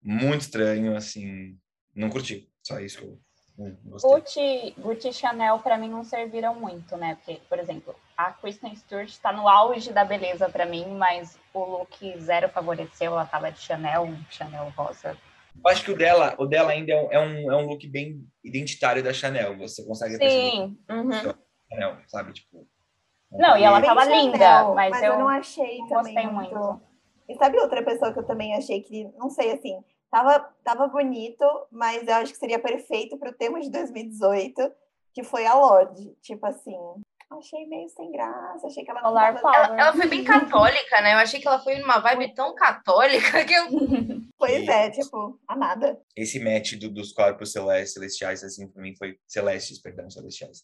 muito 0.02 0.42
estranho, 0.42 0.96
assim, 0.96 1.58
não 1.94 2.08
curti, 2.08 2.48
só 2.62 2.78
isso 2.78 2.98
que 2.98 3.04
eu 3.04 3.25
Gucci, 3.58 4.74
Gucci 4.78 5.08
e 5.08 5.12
Chanel, 5.12 5.58
para 5.60 5.78
mim, 5.78 5.88
não 5.88 6.04
serviram 6.04 6.54
muito, 6.54 6.96
né? 6.96 7.14
Porque, 7.16 7.40
por 7.48 7.58
exemplo, 7.58 7.94
a 8.16 8.30
Kristen 8.32 8.76
Stewart 8.76 9.08
está 9.08 9.32
no 9.32 9.48
auge 9.48 9.92
da 9.92 10.04
beleza 10.04 10.48
para 10.48 10.66
mim, 10.66 10.84
mas 10.96 11.38
o 11.54 11.64
look 11.64 12.18
zero 12.20 12.50
favoreceu. 12.50 13.12
Ela 13.12 13.24
tava 13.24 13.50
de 13.50 13.58
Chanel, 13.60 14.02
um 14.02 14.22
Chanel 14.30 14.70
rosa. 14.76 15.16
Eu 15.64 15.70
acho 15.70 15.84
que 15.84 15.90
o 15.90 15.96
dela, 15.96 16.34
o 16.38 16.44
dela 16.44 16.72
ainda 16.72 16.92
é 16.92 17.00
um, 17.00 17.12
é 17.12 17.18
um, 17.18 17.52
é 17.52 17.56
um 17.56 17.66
look 17.66 17.86
bem 17.88 18.22
identitário 18.44 19.02
da 19.02 19.12
Chanel. 19.12 19.56
Você 19.56 19.82
consegue 19.86 20.16
Sim. 20.16 20.78
Uhum. 20.90 21.34
Chanel, 21.70 21.96
sabe? 22.08 22.34
Tipo. 22.34 22.66
Não, 23.32 23.56
e 23.56 23.64
ela 23.64 23.80
tava 23.80 24.04
Chanel, 24.04 24.20
linda, 24.20 24.74
mas, 24.74 24.90
mas 24.90 25.02
eu, 25.02 25.14
eu, 25.14 25.18
não 25.18 25.28
achei 25.28 25.78
não 25.78 25.88
também 25.88 26.14
gostei 26.14 26.30
muito. 26.30 26.54
muito. 26.54 26.82
E 27.28 27.34
sabe 27.36 27.58
outra 27.58 27.82
pessoa 27.82 28.12
que 28.12 28.18
eu 28.18 28.26
também 28.26 28.54
achei 28.54 28.82
que, 28.82 29.04
não 29.16 29.30
sei, 29.30 29.52
assim, 29.52 29.82
Tava, 30.10 30.38
tava 30.62 30.88
bonito, 30.88 31.44
mas 31.70 32.06
eu 32.06 32.14
acho 32.14 32.32
que 32.32 32.38
seria 32.38 32.58
perfeito 32.58 33.18
para 33.18 33.30
o 33.30 33.34
tema 33.34 33.60
de 33.60 33.70
2018, 33.70 34.72
que 35.12 35.22
foi 35.22 35.46
a 35.46 35.54
Lorde. 35.54 36.14
Tipo 36.22 36.46
assim, 36.46 36.76
achei 37.30 37.66
meio 37.66 37.88
sem 37.88 38.12
graça, 38.12 38.66
achei 38.66 38.84
que 38.84 38.90
ela 38.90 39.02
não 39.02 39.14
tava... 39.14 39.38
ela, 39.38 39.80
ela 39.80 39.92
foi 39.92 40.06
bem 40.06 40.22
católica, 40.24 41.00
né? 41.00 41.14
Eu 41.14 41.18
achei 41.18 41.40
que 41.40 41.46
ela 41.46 41.58
foi 41.58 41.78
numa 41.78 41.98
vibe 41.98 42.34
tão 42.34 42.54
católica 42.54 43.44
que 43.44 43.52
eu. 43.52 43.66
pois 44.38 44.66
é, 44.68 44.90
tipo, 44.90 45.38
a 45.48 45.56
nada. 45.56 46.00
Esse 46.14 46.38
match 46.38 46.74
do, 46.74 46.88
dos 46.88 47.12
corpos 47.12 47.52
celestiais, 47.52 48.44
assim, 48.44 48.68
para 48.68 48.82
mim 48.82 48.94
foi 48.96 49.18
celestes, 49.26 49.80
perdão, 49.80 50.08
celestiais. 50.08 50.62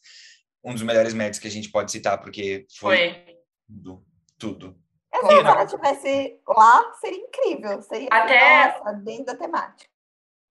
Um 0.64 0.72
dos 0.72 0.82
melhores 0.82 1.12
matches 1.12 1.40
que 1.40 1.48
a 1.48 1.50
gente 1.50 1.70
pode 1.70 1.90
citar, 1.90 2.20
porque 2.20 2.66
foi, 2.78 2.96
foi. 2.96 3.36
tudo, 3.66 4.04
tudo. 4.38 4.81
Essa, 5.26 5.40
se 5.40 5.46
ela 5.46 5.64
estivesse 5.64 6.40
lá, 6.46 6.92
seria 6.94 7.18
incrível. 7.18 7.82
Seria 7.82 8.08
Até 8.10 8.78
nossa, 8.78 8.92
dentro 8.94 9.24
da 9.26 9.36
temática. 9.36 9.90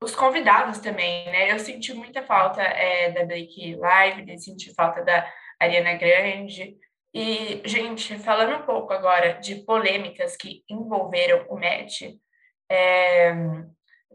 Os 0.04 0.16
convidados 0.16 0.80
também, 0.80 1.26
né? 1.26 1.52
Eu 1.52 1.60
senti 1.60 1.94
muita 1.94 2.24
falta 2.24 2.62
é, 2.62 3.12
da 3.12 3.26
Blake 3.26 3.76
Live, 3.76 4.40
senti 4.40 4.74
falta 4.74 5.04
da 5.04 5.32
Ariana 5.60 5.94
Grande. 5.94 6.76
E, 7.14 7.62
gente, 7.66 8.18
falando 8.18 8.56
um 8.56 8.66
pouco 8.66 8.94
agora 8.94 9.34
de 9.34 9.56
polêmicas 9.64 10.36
que 10.36 10.64
envolveram 10.70 11.46
o 11.50 11.56
match, 11.56 12.02
é, 12.72 13.34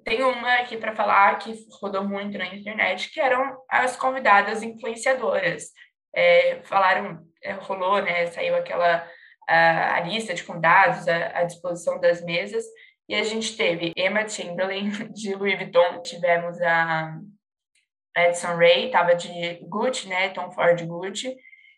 tem 0.03 0.23
uma 0.23 0.55
aqui 0.55 0.77
para 0.77 0.95
falar 0.95 1.37
que 1.38 1.53
rodou 1.81 2.03
muito 2.03 2.38
na 2.38 2.47
internet, 2.47 3.12
que 3.12 3.21
eram 3.21 3.57
as 3.69 3.97
convidadas 3.97 4.62
influenciadoras. 4.62 5.71
É, 6.14 6.62
falaram, 6.62 7.23
é, 7.42 7.53
rolou, 7.53 8.01
né? 8.01 8.27
Saiu 8.27 8.57
aquela 8.57 9.07
a, 9.46 9.96
a 9.96 10.00
lista 10.00 10.35
de 10.35 10.42
convidados 10.42 11.06
à, 11.09 11.38
à 11.38 11.44
disposição 11.44 12.00
das 12.00 12.22
mesas. 12.22 12.64
E 13.09 13.14
a 13.14 13.22
gente 13.22 13.56
teve 13.56 13.92
Emma 13.96 14.28
Chamberlain, 14.28 14.90
de 15.14 15.35
Louis 15.35 15.56
Vuitton, 15.56 16.02
tivemos 16.02 16.61
a 16.61 17.18
Edson 18.16 18.56
Ray, 18.56 18.87
estava 18.87 19.14
de 19.14 19.61
Gucci, 19.62 20.09
né, 20.09 20.30
Tom 20.30 20.50
Ford 20.50 20.82
Gucci, 20.85 21.37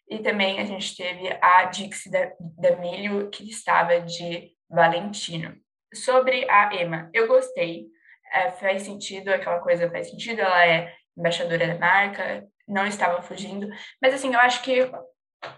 e 0.08 0.20
também 0.20 0.60
a 0.60 0.64
gente 0.64 0.96
teve 0.96 1.36
a 1.42 1.64
Dixie 1.64 2.10
D'Amelio, 2.40 3.28
que 3.28 3.48
estava 3.50 4.00
de 4.00 4.52
Valentino. 4.70 5.54
Sobre 5.92 6.48
a 6.48 6.74
Emma, 6.74 7.10
eu 7.12 7.26
gostei, 7.26 7.86
é, 8.32 8.50
faz 8.50 8.82
sentido, 8.82 9.28
aquela 9.28 9.58
coisa 9.58 9.90
faz 9.90 10.10
sentido, 10.10 10.40
ela 10.40 10.66
é 10.66 10.94
embaixadora 11.16 11.66
da 11.66 11.78
marca, 11.78 12.46
não 12.66 12.86
estava 12.86 13.20
fugindo, 13.20 13.68
mas 14.00 14.14
assim, 14.14 14.32
eu 14.32 14.40
acho 14.40 14.62
que 14.62 14.90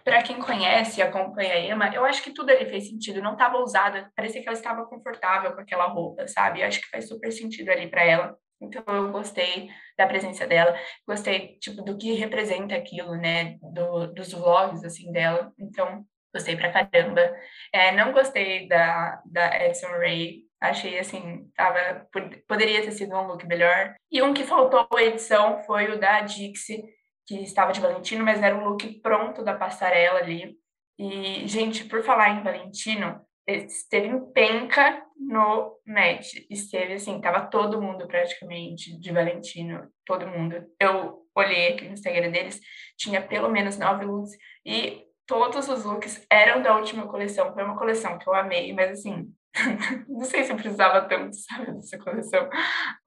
para 0.04 0.22
quem 0.22 0.38
conhece 0.38 1.00
e 1.00 1.02
acompanha 1.02 1.54
a 1.54 1.60
Emma, 1.60 1.94
eu 1.94 2.04
acho 2.04 2.22
que 2.22 2.32
tudo 2.32 2.50
ali 2.50 2.66
fez 2.66 2.88
sentido. 2.88 3.22
Não 3.22 3.32
estava 3.32 3.56
ousada, 3.58 4.10
parecia 4.14 4.42
que 4.42 4.48
ela 4.48 4.56
estava 4.56 4.84
confortável 4.84 5.52
com 5.52 5.60
aquela 5.60 5.86
roupa, 5.86 6.26
sabe? 6.28 6.60
Eu 6.60 6.66
acho 6.66 6.80
que 6.80 6.90
faz 6.90 7.08
super 7.08 7.32
sentido 7.32 7.70
ali 7.70 7.88
para 7.88 8.04
ela. 8.04 8.36
Então 8.60 8.82
eu 8.86 9.10
gostei 9.10 9.70
da 9.96 10.06
presença 10.06 10.46
dela, 10.46 10.78
gostei 11.06 11.56
tipo 11.58 11.82
do 11.82 11.96
que 11.96 12.12
representa 12.12 12.74
aquilo, 12.74 13.16
né? 13.16 13.56
Do, 13.62 14.08
dos 14.08 14.32
vlogs 14.32 14.84
assim 14.84 15.10
dela. 15.12 15.50
Então 15.58 16.04
gostei 16.34 16.56
pra 16.56 16.70
caramba. 16.70 17.34
É, 17.72 17.92
não 17.92 18.12
gostei 18.12 18.68
da 18.68 19.20
da 19.24 19.64
Edson 19.64 19.88
Ray. 19.88 20.42
Achei 20.60 20.98
assim, 20.98 21.50
tava 21.56 22.06
poderia 22.46 22.82
ter 22.82 22.92
sido 22.92 23.16
um 23.16 23.26
look 23.26 23.46
melhor. 23.46 23.94
E 24.10 24.20
um 24.20 24.34
que 24.34 24.44
faltou 24.44 24.86
edição 24.98 25.62
foi 25.64 25.90
o 25.90 25.98
da 25.98 26.20
Dixie 26.20 26.84
que 27.30 27.44
estava 27.44 27.72
de 27.72 27.80
Valentino, 27.80 28.24
mas 28.24 28.42
era 28.42 28.56
um 28.56 28.64
look 28.64 28.84
pronto 29.00 29.44
da 29.44 29.54
passarela 29.54 30.18
ali. 30.18 30.58
E, 30.98 31.46
gente, 31.46 31.84
por 31.84 32.02
falar 32.02 32.30
em 32.30 32.42
Valentino, 32.42 33.20
esteve 33.46 34.08
em 34.08 34.32
penca 34.32 35.00
no 35.16 35.78
match. 35.86 36.44
Esteve 36.50 36.94
assim, 36.94 37.20
tava 37.20 37.46
todo 37.46 37.80
mundo 37.80 38.08
praticamente 38.08 38.98
de 38.98 39.12
Valentino, 39.12 39.88
todo 40.04 40.26
mundo. 40.26 40.56
Eu 40.80 41.20
olhei 41.32 41.68
aqui 41.68 41.84
no 41.84 41.92
Instagram 41.92 42.32
deles, 42.32 42.60
tinha 42.98 43.22
pelo 43.22 43.48
menos 43.48 43.78
nove 43.78 44.04
looks 44.04 44.32
e 44.66 45.04
todos 45.24 45.68
os 45.68 45.84
looks 45.84 46.26
eram 46.28 46.60
da 46.60 46.76
última 46.76 47.06
coleção. 47.06 47.54
Foi 47.54 47.62
uma 47.62 47.78
coleção 47.78 48.18
que 48.18 48.28
eu 48.28 48.34
amei, 48.34 48.72
mas 48.72 48.90
assim, 48.90 49.32
não 50.08 50.24
sei 50.24 50.44
se 50.44 50.52
eu 50.52 50.56
precisava 50.56 51.08
tanto, 51.08 51.34
sabe, 51.36 51.72
dessa 51.72 51.98
coleção 51.98 52.48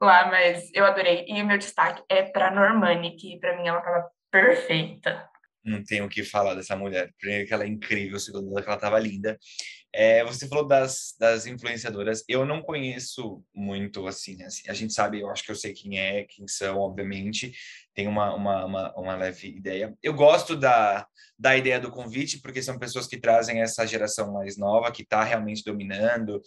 lá, 0.02 0.28
mas 0.28 0.70
eu 0.74 0.86
adorei. 0.86 1.26
E 1.28 1.42
o 1.42 1.46
meu 1.46 1.58
destaque 1.58 2.04
é 2.10 2.24
para 2.24 2.52
Normani, 2.52 3.16
que 3.16 3.40
para 3.40 3.58
mim 3.58 3.68
ela 3.68 3.82
tava 3.82 4.10
perfeita. 4.32 5.30
Não 5.64 5.82
tenho 5.84 6.06
o 6.06 6.10
que 6.10 6.24
falar 6.24 6.56
dessa 6.56 6.76
mulher. 6.76 7.10
Primeiro 7.18 7.48
que 7.48 7.54
ela 7.54 7.64
é 7.64 7.68
incrível, 7.68 8.20
segundo 8.20 8.54
que 8.54 8.68
ela 8.68 8.78
tava 8.78 9.00
linda. 9.00 9.40
É, 9.96 10.24
você 10.24 10.48
falou 10.48 10.68
das, 10.68 11.16
das 11.20 11.46
influenciadoras. 11.46 12.24
Eu 12.28 12.46
não 12.46 12.62
conheço 12.62 13.44
muito, 13.54 14.08
assim, 14.08 14.42
assim, 14.44 14.68
A 14.68 14.74
gente 14.74 14.92
sabe, 14.92 15.20
eu 15.20 15.30
acho 15.30 15.44
que 15.44 15.52
eu 15.52 15.56
sei 15.56 15.72
quem 15.72 16.00
é, 16.00 16.24
quem 16.24 16.48
são, 16.48 16.80
obviamente. 16.80 17.54
Tem 17.94 18.08
uma, 18.08 18.34
uma, 18.34 18.66
uma, 18.66 18.94
uma 18.98 19.16
leve 19.16 19.50
ideia. 19.50 19.96
Eu 20.02 20.14
gosto 20.14 20.56
da, 20.56 21.06
da 21.38 21.56
ideia 21.56 21.80
do 21.80 21.92
convite, 21.92 22.42
porque 22.42 22.64
são 22.64 22.80
pessoas 22.80 23.06
que 23.06 23.20
trazem 23.20 23.62
essa 23.62 23.86
geração 23.86 24.34
mais 24.34 24.58
nova, 24.58 24.92
que 24.92 25.04
está 25.04 25.24
realmente 25.24 25.64
dominando 25.64 26.42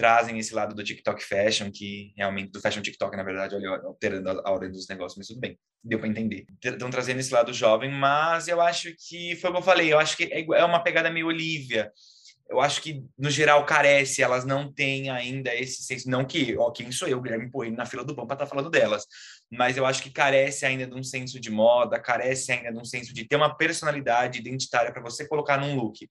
trazem 0.00 0.38
esse 0.38 0.54
lado 0.54 0.74
do 0.74 0.82
TikTok 0.82 1.22
Fashion, 1.22 1.70
que 1.70 2.14
realmente, 2.16 2.52
do 2.52 2.60
Fashion 2.60 2.80
TikTok, 2.80 3.14
na 3.14 3.22
verdade, 3.22 3.54
alterando 3.84 4.30
a 4.30 4.50
ordem 4.50 4.70
dos 4.70 4.88
negócios, 4.88 5.18
mas 5.18 5.26
tudo 5.26 5.40
bem, 5.40 5.58
deu 5.84 5.98
para 5.98 6.08
entender. 6.08 6.46
Estão 6.64 6.88
trazendo 6.88 7.20
esse 7.20 7.34
lado 7.34 7.52
jovem, 7.52 7.90
mas 7.90 8.48
eu 8.48 8.62
acho 8.62 8.94
que, 8.96 9.36
foi 9.36 9.50
o 9.50 9.52
que 9.52 9.58
eu 9.58 9.62
falei, 9.62 9.92
eu 9.92 9.98
acho 9.98 10.16
que 10.16 10.24
é, 10.24 10.40
é 10.40 10.64
uma 10.64 10.82
pegada 10.82 11.10
meio 11.10 11.26
Olivia, 11.26 11.92
eu 12.50 12.60
acho 12.60 12.82
que, 12.82 13.04
no 13.16 13.30
geral, 13.30 13.64
carece, 13.64 14.22
elas 14.22 14.44
não 14.44 14.72
têm 14.72 15.08
ainda 15.08 15.54
esse 15.54 15.84
senso, 15.84 16.10
não 16.10 16.24
que, 16.24 16.56
ó, 16.58 16.72
quem 16.72 16.90
sou 16.90 17.06
eu, 17.06 17.20
Guilherme 17.20 17.48
Porrino, 17.48 17.76
na 17.76 17.86
fila 17.86 18.04
do 18.04 18.14
pão 18.14 18.26
para 18.26 18.34
estar 18.34 18.46
tá 18.46 18.50
falando 18.50 18.68
delas, 18.68 19.06
mas 19.48 19.76
eu 19.76 19.86
acho 19.86 20.02
que 20.02 20.10
carece 20.10 20.66
ainda 20.66 20.84
de 20.84 20.94
um 20.94 21.02
senso 21.02 21.38
de 21.38 21.48
moda, 21.48 22.00
carece 22.00 22.50
ainda 22.50 22.72
de 22.72 22.78
um 22.78 22.84
senso 22.84 23.14
de 23.14 23.24
ter 23.24 23.36
uma 23.36 23.56
personalidade 23.56 24.40
identitária 24.40 24.92
para 24.92 25.00
você 25.00 25.28
colocar 25.28 25.58
num 25.58 25.76
look. 25.76 26.08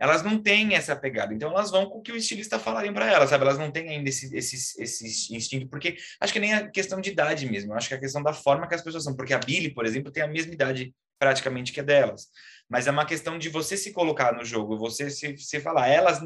Elas 0.00 0.22
não 0.22 0.42
têm 0.42 0.74
essa 0.74 0.96
pegada, 0.96 1.34
então 1.34 1.50
elas 1.50 1.70
vão 1.70 1.84
com 1.84 1.98
o 1.98 2.02
que 2.02 2.12
o 2.12 2.16
estilista 2.16 2.58
falaria 2.58 2.92
para 2.92 3.12
elas, 3.12 3.28
sabe? 3.28 3.44
Elas 3.44 3.58
não 3.58 3.70
têm 3.70 3.90
ainda 3.90 4.08
esse, 4.08 4.34
esse, 4.34 4.82
esse 4.82 5.36
instinto, 5.36 5.68
porque 5.68 5.96
acho 6.18 6.32
que 6.32 6.40
nem 6.40 6.54
a 6.54 6.70
questão 6.70 6.98
de 6.98 7.10
idade 7.10 7.48
mesmo, 7.48 7.74
acho 7.74 7.88
que 7.88 7.94
é 7.94 7.98
a 7.98 8.00
questão 8.00 8.22
da 8.22 8.32
forma 8.32 8.66
que 8.66 8.74
as 8.74 8.82
pessoas 8.82 9.04
são, 9.04 9.14
porque 9.14 9.34
a 9.34 9.38
Billy, 9.38 9.74
por 9.74 9.84
exemplo, 9.84 10.10
tem 10.10 10.22
a 10.22 10.28
mesma 10.28 10.54
idade 10.54 10.94
praticamente 11.18 11.72
que 11.72 11.80
é 11.80 11.82
delas 11.82 12.28
mas 12.74 12.88
é 12.88 12.90
uma 12.90 13.06
questão 13.06 13.38
de 13.38 13.48
você 13.48 13.76
se 13.76 13.92
colocar 13.92 14.32
no 14.32 14.44
jogo, 14.44 14.76
você 14.76 15.08
se, 15.08 15.38
se 15.38 15.60
falar. 15.60 15.86
Elas, 15.86 16.18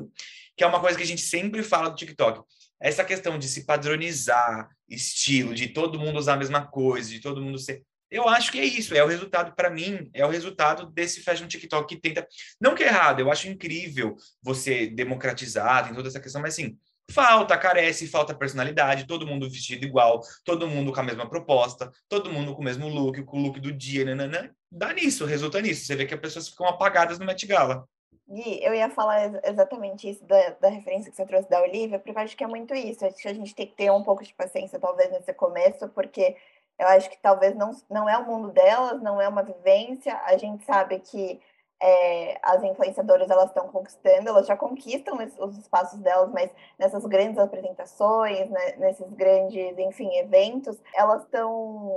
que 0.56 0.64
é 0.64 0.66
uma 0.66 0.80
coisa 0.80 0.96
que 0.96 1.02
a 1.02 1.06
gente 1.06 1.20
sempre 1.20 1.62
fala 1.62 1.90
do 1.90 1.94
TikTok, 1.94 2.40
essa 2.80 3.04
questão 3.04 3.38
de 3.38 3.46
se 3.46 3.66
padronizar 3.66 4.66
estilo, 4.88 5.54
de 5.54 5.68
todo 5.68 6.00
mundo 6.00 6.18
usar 6.18 6.32
a 6.32 6.36
mesma 6.38 6.66
coisa, 6.66 7.10
de 7.10 7.20
todo 7.20 7.42
mundo 7.42 7.58
ser. 7.58 7.82
Eu 8.10 8.26
acho 8.26 8.50
que 8.50 8.58
é 8.58 8.64
isso, 8.64 8.94
é 8.94 9.04
o 9.04 9.06
resultado, 9.06 9.54
para 9.54 9.68
mim, 9.68 10.08
é 10.14 10.24
o 10.24 10.30
resultado 10.30 10.86
desse 10.86 11.22
fashion 11.22 11.46
TikTok 11.46 11.86
que 11.86 12.00
tenta. 12.00 12.26
Não 12.58 12.74
que 12.74 12.82
é 12.82 12.86
errado, 12.86 13.20
eu 13.20 13.30
acho 13.30 13.46
incrível 13.46 14.16
você 14.42 14.86
democratizar, 14.86 15.84
tem 15.84 15.94
toda 15.94 16.08
essa 16.08 16.18
questão, 16.18 16.40
mas 16.40 16.54
assim, 16.54 16.78
Falta, 17.10 17.56
carece, 17.56 18.06
falta 18.06 18.34
personalidade, 18.34 19.06
todo 19.06 19.26
mundo 19.26 19.48
vestido 19.48 19.86
igual, 19.86 20.20
todo 20.44 20.68
mundo 20.68 20.92
com 20.92 21.00
a 21.00 21.02
mesma 21.02 21.28
proposta, 21.28 21.90
todo 22.08 22.30
mundo 22.30 22.54
com 22.54 22.60
o 22.60 22.64
mesmo 22.64 22.86
look, 22.86 23.22
com 23.22 23.38
o 23.38 23.42
look 23.42 23.58
do 23.60 23.72
dia, 23.72 24.04
nananã. 24.04 24.50
Dá 24.70 24.92
nisso, 24.92 25.24
resulta 25.24 25.60
nisso. 25.62 25.86
Você 25.86 25.96
vê 25.96 26.04
que 26.04 26.14
as 26.14 26.20
pessoas 26.20 26.48
ficam 26.48 26.68
apagadas 26.68 27.18
no 27.18 27.24
Met 27.24 27.46
Gala. 27.46 27.88
Gui, 28.28 28.62
eu 28.62 28.74
ia 28.74 28.90
falar 28.90 29.40
exatamente 29.42 30.10
isso 30.10 30.22
da, 30.26 30.50
da 30.60 30.68
referência 30.68 31.10
que 31.10 31.16
você 31.16 31.24
trouxe 31.24 31.48
da 31.48 31.62
Olivia, 31.62 31.98
porque 31.98 32.10
eu 32.10 32.22
acho 32.22 32.36
que 32.36 32.44
é 32.44 32.46
muito 32.46 32.74
isso. 32.74 33.06
Acho 33.06 33.16
que 33.16 33.28
a 33.28 33.32
gente 33.32 33.54
tem 33.54 33.66
que 33.66 33.74
ter 33.74 33.90
um 33.90 34.02
pouco 34.02 34.22
de 34.22 34.34
paciência, 34.34 34.78
talvez, 34.78 35.10
nesse 35.10 35.32
começo, 35.32 35.88
porque 35.88 36.36
eu 36.78 36.86
acho 36.88 37.08
que 37.08 37.18
talvez 37.22 37.56
não, 37.56 37.70
não 37.88 38.06
é 38.06 38.18
o 38.18 38.26
mundo 38.26 38.52
delas, 38.52 39.00
não 39.02 39.18
é 39.18 39.26
uma 39.26 39.42
vivência. 39.42 40.14
A 40.24 40.36
gente 40.36 40.62
sabe 40.66 41.00
que 41.00 41.40
é, 41.80 42.38
as 42.42 42.62
influenciadoras 42.62 43.30
elas 43.30 43.48
estão 43.48 43.68
conquistando, 43.68 44.28
elas 44.28 44.46
já 44.46 44.56
conquistam 44.56 45.16
os 45.38 45.58
espaços 45.58 46.00
delas, 46.00 46.30
mas 46.32 46.50
nessas 46.78 47.04
grandes 47.06 47.38
apresentações, 47.38 48.50
né, 48.50 48.76
nesses 48.78 49.12
grandes, 49.12 49.78
enfim, 49.78 50.12
eventos, 50.16 50.76
elas 50.94 51.22
estão, 51.22 51.96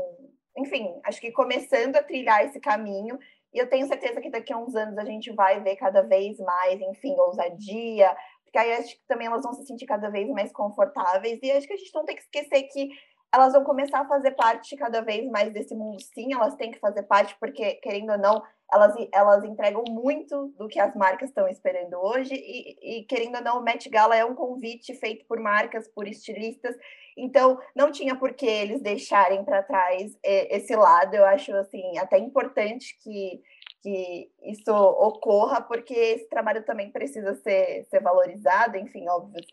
enfim, 0.57 0.99
acho 1.03 1.19
que 1.19 1.32
começando 1.32 1.95
a 1.95 2.03
trilhar 2.03 2.45
esse 2.45 2.59
caminho. 2.59 3.17
E 3.53 3.57
eu 3.57 3.69
tenho 3.69 3.88
certeza 3.88 4.21
que 4.21 4.29
daqui 4.29 4.53
a 4.53 4.57
uns 4.57 4.75
anos 4.75 4.97
a 4.97 5.03
gente 5.03 5.32
vai 5.34 5.59
ver 5.59 5.75
cada 5.75 6.01
vez 6.03 6.38
mais, 6.39 6.79
enfim, 6.79 7.13
ousadia, 7.19 8.15
porque 8.43 8.57
aí 8.57 8.73
acho 8.73 8.95
que 8.95 9.07
também 9.07 9.27
elas 9.27 9.43
vão 9.43 9.53
se 9.53 9.65
sentir 9.65 9.86
cada 9.86 10.09
vez 10.09 10.29
mais 10.29 10.51
confortáveis. 10.51 11.39
E 11.41 11.51
acho 11.51 11.67
que 11.67 11.73
a 11.73 11.77
gente 11.77 11.93
não 11.93 12.05
tem 12.05 12.15
que 12.15 12.21
esquecer 12.21 12.63
que 12.63 12.89
elas 13.34 13.53
vão 13.53 13.63
começar 13.63 14.01
a 14.01 14.07
fazer 14.07 14.32
parte 14.32 14.75
cada 14.75 15.01
vez 15.01 15.25
mais 15.29 15.53
desse 15.53 15.73
mundo, 15.73 16.01
sim, 16.01 16.34
elas 16.34 16.55
têm 16.55 16.69
que 16.69 16.79
fazer 16.79 17.03
parte, 17.03 17.36
porque, 17.39 17.75
querendo 17.75 18.11
ou 18.11 18.17
não, 18.17 18.43
elas, 18.72 18.95
elas 19.11 19.43
entregam 19.43 19.84
muito 19.89 20.47
do 20.57 20.67
que 20.67 20.80
as 20.80 20.95
marcas 20.95 21.30
estão 21.30 21.47
esperando 21.47 21.95
hoje, 21.95 22.34
e, 22.34 22.99
e, 22.99 23.03
querendo 23.03 23.36
ou 23.36 23.43
não, 23.43 23.59
o 23.59 23.63
Met 23.63 23.89
Gala 23.89 24.15
é 24.15 24.24
um 24.24 24.34
convite 24.34 24.93
feito 24.95 25.26
por 25.26 25.39
marcas, 25.39 25.88
por 25.89 26.07
estilistas, 26.07 26.76
então 27.17 27.59
não 27.76 27.91
tinha 27.91 28.15
por 28.15 28.34
que 28.34 28.45
eles 28.45 28.82
deixarem 28.82 29.43
para 29.43 29.63
trás 29.63 30.17
é, 30.24 30.55
esse 30.55 30.76
lado, 30.76 31.13
eu 31.15 31.26
acho, 31.26 31.53
assim, 31.55 31.97
até 31.97 32.17
importante 32.17 32.97
que, 33.01 33.41
que 33.82 34.32
isso 34.43 34.74
ocorra, 34.74 35.61
porque 35.61 35.93
esse 35.93 36.30
trabalho 36.30 36.63
também 36.63 36.89
precisa 36.91 37.36
ser, 37.36 37.86
ser 37.89 38.01
valorizado, 38.01 38.78
enfim, 38.78 39.07
óbvio, 39.09 39.43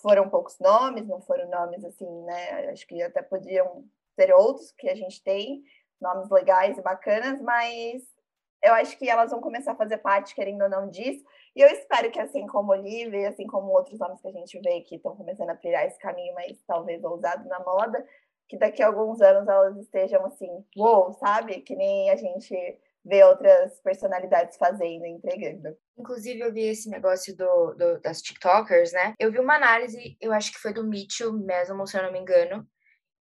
foram 0.00 0.30
poucos 0.30 0.56
nomes, 0.60 1.06
não 1.06 1.20
foram 1.20 1.50
nomes 1.50 1.84
assim, 1.84 2.08
né? 2.22 2.70
Acho 2.70 2.86
que 2.86 3.02
até 3.02 3.20
podiam 3.20 3.84
ser 4.14 4.32
outros 4.32 4.70
que 4.72 4.88
a 4.88 4.94
gente 4.94 5.20
tem, 5.24 5.64
nomes 6.00 6.30
legais 6.30 6.78
e 6.78 6.82
bacanas, 6.82 7.40
mas 7.42 8.02
eu 8.62 8.74
acho 8.74 8.98
que 8.98 9.08
elas 9.08 9.30
vão 9.30 9.40
começar 9.40 9.72
a 9.72 9.76
fazer 9.76 9.98
parte, 9.98 10.34
querendo 10.34 10.62
ou 10.62 10.68
não, 10.68 10.88
disso. 10.88 11.24
E 11.54 11.60
eu 11.60 11.68
espero 11.68 12.10
que, 12.10 12.20
assim 12.20 12.46
como 12.46 12.72
Olivia, 12.72 13.28
assim 13.28 13.46
como 13.46 13.72
outros 13.72 13.98
nomes 13.98 14.20
que 14.20 14.28
a 14.28 14.32
gente 14.32 14.60
vê 14.60 14.80
que 14.80 14.96
estão 14.96 15.16
começando 15.16 15.50
a 15.50 15.56
trilhar 15.56 15.86
esse 15.86 15.98
caminho 15.98 16.34
mais 16.34 16.60
talvez 16.66 17.02
ousado 17.04 17.48
na 17.48 17.60
moda, 17.60 18.04
que 18.48 18.56
daqui 18.56 18.82
a 18.82 18.86
alguns 18.86 19.20
anos 19.20 19.46
elas 19.48 19.76
estejam 19.76 20.24
assim, 20.24 20.48
uou, 20.76 21.12
sabe? 21.12 21.60
Que 21.60 21.76
nem 21.76 22.10
a 22.10 22.16
gente 22.16 22.54
ver 23.04 23.24
outras 23.24 23.80
personalidades 23.80 24.56
fazendo, 24.56 25.06
entregando. 25.06 25.76
Inclusive, 25.96 26.40
eu 26.40 26.52
vi 26.52 26.68
esse 26.68 26.90
negócio 26.90 27.34
do, 27.36 27.74
do, 27.74 28.00
das 28.00 28.20
TikTokers, 28.20 28.92
né? 28.92 29.14
Eu 29.18 29.30
vi 29.30 29.38
uma 29.38 29.56
análise, 29.56 30.16
eu 30.20 30.32
acho 30.32 30.52
que 30.52 30.58
foi 30.58 30.72
do 30.72 30.84
Mitchell 30.84 31.32
mesmo, 31.32 31.86
se 31.86 31.96
eu 31.96 32.02
não 32.02 32.12
me 32.12 32.18
engano, 32.18 32.66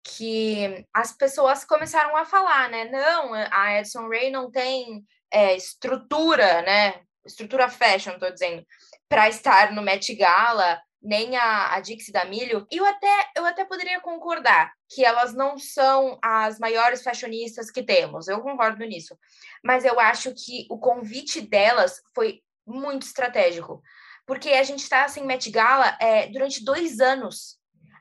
que 0.03 0.85
as 0.95 1.13
pessoas 1.13 1.65
começaram 1.65 2.17
a 2.17 2.25
falar, 2.25 2.71
né? 2.71 2.85
Não, 2.87 3.33
a 3.35 3.79
Edson 3.79 4.09
Ray 4.09 4.31
não 4.31 4.51
tem 4.51 5.05
é, 5.31 5.57
estrutura, 5.57 6.63
né? 6.63 7.01
Estrutura 7.25 7.69
fashion, 7.69 8.19
tô 8.19 8.31
dizendo, 8.31 8.65
para 9.09 9.29
estar 9.29 9.73
no 9.73 9.83
Met 9.83 10.15
Gala, 10.15 10.81
nem 11.03 11.37
a, 11.37 11.75
a 11.75 11.81
Dixie 11.81 12.13
da 12.13 12.25
Milho. 12.25 12.67
Eu 12.71 12.85
até, 12.85 13.31
eu 13.37 13.45
até 13.45 13.65
poderia 13.65 14.01
concordar 14.01 14.73
que 14.89 15.05
elas 15.05 15.33
não 15.33 15.59
são 15.59 16.19
as 16.23 16.59
maiores 16.59 17.03
fashionistas 17.03 17.71
que 17.71 17.83
temos. 17.83 18.29
Eu 18.29 18.41
concordo 18.41 18.85
nisso. 18.85 19.17
Mas 19.65 19.85
eu 19.85 19.99
acho 20.01 20.33
que 20.35 20.67
o 20.69 20.79
convite 20.79 21.41
delas 21.41 22.01
foi 22.15 22.43
muito 22.67 23.07
estratégico. 23.07 23.83
Porque 24.27 24.51
a 24.51 24.65
gente 24.65 24.81
está 24.81 25.07
sem 25.07 25.25
Met 25.25 25.49
Gala 25.51 25.97
é, 26.01 26.27
durante 26.27 26.65
dois 26.65 27.01
anos. 27.01 27.57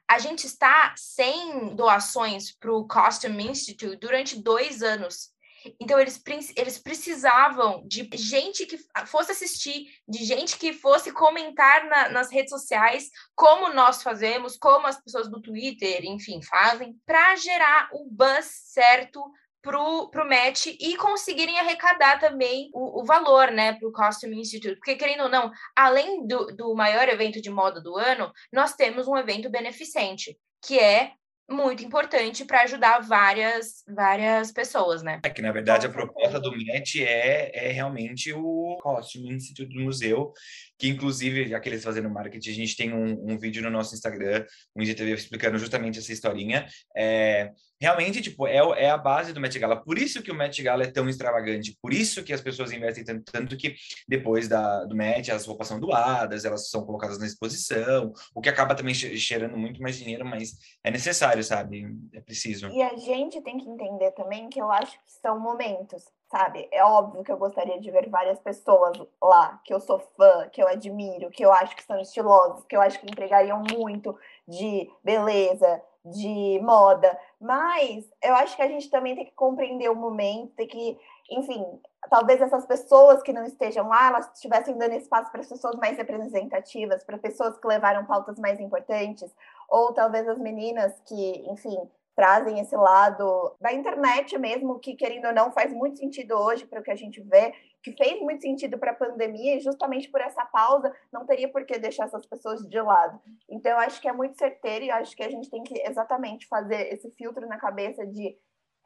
A 0.08 0.18
gente 0.18 0.46
está 0.46 0.94
sem 0.98 1.76
doações 1.76 2.56
para 2.58 2.72
o 2.72 2.88
Costume 2.88 3.48
Institute 3.48 3.98
durante 3.98 4.42
dois 4.42 4.82
anos. 4.82 5.32
Então, 5.80 6.00
eles, 6.00 6.22
eles 6.56 6.78
precisavam 6.78 7.84
de 7.88 8.10
gente 8.14 8.66
que 8.66 8.78
fosse 9.06 9.32
assistir, 9.32 9.88
de 10.08 10.24
gente 10.24 10.58
que 10.58 10.74
fosse 10.74 11.12
comentar 11.12 11.86
na, 11.86 12.10
nas 12.10 12.32
redes 12.32 12.50
sociais, 12.50 13.10
como 13.36 13.74
nós 13.74 14.04
fazemos, 14.04 14.58
como 14.58 14.88
as 14.88 15.02
pessoas 15.02 15.30
do 15.30 15.42
Twitter, 15.42 16.04
enfim, 16.06 16.42
fazem, 16.42 16.96
para 17.06 17.36
gerar 17.36 17.90
o 17.94 18.08
buzz 18.10 18.46
certo 18.66 19.22
pro, 19.66 20.10
pro 20.12 20.30
match 20.30 20.68
e 20.68 20.96
conseguirem 20.96 21.60
arrecadar 21.60 22.20
também 22.20 22.70
o, 22.72 23.02
o 23.02 23.04
valor, 23.04 23.52
né, 23.52 23.74
pro 23.74 23.92
Costume 23.92 24.40
Institute. 24.40 24.76
Porque, 24.76 24.96
querendo 24.96 25.24
ou 25.24 25.30
não, 25.30 25.52
além 25.76 26.28
do, 26.28 26.56
do 26.56 26.76
maior 26.76 27.10
evento 27.10 27.42
de 27.42 27.50
moda 27.50 27.82
do 27.82 27.98
ano, 27.98 28.32
nós 28.54 28.76
temos 28.76 29.08
um 29.08 29.18
evento 29.18 29.50
beneficente, 29.50 30.38
que 30.64 30.80
é 30.80 31.14
muito 31.50 31.84
importante 31.84 32.44
para 32.44 32.64
ajudar 32.64 33.00
várias 33.00 33.84
várias 33.88 34.52
pessoas, 34.52 35.04
né? 35.04 35.20
É 35.24 35.30
que 35.30 35.42
na 35.42 35.52
verdade 35.52 35.86
a 35.86 35.90
proposta 35.90 36.40
do 36.40 36.52
MET 36.52 37.04
é, 37.04 37.68
é 37.68 37.72
realmente 37.72 38.34
o 38.34 38.78
Costume 38.82 39.34
Institute 39.34 39.74
do 39.74 39.84
museu, 39.84 40.34
que 40.78 40.88
inclusive, 40.88 41.48
já 41.48 41.60
que 41.60 41.70
eles 41.70 41.84
fazendo 41.84 42.10
marketing, 42.10 42.50
a 42.50 42.54
gente 42.54 42.76
tem 42.76 42.94
um, 42.94 43.32
um 43.32 43.38
vídeo 43.38 43.62
no 43.62 43.70
nosso 43.70 43.94
Instagram, 43.94 44.46
um 44.76 44.82
IGTV 44.82 45.14
explicando 45.14 45.58
justamente 45.58 46.00
essa 46.00 46.12
historinha. 46.12 46.68
É, 46.96 47.52
realmente, 47.80 48.22
tipo, 48.22 48.48
é, 48.48 48.58
é 48.58 48.90
a 48.90 48.98
base 48.98 49.34
do 49.34 49.40
Met 49.40 49.58
Gala. 49.58 49.76
Por 49.76 49.98
isso 49.98 50.22
que 50.22 50.32
o 50.32 50.36
Met 50.36 50.62
Gala 50.62 50.84
é 50.84 50.92
tão 50.92 51.08
extravagante, 51.10 51.78
por 51.82 51.94
isso 51.94 52.24
que 52.24 52.34
as 52.34 52.42
pessoas 52.42 52.72
investem 52.72 53.04
tanto, 53.04 53.32
tanto 53.32 53.58
que 53.58 53.76
depois 54.08 54.48
da, 54.48 54.86
do 54.86 54.96
Met 54.96 55.32
as 55.32 55.46
roupas 55.46 55.68
são 55.68 55.80
doadas, 55.80 56.46
elas 56.46 56.70
são 56.70 56.86
colocadas 56.86 57.20
na 57.20 57.26
exposição, 57.26 58.14
o 58.34 58.42
que 58.42 58.50
acaba 58.50 58.76
também 58.76 58.94
cheirando 58.94 59.58
muito 59.58 59.82
mais 59.82 59.98
dinheiro, 59.98 60.26
mas 60.26 60.58
é 60.84 60.92
necessário, 60.92 61.44
sabe? 61.44 61.86
É 62.14 62.22
preciso. 62.22 62.68
E 62.70 62.82
a 62.82 62.96
gente 62.96 63.42
tem 63.42 63.58
que 63.58 63.70
entender 63.70 64.12
também 64.12 64.50
que 64.50 64.62
eu 64.62 64.72
acho 64.72 64.94
que 64.94 65.12
são 65.22 65.40
momentos 65.40 66.04
sabe? 66.32 66.68
É 66.72 66.84
óbvio 66.84 67.24
que 67.24 67.32
eu 67.32 67.38
gostaria 67.38 67.80
de 67.80 67.90
ver 67.92 68.10
várias 68.10 68.40
pessoas 68.40 68.98
lá 69.22 69.62
que 69.64 69.74
eu 69.74 69.80
sou 69.80 70.00
fã, 70.18 70.50
que 70.50 70.62
eu 70.62 70.68
admiro, 70.68 71.30
que 71.30 71.46
eu 71.46 71.52
acho 71.52 71.76
que 71.76 71.84
são 71.84 72.00
estilosos, 72.00 72.66
que 72.66 72.76
eu 72.76 72.82
acho 72.82 73.00
que 73.00 73.06
entregariam 73.06 73.64
muito 73.72 74.18
de 74.48 74.90
beleza, 75.04 75.82
de 76.06 76.60
moda, 76.62 77.18
mas 77.42 78.08
eu 78.22 78.36
acho 78.36 78.56
que 78.56 78.62
a 78.62 78.68
gente 78.68 78.90
também 78.90 79.16
tem 79.16 79.26
que 79.26 79.32
compreender 79.32 79.90
o 79.90 79.96
momento, 79.96 80.54
tem 80.56 80.68
que, 80.68 80.98
enfim, 81.32 81.66
talvez 82.10 82.40
essas 82.40 82.66
pessoas 82.66 83.24
que 83.24 83.34
não 83.34 83.44
estejam 83.44 83.88
lá, 83.88 84.10
elas 84.10 84.32
estivessem 84.34 84.78
dando 84.78 84.94
espaço 84.94 85.32
para 85.32 85.42
pessoas 85.42 85.76
mais 85.78 85.98
representativas, 85.98 87.04
para 87.04 87.18
pessoas 87.18 87.58
que 87.58 87.68
levaram 87.68 88.06
pautas 88.06 88.38
mais 88.38 88.60
importantes, 88.60 89.34
ou 89.68 89.94
talvez 89.94 90.28
as 90.28 90.38
meninas 90.38 90.94
que, 91.06 91.50
enfim, 91.50 91.78
trazem 92.16 92.60
esse 92.60 92.76
lado 92.76 93.56
da 93.60 93.74
internet 93.74 94.38
mesmo, 94.38 94.80
que 94.80 94.96
querendo 94.96 95.26
ou 95.26 95.34
não 95.34 95.52
faz 95.52 95.74
muito 95.74 95.98
sentido 95.98 96.36
hoje 96.36 96.66
para 96.66 96.80
o 96.80 96.84
que 96.84 96.92
a 96.92 96.96
gente 96.96 97.20
vê, 97.22 97.54
que 97.86 97.92
fez 97.92 98.20
muito 98.20 98.42
sentido 98.42 98.80
para 98.80 98.92
a 98.92 98.96
pandemia, 98.96 99.58
e 99.58 99.60
justamente 99.60 100.10
por 100.10 100.20
essa 100.20 100.44
pausa 100.44 100.92
não 101.14 101.24
teria 101.24 101.48
por 101.52 101.64
que 101.66 101.78
deixar 101.78 102.06
essas 102.06 102.26
pessoas 102.26 102.68
de 102.68 102.82
lado. 102.82 103.22
Então, 103.48 103.74
eu 103.74 103.78
acho 103.78 104.02
que 104.02 104.10
é 104.10 104.12
muito 104.12 104.40
certeiro 104.40 104.86
e 104.86 104.90
acho 104.90 105.16
que 105.16 105.22
a 105.22 105.30
gente 105.30 105.52
tem 105.52 105.62
que 105.62 105.80
exatamente 105.88 106.48
fazer 106.48 106.92
esse 106.92 107.12
filtro 107.12 107.48
na 107.48 107.60
cabeça 107.60 108.04
de 108.08 108.36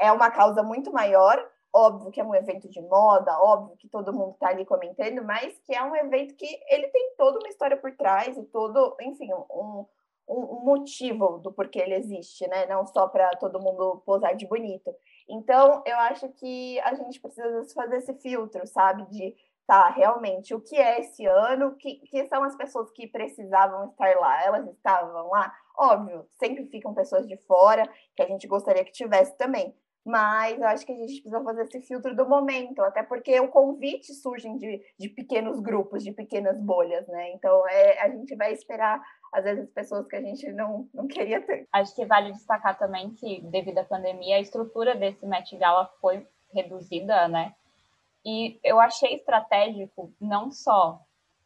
é 0.01 0.11
uma 0.11 0.29
causa 0.29 0.61
muito 0.63 0.91
maior, 0.91 1.41
óbvio 1.73 2.11
que 2.11 2.19
é 2.19 2.23
um 2.25 2.35
evento 2.35 2.69
de 2.69 2.81
moda, 2.81 3.39
óbvio 3.39 3.77
que 3.77 3.87
todo 3.87 4.13
mundo 4.13 4.33
está 4.33 4.49
ali 4.49 4.65
comentando, 4.65 5.23
mas 5.23 5.57
que 5.59 5.73
é 5.73 5.81
um 5.81 5.95
evento 5.95 6.35
que 6.35 6.59
ele 6.69 6.87
tem 6.89 7.15
toda 7.17 7.39
uma 7.39 7.49
história 7.49 7.77
por 7.77 7.95
trás 7.95 8.37
e 8.37 8.43
todo, 8.43 8.97
enfim, 8.99 9.33
um, 9.33 9.85
um, 10.29 10.63
motivo 10.63 11.39
do 11.39 11.51
porquê 11.51 11.79
ele 11.79 11.95
existe, 11.95 12.47
né? 12.47 12.65
Não 12.67 12.85
só 12.85 13.07
para 13.07 13.29
todo 13.31 13.59
mundo 13.59 14.01
posar 14.05 14.35
de 14.35 14.47
bonito. 14.47 14.93
Então, 15.27 15.81
eu 15.85 15.97
acho 15.97 16.29
que 16.29 16.79
a 16.81 16.93
gente 16.93 17.19
precisa 17.19 17.63
fazer 17.73 17.97
esse 17.97 18.13
filtro, 18.15 18.65
sabe? 18.67 19.05
De 19.09 19.35
tá, 19.65 19.89
realmente, 19.89 20.53
o 20.55 20.59
que 20.59 20.75
é 20.75 20.99
esse 20.99 21.25
ano? 21.25 21.75
Que, 21.75 21.95
que 21.97 22.25
são 22.27 22.43
as 22.43 22.55
pessoas 22.55 22.89
que 22.91 23.07
precisavam 23.07 23.89
estar 23.89 24.15
lá? 24.15 24.43
Elas 24.43 24.67
estavam 24.67 25.29
lá? 25.29 25.53
Óbvio, 25.77 26.25
sempre 26.39 26.65
ficam 26.65 26.93
pessoas 26.93 27.27
de 27.27 27.37
fora 27.45 27.87
que 28.15 28.23
a 28.23 28.27
gente 28.27 28.47
gostaria 28.47 28.83
que 28.83 28.91
tivesse 28.91 29.37
também. 29.37 29.75
Mas 30.03 30.57
eu 30.59 30.67
acho 30.67 30.85
que 30.85 30.91
a 30.91 30.95
gente 30.95 31.21
precisa 31.21 31.43
fazer 31.43 31.63
esse 31.63 31.81
filtro 31.81 32.15
do 32.15 32.27
momento, 32.27 32.81
até 32.81 33.03
porque 33.03 33.39
o 33.39 33.49
convite 33.49 34.11
surge 34.13 34.49
de, 34.57 34.81
de 34.97 35.09
pequenos 35.09 35.59
grupos, 35.59 36.03
de 36.03 36.11
pequenas 36.11 36.59
bolhas, 36.59 37.07
né? 37.07 37.31
Então 37.33 37.67
é, 37.67 37.99
a 37.99 38.09
gente 38.09 38.35
vai 38.35 38.51
esperar 38.51 38.99
às 39.31 39.43
vezes 39.43 39.69
pessoas 39.71 40.07
que 40.07 40.15
a 40.15 40.21
gente 40.21 40.51
não, 40.51 40.87
não 40.93 41.07
queria 41.07 41.41
ter. 41.41 41.67
Acho 41.71 41.95
que 41.95 42.05
vale 42.05 42.31
destacar 42.31 42.77
também 42.77 43.11
que, 43.11 43.41
devido 43.41 43.79
à 43.79 43.83
pandemia, 43.83 44.37
a 44.37 44.41
estrutura 44.41 44.95
desse 44.95 45.25
Met 45.25 45.55
Gala 45.57 45.89
foi 46.01 46.27
reduzida, 46.53 47.27
né? 47.27 47.53
E 48.25 48.59
eu 48.63 48.79
achei 48.79 49.15
estratégico 49.15 50.11
não 50.19 50.51
só 50.51 50.99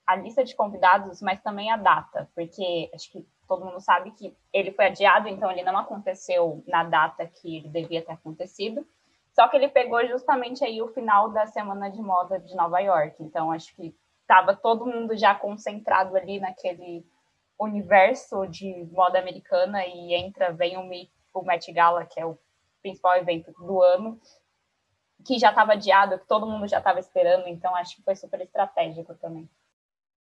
a 0.06 0.16
lista 0.16 0.44
de 0.44 0.56
convidados, 0.56 1.22
mas 1.22 1.42
também 1.42 1.72
a 1.72 1.78
data, 1.78 2.30
porque 2.36 2.90
acho 2.94 3.12
que 3.12 3.26
todo 3.48 3.66
mundo 3.66 3.80
sabe 3.80 4.12
que 4.12 4.36
ele 4.52 4.72
foi 4.72 4.86
adiado, 4.88 5.28
então 5.28 5.52
ele 5.52 5.64
não 5.64 5.78
aconteceu 5.78 6.64
na 6.68 6.84
data 6.84 7.26
que 7.26 7.58
ele 7.58 7.70
devia 7.70 8.02
ter 8.02 8.14
acontecido. 8.14 8.86
Só 9.34 9.48
que 9.48 9.58
ele 9.58 9.68
pegou 9.68 10.06
justamente 10.08 10.64
aí 10.64 10.82
o 10.82 10.88
final 10.90 11.30
da 11.30 11.46
semana 11.48 11.90
de 11.90 12.02
moda 12.02 12.40
de 12.40 12.56
Nova 12.56 12.80
York. 12.80 13.16
Então 13.20 13.52
acho 13.52 13.76
que 13.76 13.96
tava 14.28 14.56
todo 14.56 14.86
mundo 14.86 15.16
já 15.18 15.34
concentrado 15.34 16.16
ali 16.16 16.40
naquele 16.40 17.06
universo 17.60 18.46
de 18.48 18.88
moda 18.92 19.20
americana 19.20 19.86
e 19.86 20.14
entra, 20.14 20.52
vem 20.52 20.78
o, 20.78 21.40
o 21.40 21.46
Met 21.46 21.72
Gala, 21.72 22.06
que 22.06 22.20
é 22.20 22.26
o 22.26 22.38
principal 22.82 23.16
evento 23.18 23.52
do 23.54 23.82
ano, 23.82 24.20
que 25.26 25.40
já 25.40 25.50
estava 25.50 25.74
adiado, 25.74 26.20
que 26.20 26.28
todo 26.28 26.48
mundo 26.48 26.68
já 26.68 26.80
estava 26.80 27.00
esperando, 27.00 27.48
então 27.48 27.76
acho 27.76 27.96
que 27.96 28.04
foi 28.04 28.16
super 28.16 28.42
estratégico 28.42 29.16
também. 29.16 29.50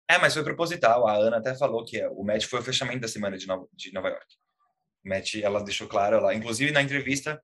É, 0.10 0.18
mas 0.18 0.34
foi 0.34 0.44
proposital. 0.44 1.08
A 1.08 1.16
Ana 1.16 1.38
até 1.38 1.56
falou 1.56 1.84
que 1.86 2.06
o 2.08 2.24
Met 2.24 2.48
foi 2.48 2.60
o 2.60 2.64
fechamento 2.64 3.02
da 3.02 3.08
semana 3.08 3.38
de 3.38 3.48
Nova, 3.48 3.68
de 3.74 3.92
Nova 3.94 4.10
York. 4.10 4.36
O 5.04 5.10
Met, 5.10 5.44
ela 5.44 5.64
deixou 5.64 5.88
claro 5.88 6.22
lá, 6.22 6.34
inclusive 6.34 6.72
na 6.72 6.82
entrevista 6.82 7.42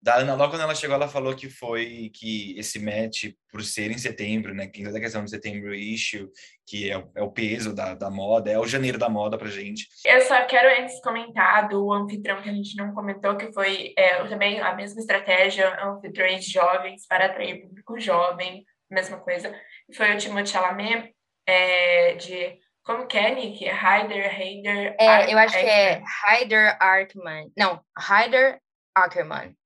da 0.00 0.16
Ana, 0.16 0.34
logo 0.34 0.52
quando 0.52 0.62
ela 0.62 0.74
chegou, 0.74 0.94
ela 0.94 1.08
falou 1.08 1.34
que 1.34 1.48
foi 1.48 2.10
que 2.14 2.56
esse 2.58 2.78
match, 2.78 3.32
por 3.50 3.62
ser 3.62 3.90
em 3.90 3.98
setembro, 3.98 4.54
né, 4.54 4.66
que 4.66 4.84
toda 4.84 4.98
a 4.98 5.00
questão 5.00 5.24
do 5.24 5.30
setembro 5.30 5.74
issue, 5.74 6.28
que 6.66 6.90
é, 6.90 7.04
é, 7.14 7.22
o 7.22 7.30
peso 7.30 7.74
da, 7.74 7.94
da 7.94 8.10
moda, 8.10 8.50
é 8.50 8.58
o 8.58 8.66
janeiro 8.66 8.98
da 8.98 9.08
moda 9.08 9.36
pra 9.36 9.48
gente. 9.48 9.88
Eu 10.04 10.20
só 10.22 10.44
quero 10.44 10.82
antes 10.82 11.00
comentar 11.00 11.68
do 11.68 11.92
anfitrião 11.92 12.40
que 12.42 12.48
a 12.48 12.52
gente 12.52 12.76
não 12.76 12.94
comentou, 12.94 13.36
que 13.36 13.52
foi 13.52 13.94
é, 13.96 14.24
também 14.28 14.60
a 14.60 14.74
mesma 14.74 15.00
estratégia, 15.00 15.76
anfitriões 15.82 16.44
jovens 16.46 17.06
para 17.06 17.26
atrair 17.26 17.62
público 17.62 17.98
jovem, 17.98 18.64
mesma 18.90 19.18
coisa. 19.18 19.52
Foi 19.94 20.14
o 20.14 20.18
Timothée 20.18 20.46
Chalamet, 20.46 21.12
é, 21.46 22.14
de 22.14 22.58
como 22.84 23.06
que 23.08 23.18
é, 23.18 23.34
Nick? 23.34 23.64
Hyder, 23.64 24.40
Heider... 24.40 24.96
É, 25.00 25.32
eu 25.32 25.38
acho 25.38 25.58
que 25.58 25.66
é 25.66 26.00
Hyder 26.24 26.76
Arkman. 26.80 27.50
Não, 27.58 27.80
Hyder 27.98 28.60
Ackerman. 28.94 29.56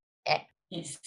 É. 0.72 0.78
Isso. 0.78 0.98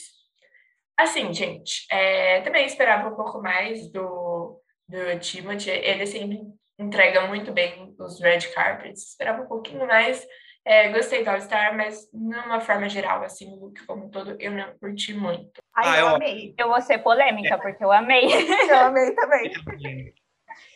Assim, 0.97 1.33
gente, 1.33 1.85
é, 1.91 2.41
também 2.41 2.65
esperava 2.65 3.09
um 3.09 3.15
pouco 3.15 3.41
mais 3.41 3.91
do, 3.91 4.61
do 4.87 5.19
Timothy. 5.19 5.71
Ele 5.71 6.05
sempre 6.05 6.41
entrega 6.77 7.27
muito 7.27 7.51
bem 7.51 7.95
os 7.99 8.21
red 8.21 8.41
carpets. 8.53 9.09
Esperava 9.09 9.41
um 9.41 9.47
pouquinho 9.47 9.87
mais. 9.87 10.25
É, 10.65 10.89
gostei 10.93 11.23
do 11.23 11.29
All-Star, 11.29 11.75
mas 11.75 12.09
numa 12.13 12.61
forma 12.61 12.87
geral, 12.87 13.21
assim, 13.23 13.51
o 13.51 13.65
look 13.65 13.85
como 13.85 14.05
um 14.05 14.09
todo, 14.09 14.37
eu 14.39 14.51
não 14.51 14.77
curti 14.79 15.13
muito. 15.13 15.61
Ai, 15.75 15.97
ah, 15.97 15.99
eu, 15.99 16.07
eu 16.07 16.15
amei. 16.15 16.55
Eu 16.57 16.67
vou 16.69 16.81
ser 16.81 16.99
polêmica, 16.99 17.55
é. 17.55 17.57
porque 17.57 17.83
eu 17.83 17.91
amei. 17.91 18.25
Eu 18.69 18.77
amei 18.77 19.13
também. 19.13 19.51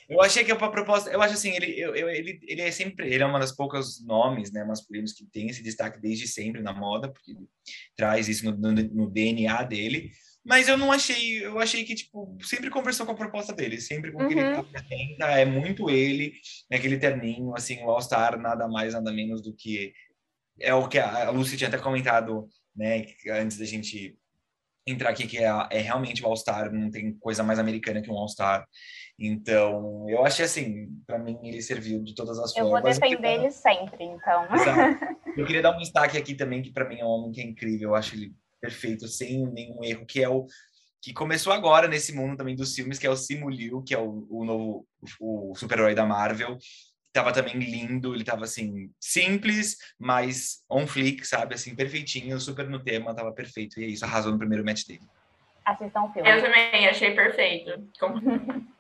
Eu 0.10 0.22
achei 0.22 0.44
que 0.44 0.52
a 0.52 0.56
proposta, 0.56 1.10
eu 1.10 1.22
acho 1.22 1.34
assim, 1.34 1.54
ele, 1.54 1.78
eu, 1.78 1.94
ele, 1.94 2.40
ele 2.48 2.62
é 2.62 2.72
sempre, 2.72 3.14
ele 3.14 3.22
é 3.22 3.26
uma 3.26 3.40
das 3.40 3.52
poucas 3.52 4.02
nomes, 4.02 4.52
né, 4.52 4.64
masculinos 4.64 5.12
que 5.12 5.26
tem 5.26 5.50
esse 5.50 5.62
destaque 5.62 6.00
desde 6.00 6.28
sempre 6.28 6.62
na 6.62 6.72
moda, 6.72 7.12
porque 7.12 7.32
ele 7.32 7.48
traz 7.96 8.30
isso 8.30 8.46
no, 8.46 8.56
no, 8.56 8.72
no, 8.72 9.10
DNA 9.10 9.64
dele. 9.64 10.12
Mas 10.46 10.70
eu 10.70 10.78
não 10.78 10.94
achei, 10.94 11.46
eu 11.46 11.60
achei 11.60 11.84
que 11.84 11.94
tipo 11.94 12.38
sempre 12.42 12.70
conversou 12.70 13.06
com 13.06 13.12
a 13.12 13.18
proposta 13.18 13.52
dele, 13.54 13.82
sempre 13.82 14.14
com 14.14 14.24
o 14.24 14.28
que 14.30 14.34
ele 14.34 14.44
uhum. 14.44 14.60
apresenta, 14.60 15.26
é 15.26 15.44
muito 15.44 15.90
ele, 15.90 16.34
né, 16.72 16.78
aquele 16.78 16.98
terninho, 16.98 17.54
assim, 17.54 17.84
o 17.84 17.90
All 17.90 18.02
Star 18.02 18.40
nada 18.40 18.66
mais 18.66 18.94
nada 18.94 19.12
menos 19.12 19.42
do 19.42 19.54
que 19.54 19.92
é 20.60 20.74
o 20.74 20.88
que 20.88 21.00
a 21.00 21.30
Lucy 21.32 21.58
tinha 21.58 21.68
até 21.68 21.78
comentado, 21.78 22.48
né, 22.74 23.06
antes 23.30 23.58
da 23.58 23.66
gente 23.66 24.18
entrar 24.88 25.10
aqui 25.10 25.28
que 25.28 25.38
é, 25.38 25.50
é 25.70 25.80
realmente 25.80 26.24
o 26.24 26.28
All 26.28 26.38
Star, 26.38 26.72
não 26.72 26.90
tem 26.90 27.14
coisa 27.20 27.44
mais 27.44 27.60
americana 27.60 28.02
que 28.02 28.10
um 28.10 28.18
All 28.18 28.30
Star. 28.30 28.66
Então, 29.20 30.08
eu 30.08 30.24
achei 30.24 30.46
assim, 30.46 30.90
para 31.08 31.18
mim 31.18 31.40
ele 31.44 31.62
serviu 31.62 32.04
de 32.04 32.14
todas 32.14 32.38
as 32.38 32.56
eu 32.56 32.70
formas. 32.70 32.96
Eu 32.96 33.02
vou 33.02 33.10
defender 33.10 33.40
ele 33.40 33.52
sempre, 33.52 34.04
então. 34.04 34.48
Exato. 34.54 35.18
Eu 35.36 35.46
queria 35.46 35.62
dar 35.62 35.76
um 35.76 35.78
destaque 35.78 36.18
aqui 36.18 36.34
também, 36.34 36.64
que 36.64 36.72
para 36.72 36.88
mim 36.88 37.00
é 37.00 37.06
um 37.06 37.10
homem 37.10 37.32
que 37.32 37.40
é 37.40 37.44
incrível, 37.44 37.90
eu 37.90 37.96
acho 37.96 38.16
ele 38.16 38.34
perfeito, 38.60 39.08
sem 39.08 39.46
nenhum 39.46 39.84
erro, 39.84 40.04
que 40.04 40.24
é 40.24 40.28
o 40.28 40.48
que 41.00 41.14
começou 41.14 41.54
agora 41.54 41.88
nesse 41.88 42.12
mundo 42.12 42.36
também 42.36 42.56
dos 42.56 42.74
filmes, 42.74 42.98
que 42.98 43.06
é 43.06 43.10
o 43.10 43.16
Simu 43.16 43.48
Liu, 43.48 43.84
que 43.84 43.94
é 43.94 44.00
o, 44.00 44.26
o 44.32 44.44
novo 44.44 44.88
o 45.20 45.54
super-herói 45.56 45.94
da 45.94 46.08
Marvel. 46.08 46.58
Tava 47.14 47.32
também 47.32 47.60
lindo, 47.60 48.16
ele 48.16 48.24
tava 48.24 48.46
assim, 48.46 48.92
simples, 49.00 49.78
mas 50.00 50.64
on 50.68 50.88
flick, 50.88 51.24
sabe? 51.26 51.54
Assim, 51.54 51.76
perfeitinho, 51.76 52.40
super 52.40 52.68
no 52.68 52.84
tema, 52.84 53.14
tava 53.14 53.32
perfeito. 53.32 53.80
E 53.80 53.84
é 53.84 53.88
isso, 53.88 54.06
arrasou 54.06 54.32
no 54.32 54.40
primeiro 54.40 54.66
match 54.66 54.86
dele. 54.88 55.08
Assistam 55.64 56.02
o 56.02 56.14
filme. 56.14 56.30
Eu 56.30 56.42
também 56.42 56.88
achei 56.88 57.14
perfeito. 57.14 57.72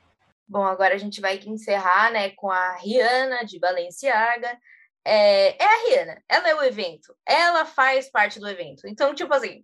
Bom, 0.47 0.63
agora 0.63 0.95
a 0.95 0.97
gente 0.97 1.19
vai 1.19 1.39
encerrar, 1.45 2.11
né, 2.11 2.29
com 2.31 2.49
a 2.49 2.75
Rihanna 2.77 3.45
de 3.45 3.59
Balenciaga. 3.59 4.57
É, 5.03 5.61
é, 5.61 5.65
a 5.65 5.87
Rihanna, 5.87 6.23
ela 6.27 6.49
é 6.49 6.55
o 6.55 6.63
evento, 6.63 7.15
ela 7.25 7.65
faz 7.65 8.09
parte 8.09 8.39
do 8.39 8.47
evento. 8.47 8.87
Então, 8.87 9.13
tipo 9.13 9.33
assim, 9.33 9.63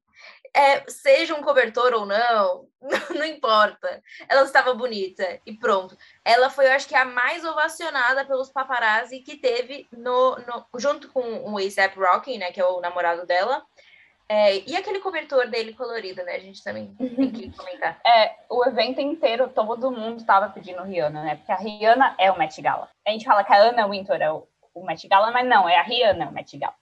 é, 0.56 0.84
seja 0.90 1.36
um 1.36 1.42
cobertor 1.42 1.94
ou 1.94 2.06
não, 2.06 2.68
não, 3.10 3.26
importa. 3.26 4.02
Ela 4.30 4.44
estava 4.44 4.74
bonita 4.74 5.40
e 5.46 5.58
pronto. 5.58 5.98
Ela 6.24 6.50
foi, 6.50 6.68
eu 6.68 6.72
acho 6.72 6.88
que, 6.88 6.96
a 6.96 7.06
mais 7.06 7.44
ovacionada 7.44 8.26
pelos 8.26 8.52
paparazzi 8.52 9.20
que 9.20 9.38
teve 9.38 9.88
no, 9.92 10.38
no 10.38 10.80
junto 10.80 11.10
com 11.12 11.52
o 11.52 11.58
ASAP 11.58 11.98
Rocky, 11.98 12.38
né, 12.38 12.52
que 12.52 12.62
é 12.62 12.66
o 12.66 12.80
namorado 12.82 13.26
dela. 13.26 13.66
É, 14.34 14.68
e 14.68 14.76
aquele 14.76 15.00
cobertor 15.00 15.48
dele 15.48 15.74
colorido, 15.74 16.24
né? 16.24 16.38
A 16.38 16.40
gente 16.40 16.64
também 16.64 16.92
tem 16.96 17.32
que 17.32 17.52
comentar. 17.56 18.02
É, 18.04 18.36
o 18.50 18.66
evento 18.66 19.00
inteiro, 19.00 19.48
todo 19.50 19.92
mundo 19.92 20.18
estava 20.18 20.50
pedindo 20.50 20.82
Rihanna, 20.82 21.24
né? 21.24 21.36
Porque 21.36 21.52
a 21.52 21.56
Rihanna 21.56 22.16
é 22.18 22.32
o 22.32 22.38
Met 22.40 22.60
Gala. 22.60 22.90
A 23.08 23.12
gente 23.12 23.26
fala 23.26 23.44
que 23.44 23.54
a 23.54 23.62
Anna 23.62 23.88
Wintour 23.88 24.16
é 24.16 24.32
o, 24.32 24.48
o 24.74 24.84
Met 24.84 25.08
Gala, 25.08 25.30
mas 25.30 25.48
não, 25.48 25.70
é 25.70 25.78
a 25.78 25.84
Rihanna 25.84 26.30
o 26.30 26.34
Met 26.34 26.58
Gala. 26.58 26.74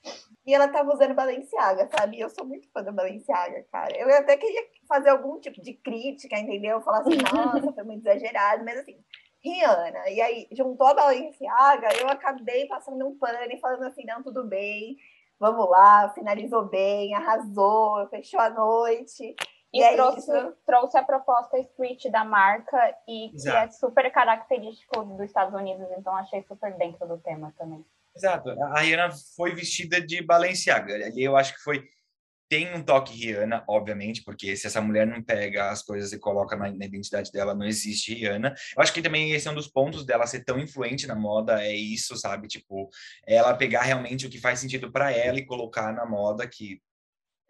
E 0.46 0.54
ela 0.54 0.66
tava 0.68 0.94
usando 0.94 1.14
Balenciaga, 1.14 1.90
sabe? 1.94 2.18
Eu 2.18 2.30
sou 2.30 2.46
muito 2.46 2.70
fã 2.72 2.82
da 2.82 2.90
Balenciaga, 2.90 3.66
cara. 3.70 3.94
Eu 3.98 4.08
até 4.16 4.38
queria 4.38 4.64
fazer 4.88 5.10
algum 5.10 5.38
tipo 5.38 5.60
de 5.60 5.74
crítica, 5.74 6.38
entendeu? 6.38 6.80
Falar 6.80 7.00
assim, 7.00 7.18
nossa, 7.34 7.70
foi 7.70 7.84
muito 7.84 8.08
exagerado, 8.08 8.64
mas 8.64 8.78
assim, 8.78 8.96
Rihanna. 9.44 10.08
E 10.08 10.22
aí, 10.22 10.48
juntou 10.52 10.86
a 10.86 10.94
Balenciaga, 10.94 11.88
eu 12.00 12.08
acabei 12.08 12.66
passando 12.66 13.06
um 13.06 13.18
pano 13.18 13.36
e 13.52 13.60
falando 13.60 13.82
assim, 13.82 14.06
não, 14.06 14.22
tudo 14.22 14.42
bem 14.42 14.96
vamos 15.42 15.68
lá, 15.68 16.08
finalizou 16.10 16.68
bem, 16.68 17.12
arrasou, 17.14 18.08
fechou 18.08 18.38
a 18.38 18.48
noite. 18.48 19.34
E, 19.74 19.80
e 19.80 19.82
é 19.82 19.94
trouxe, 19.94 20.30
trouxe 20.64 20.96
a 20.96 21.02
proposta 21.02 21.58
street 21.58 22.04
da 22.12 22.24
marca 22.24 22.78
e 23.08 23.34
Exato. 23.34 23.56
que 23.56 23.64
é 23.64 23.70
super 23.70 24.12
característico 24.12 25.02
dos 25.04 25.20
Estados 25.22 25.52
Unidos, 25.52 25.88
então 25.98 26.14
achei 26.14 26.44
super 26.44 26.76
dentro 26.76 27.08
do 27.08 27.18
tema 27.18 27.52
também. 27.58 27.84
Exato. 28.14 28.50
A 28.50 28.80
Rihanna 28.80 29.10
foi 29.34 29.52
vestida 29.52 30.00
de 30.00 30.22
Balenciaga. 30.22 30.94
Ali 30.94 31.24
eu 31.24 31.36
acho 31.36 31.54
que 31.54 31.62
foi 31.62 31.82
tem 32.52 32.74
um 32.74 32.82
toque 32.82 33.14
Rihanna, 33.14 33.64
obviamente, 33.66 34.22
porque 34.22 34.54
se 34.58 34.66
essa 34.66 34.78
mulher 34.78 35.06
não 35.06 35.22
pega 35.22 35.70
as 35.70 35.82
coisas 35.82 36.12
e 36.12 36.18
coloca 36.18 36.54
na, 36.54 36.70
na, 36.70 36.84
identidade 36.84 37.32
dela, 37.32 37.54
não 37.54 37.64
existe 37.64 38.12
Rihanna. 38.12 38.54
Eu 38.76 38.82
acho 38.82 38.92
que 38.92 39.00
também 39.00 39.32
esse 39.32 39.48
é 39.48 39.50
um 39.50 39.54
dos 39.54 39.68
pontos 39.68 40.04
dela 40.04 40.26
ser 40.26 40.44
tão 40.44 40.58
influente 40.58 41.06
na 41.06 41.14
moda, 41.14 41.64
é 41.64 41.74
isso, 41.74 42.14
sabe? 42.14 42.48
Tipo, 42.48 42.90
ela 43.26 43.54
pegar 43.54 43.80
realmente 43.84 44.26
o 44.26 44.28
que 44.28 44.38
faz 44.38 44.58
sentido 44.58 44.92
para 44.92 45.10
ela 45.10 45.38
e 45.38 45.46
colocar 45.46 45.94
na 45.94 46.04
moda 46.04 46.46
que 46.46 46.78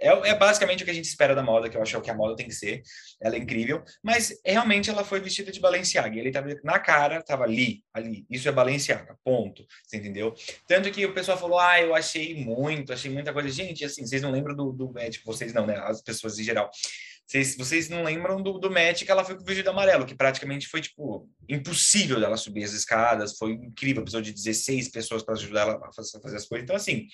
é, 0.02 0.30
é, 0.30 0.34
basicamente 0.34 0.82
o 0.82 0.84
que 0.84 0.90
a 0.90 0.94
gente 0.94 1.04
espera 1.04 1.34
da 1.34 1.42
moda, 1.42 1.68
que 1.68 1.76
eu 1.76 1.82
acho 1.82 2.00
que 2.00 2.10
a 2.10 2.14
moda 2.14 2.36
tem 2.36 2.46
que 2.46 2.54
ser. 2.54 2.82
Ela 3.20 3.36
é 3.36 3.38
incrível, 3.38 3.82
mas 4.02 4.40
realmente 4.44 4.90
ela 4.90 5.04
foi 5.04 5.20
vestida 5.20 5.52
de 5.52 5.60
Balenciaga. 5.60 6.18
Ele 6.18 6.32
tava 6.32 6.48
na 6.64 6.78
cara, 6.78 7.22
tava 7.22 7.44
ali, 7.44 7.82
ali. 7.94 8.26
Isso 8.28 8.48
é 8.48 8.52
Balenciaga, 8.52 9.16
ponto. 9.24 9.64
Você 9.84 9.96
entendeu? 9.96 10.34
Tanto 10.66 10.90
que 10.90 11.06
o 11.06 11.14
pessoal 11.14 11.38
falou: 11.38 11.58
"Ah, 11.58 11.80
eu 11.80 11.94
achei 11.94 12.34
muito, 12.34 12.92
achei 12.92 13.10
muita 13.10 13.32
coisa". 13.32 13.48
Gente, 13.48 13.84
assim, 13.84 14.04
vocês 14.06 14.22
não 14.22 14.30
lembram 14.30 14.54
do, 14.54 14.72
do 14.72 14.98
é, 14.98 15.08
tipo, 15.08 15.24
vocês 15.26 15.52
não, 15.52 15.66
né? 15.66 15.76
As 15.78 16.02
pessoas 16.02 16.38
em 16.38 16.44
geral. 16.44 16.70
Vocês, 17.26 17.56
vocês 17.56 17.88
não 17.88 18.02
lembram 18.02 18.42
do, 18.42 18.58
do 18.58 18.70
match 18.70 19.04
que 19.04 19.10
ela 19.10 19.24
foi 19.24 19.36
com 19.36 19.42
o 19.42 19.46
vestido 19.46 19.70
amarelo, 19.70 20.04
que 20.04 20.14
praticamente 20.14 20.68
foi, 20.68 20.82
tipo, 20.82 21.26
impossível 21.48 22.20
dela 22.20 22.36
subir 22.36 22.64
as 22.64 22.72
escadas, 22.72 23.38
foi 23.38 23.52
incrível, 23.52 24.02
precisou 24.02 24.20
de 24.20 24.32
16 24.32 24.90
pessoas 24.90 25.22
para 25.22 25.34
ajudar 25.34 25.62
ela 25.62 25.80
a 25.82 25.92
fazer 25.92 26.36
as 26.36 26.46
coisas. 26.46 26.64
Então, 26.64 26.76
assim, 26.76 27.06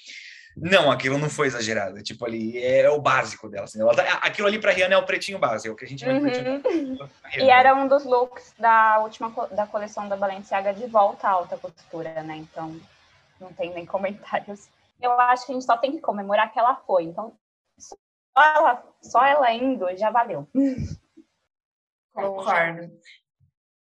não, 0.61 0.91
aquilo 0.91 1.19
não 1.19 1.31
foi 1.31 1.47
exagerado. 1.47 2.03
Tipo, 2.03 2.27
ali 2.27 2.63
é 2.63 2.89
o 2.91 3.01
básico 3.01 3.49
dela. 3.49 3.65
Assim. 3.65 3.81
Ela 3.81 3.95
tá, 3.95 4.03
aquilo 4.23 4.49
ali 4.49 4.59
para 4.59 4.73
Rihanna 4.73 4.95
é 4.95 4.99
o 4.99 5.07
pretinho 5.07 5.39
básico, 5.39 5.69
é 5.69 5.73
o 5.73 5.77
que 5.77 5.85
a 5.85 5.89
gente 5.89 6.07
uhum. 6.07 6.21
pretinho 6.21 7.11
E 7.37 7.51
era 7.51 7.75
um 7.75 7.87
dos 7.87 8.05
looks 8.05 8.55
da 8.59 8.99
última 8.99 9.31
da 9.51 9.67
coleção 9.67 10.09
da 10.09 10.17
Balenciaga 10.17 10.73
de 10.75 10.87
volta 10.87 11.29
à 11.29 11.33
alta 11.33 11.57
costura, 11.57 12.23
né? 12.23 12.37
Então, 12.37 12.79
não 13.41 13.53
tem 13.53 13.73
nem 13.73 13.87
comentários. 13.87 14.69
Eu 15.01 15.13
acho 15.21 15.47
que 15.47 15.53
a 15.53 15.55
gente 15.55 15.65
só 15.65 15.77
tem 15.77 15.93
que 15.93 16.01
comemorar 16.01 16.53
que 16.53 16.59
ela 16.59 16.75
foi. 16.75 17.05
Então, 17.05 17.33
só 17.79 17.97
ela, 18.37 18.85
só 19.01 19.25
ela 19.25 19.53
indo 19.53 19.87
já 19.97 20.11
valeu. 20.11 20.49
Concordo. 22.13 22.91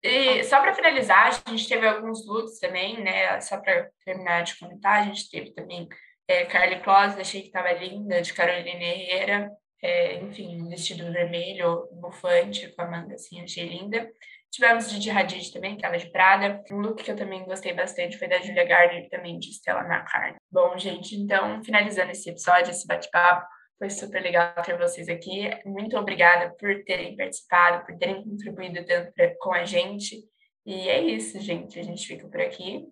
E 0.01 0.43
só 0.43 0.59
para 0.59 0.73
finalizar, 0.73 1.27
a 1.27 1.49
gente 1.49 1.69
teve 1.69 1.87
alguns 1.87 2.27
looks 2.27 2.59
também, 2.59 3.01
né? 3.01 3.39
Só 3.39 3.57
para 3.57 3.89
terminar 4.03 4.43
de 4.43 4.57
comentar, 4.59 4.99
a 4.99 5.05
gente 5.05 5.29
teve 5.29 5.51
também 5.51 5.87
é, 6.27 6.45
Carly 6.45 6.79
Close, 6.81 7.19
achei 7.19 7.41
que 7.41 7.47
estava 7.47 7.71
linda, 7.73 8.21
de 8.21 8.33
Carolina 8.33 8.83
Herrera. 8.83 9.51
É, 9.81 10.15
enfim, 10.15 10.69
vestido 10.69 11.11
vermelho, 11.11 11.89
bufante, 11.91 12.69
com 12.73 12.81
a 12.83 12.89
manga 12.89 13.15
assim, 13.15 13.41
achei 13.41 13.67
linda. 13.67 14.09
Tivemos 14.49 14.87
de 14.99 15.09
Hadid 15.09 15.51
também, 15.51 15.73
aquela 15.73 15.97
de 15.97 16.09
Prada. 16.11 16.63
Um 16.71 16.77
look 16.77 17.03
que 17.03 17.11
eu 17.11 17.15
também 17.15 17.43
gostei 17.43 17.73
bastante 17.73 18.17
foi 18.17 18.27
da 18.27 18.39
Julia 18.39 18.63
Gardner, 18.63 19.09
também 19.09 19.39
de 19.39 19.49
Stella 19.51 19.81
McCartney. 19.81 20.35
Bom, 20.51 20.77
gente, 20.77 21.15
então, 21.15 21.61
finalizando 21.63 22.11
esse 22.11 22.29
episódio, 22.29 22.69
esse 22.69 22.85
bate-papo, 22.85 23.45
foi 23.79 23.89
super 23.89 24.21
legal 24.21 24.53
ter 24.63 24.77
vocês 24.77 25.09
aqui. 25.09 25.49
Muito 25.65 25.97
obrigada 25.97 26.55
por 26.57 26.83
terem 26.85 27.17
participado, 27.17 27.85
por 27.85 27.97
terem 27.97 28.23
contribuído 28.23 28.85
tanto 28.85 29.11
pra, 29.13 29.35
com 29.39 29.53
a 29.53 29.65
gente. 29.65 30.17
E 30.65 30.87
é 30.87 31.01
isso, 31.01 31.39
gente. 31.41 31.79
A 31.79 31.83
gente 31.83 32.05
fica 32.07 32.27
por 32.27 32.39
aqui. 32.39 32.85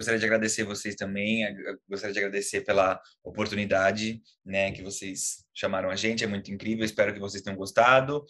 Gostaria 0.00 0.18
de 0.18 0.24
agradecer 0.24 0.64
vocês 0.64 0.94
também, 0.94 1.44
gostaria 1.86 2.14
de 2.14 2.18
agradecer 2.20 2.62
pela 2.62 2.98
oportunidade, 3.22 4.22
né, 4.42 4.72
que 4.72 4.82
vocês 4.82 5.44
chamaram 5.52 5.90
a 5.90 5.94
gente, 5.94 6.24
é 6.24 6.26
muito 6.26 6.50
incrível, 6.50 6.86
espero 6.86 7.12
que 7.12 7.20
vocês 7.20 7.42
tenham 7.42 7.54
gostado. 7.54 8.24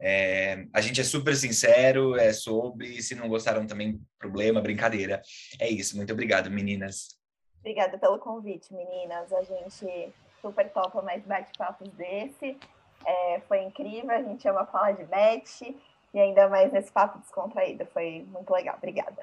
É, 0.00 0.64
a 0.74 0.80
gente 0.80 1.00
é 1.00 1.04
super 1.04 1.36
sincero, 1.36 2.16
é 2.16 2.32
sobre, 2.32 3.00
se 3.00 3.14
não 3.14 3.28
gostaram 3.28 3.64
também, 3.68 4.00
problema, 4.18 4.60
brincadeira. 4.60 5.22
É 5.60 5.68
isso, 5.68 5.96
muito 5.96 6.12
obrigado, 6.12 6.50
meninas. 6.50 7.16
Obrigada 7.60 7.96
pelo 7.98 8.18
convite, 8.18 8.74
meninas. 8.74 9.32
A 9.32 9.42
gente 9.44 10.12
super 10.40 10.68
topa 10.72 11.02
mais 11.02 11.22
bate-papos 11.22 11.88
desse. 11.90 12.58
É, 13.06 13.40
foi 13.46 13.62
incrível, 13.62 14.10
a 14.10 14.22
gente 14.24 14.48
ama 14.48 14.66
falar 14.66 14.90
de 14.90 15.04
match 15.04 15.60
e 16.12 16.18
ainda 16.18 16.48
mais 16.48 16.72
nesse 16.72 16.90
papo 16.90 17.20
descontraído. 17.20 17.86
Foi 17.92 18.26
muito 18.28 18.52
legal. 18.52 18.74
Obrigada. 18.76 19.22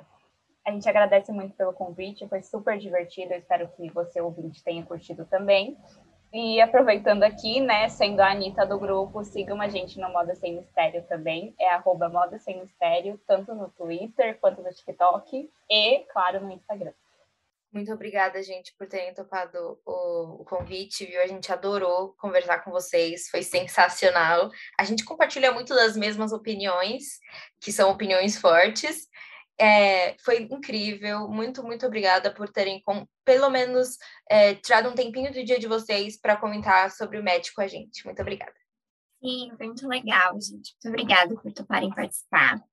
A 0.66 0.72
gente 0.72 0.88
agradece 0.88 1.32
muito 1.32 1.56
pelo 1.56 1.74
convite, 1.74 2.28
foi 2.28 2.42
super 2.42 2.78
divertido. 2.78 3.34
Eu 3.34 3.40
espero 3.40 3.68
que 3.70 3.90
você, 3.90 4.22
ouvinte, 4.22 4.64
tenha 4.64 4.86
curtido 4.86 5.26
também. 5.26 5.78
E 6.32 6.62
aproveitando 6.62 7.24
aqui, 7.24 7.60
né, 7.60 7.90
sendo 7.90 8.20
a 8.20 8.30
Anitta 8.30 8.64
do 8.64 8.78
grupo, 8.78 9.24
sigam 9.24 9.60
a 9.60 9.68
gente 9.68 10.00
no 10.00 10.10
Moda 10.10 10.36
Sem 10.36 10.58
Mistério 10.58 11.04
também. 11.08 11.56
É 11.60 11.72
arroba 11.72 12.08
Moda 12.08 12.38
Sem 12.38 12.60
Mistério, 12.60 13.20
tanto 13.26 13.56
no 13.56 13.70
Twitter 13.70 14.38
quanto 14.40 14.62
no 14.62 14.70
TikTok 14.70 15.50
e, 15.70 16.00
claro, 16.12 16.42
no 16.42 16.52
Instagram. 16.52 16.94
Muito 17.72 17.92
obrigada, 17.94 18.42
gente, 18.42 18.74
por 18.78 18.88
terem 18.88 19.14
topado 19.14 19.80
o, 19.86 20.42
o, 20.42 20.46
convite, 20.46 21.06
viu? 21.06 21.22
A 21.22 21.28
gente 21.28 21.52
adorou 21.52 22.16
conversar 22.18 22.64
com 22.64 22.72
vocês, 22.72 23.30
foi 23.30 23.44
sensacional. 23.44 24.50
A 24.78 24.84
gente 24.84 25.06
compartilha 25.06 25.52
muito 25.52 25.76
das 25.76 25.96
mesmas 25.96 26.32
opiniões, 26.32 27.20
que 27.60 27.72
são 27.72 27.92
opiniões 27.92 28.40
fortes. 28.40 29.08
É, 29.60 30.16
foi 30.20 30.44
incrível, 30.44 31.28
muito, 31.28 31.62
muito 31.62 31.86
obrigada 31.86 32.34
por 32.34 32.50
terem, 32.50 32.82
com, 32.82 33.06
pelo 33.26 33.50
menos, 33.50 33.98
é, 34.30 34.56
tirado 34.56 34.88
um 34.88 34.96
tempinho 34.96 35.34
do 35.34 35.44
dia 35.44 35.60
de 35.60 35.68
vocês 35.68 36.18
para 36.18 36.38
comentar 36.38 36.90
sobre 36.92 37.20
o 37.20 37.24
médico 37.24 37.56
com 37.56 37.62
a 37.62 37.68
gente. 37.68 38.06
Muito 38.06 38.22
obrigada. 38.22 38.54
Sim, 39.22 39.52
foi 39.58 39.68
muito 39.68 39.86
legal, 39.86 40.34
gente. 40.40 40.74
Muito 40.74 40.88
obrigada 40.88 41.36
por 41.36 41.52
toparem 41.52 41.94
participar. 41.94 42.64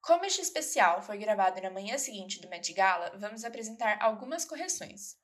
Como 0.00 0.24
este 0.24 0.42
especial 0.42 1.02
foi 1.02 1.16
gravado 1.18 1.60
na 1.60 1.70
manhã 1.70 1.98
seguinte 1.98 2.40
do 2.40 2.48
Met 2.48 2.72
Gala, 2.72 3.12
vamos 3.18 3.44
apresentar 3.44 3.98
algumas 4.00 4.44
correções. 4.44 5.16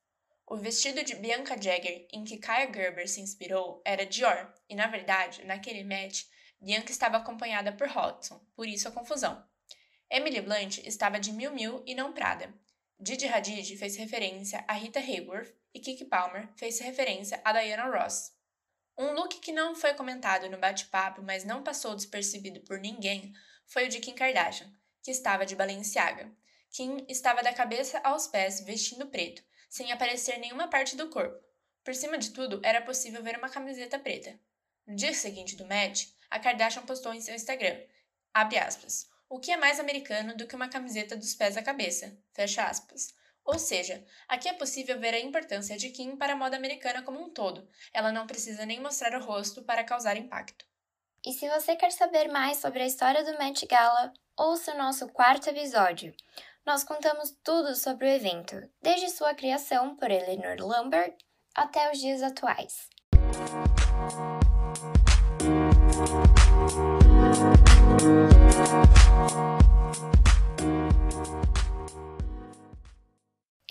O 0.47 0.57
vestido 0.57 1.03
de 1.03 1.15
Bianca 1.15 1.61
Jagger 1.61 2.07
em 2.11 2.23
que 2.23 2.37
Kaya 2.37 2.73
Gerber 2.73 3.07
se 3.07 3.21
inspirou 3.21 3.81
era 3.85 4.05
Dior, 4.05 4.51
e 4.67 4.75
na 4.75 4.87
verdade, 4.87 5.45
naquele 5.45 5.83
Met, 5.83 6.25
Bianca 6.61 6.91
estava 6.91 7.17
acompanhada 7.17 7.71
por 7.71 7.87
Hodgson, 7.87 8.39
por 8.55 8.67
isso 8.67 8.87
a 8.87 8.91
confusão. 8.91 9.43
Emily 10.09 10.41
Blunt 10.41 10.79
estava 10.79 11.19
de 11.19 11.31
Miu 11.31 11.51
Miu 11.51 11.83
e 11.85 11.95
não 11.95 12.11
Prada. 12.11 12.53
Didi 12.99 13.27
Hadid 13.27 13.77
fez 13.77 13.95
referência 13.95 14.63
a 14.67 14.73
Rita 14.73 14.99
Hayworth 14.99 15.53
e 15.73 15.79
Kiki 15.79 16.05
Palmer 16.05 16.49
fez 16.55 16.79
referência 16.79 17.39
a 17.45 17.53
Diana 17.53 17.85
Ross. 17.85 18.33
Um 18.97 19.13
look 19.13 19.39
que 19.39 19.53
não 19.53 19.73
foi 19.73 19.93
comentado 19.93 20.49
no 20.49 20.57
bate-papo, 20.57 21.21
mas 21.21 21.45
não 21.45 21.63
passou 21.63 21.95
despercebido 21.95 22.59
por 22.61 22.79
ninguém, 22.79 23.33
foi 23.65 23.85
o 23.85 23.89
de 23.89 23.99
Kim 23.99 24.13
Kardashian, 24.13 24.69
que 25.01 25.11
estava 25.11 25.45
de 25.45 25.55
Balenciaga. 25.55 26.29
Kim 26.69 27.05
estava 27.07 27.41
da 27.41 27.53
cabeça 27.53 27.99
aos 28.03 28.27
pés 28.27 28.59
vestindo 28.59 29.07
preto, 29.07 29.41
sem 29.69 29.91
aparecer 29.91 30.37
nenhuma 30.37 30.67
parte 30.67 30.97
do 30.97 31.07
corpo. 31.09 31.41
Por 31.83 31.95
cima 31.95 32.17
de 32.17 32.31
tudo, 32.31 32.59
era 32.63 32.81
possível 32.81 33.23
ver 33.23 33.37
uma 33.37 33.49
camiseta 33.49 33.97
preta. 33.97 34.37
No 34.85 34.95
dia 34.95 35.13
seguinte 35.13 35.55
do 35.55 35.65
match, 35.65 36.07
a 36.29 36.39
Kardashian 36.39 36.83
postou 36.83 37.13
em 37.13 37.21
seu 37.21 37.35
Instagram, 37.35 37.79
aspas, 38.33 39.09
o 39.29 39.39
que 39.39 39.51
é 39.51 39.57
mais 39.57 39.79
americano 39.79 40.35
do 40.35 40.47
que 40.47 40.55
uma 40.55 40.69
camiseta 40.69 41.15
dos 41.15 41.35
pés 41.35 41.55
à 41.57 41.61
cabeça, 41.61 42.17
fecha 42.33 42.63
aspas. 42.63 43.13
Ou 43.45 43.57
seja, 43.57 44.03
aqui 44.27 44.47
é 44.47 44.53
possível 44.53 44.99
ver 44.99 45.13
a 45.13 45.19
importância 45.19 45.77
de 45.77 45.89
Kim 45.89 46.15
para 46.15 46.33
a 46.33 46.35
moda 46.35 46.55
americana 46.55 47.01
como 47.01 47.19
um 47.19 47.29
todo. 47.29 47.67
Ela 47.93 48.11
não 48.11 48.27
precisa 48.27 48.65
nem 48.65 48.79
mostrar 48.79 49.19
o 49.19 49.23
rosto 49.23 49.63
para 49.63 49.83
causar 49.83 50.17
impacto. 50.17 50.65
E 51.25 51.33
se 51.33 51.49
você 51.49 51.75
quer 51.75 51.91
saber 51.91 52.29
mais 52.29 52.57
sobre 52.57 52.81
a 52.81 52.85
história 52.85 53.23
do 53.23 53.37
Met 53.37 53.65
Gala, 53.65 54.13
ouça 54.37 54.73
o 54.73 54.77
nosso 54.77 55.07
quarto 55.09 55.49
episódio. 55.49 56.13
Nós 56.65 56.83
contamos 56.83 57.35
tudo 57.43 57.75
sobre 57.75 58.05
o 58.05 58.09
evento, 58.09 58.55
desde 58.81 59.09
sua 59.09 59.33
criação 59.33 59.95
por 59.95 60.11
Eleanor 60.11 60.57
Lambert 60.59 61.15
até 61.55 61.91
os 61.91 61.99
dias 61.99 62.21
atuais. 62.21 62.87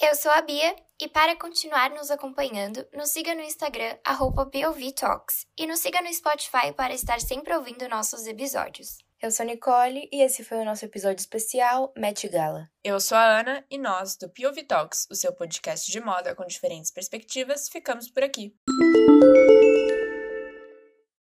Eu 0.00 0.14
sou 0.14 0.30
a 0.30 0.40
Bia 0.40 0.76
e 1.00 1.08
para 1.08 1.34
continuar 1.34 1.90
nos 1.90 2.08
acompanhando, 2.08 2.86
nos 2.94 3.10
siga 3.10 3.34
no 3.34 3.42
Instagram 3.42 3.96
@povtalks 4.04 5.44
e 5.58 5.66
nos 5.66 5.80
siga 5.80 6.00
no 6.00 6.12
Spotify 6.14 6.72
para 6.72 6.94
estar 6.94 7.20
sempre 7.20 7.52
ouvindo 7.52 7.88
nossos 7.88 8.24
episódios. 8.24 8.98
Eu 9.20 9.32
sou 9.32 9.44
Nicole 9.44 10.08
e 10.12 10.22
esse 10.22 10.44
foi 10.44 10.58
o 10.58 10.64
nosso 10.64 10.84
episódio 10.84 11.18
especial 11.18 11.92
Met 11.96 12.28
Gala. 12.28 12.70
Eu 12.84 13.00
sou 13.00 13.18
a 13.18 13.40
Ana 13.40 13.66
e 13.68 13.76
nós, 13.76 14.16
do 14.16 14.28
POV 14.28 14.62
Talks, 14.62 15.08
o 15.10 15.16
seu 15.16 15.32
podcast 15.32 15.90
de 15.90 16.00
moda 16.00 16.32
com 16.32 16.46
diferentes 16.46 16.92
perspectivas, 16.92 17.68
ficamos 17.68 18.08
por 18.08 18.22
aqui. 18.22 18.54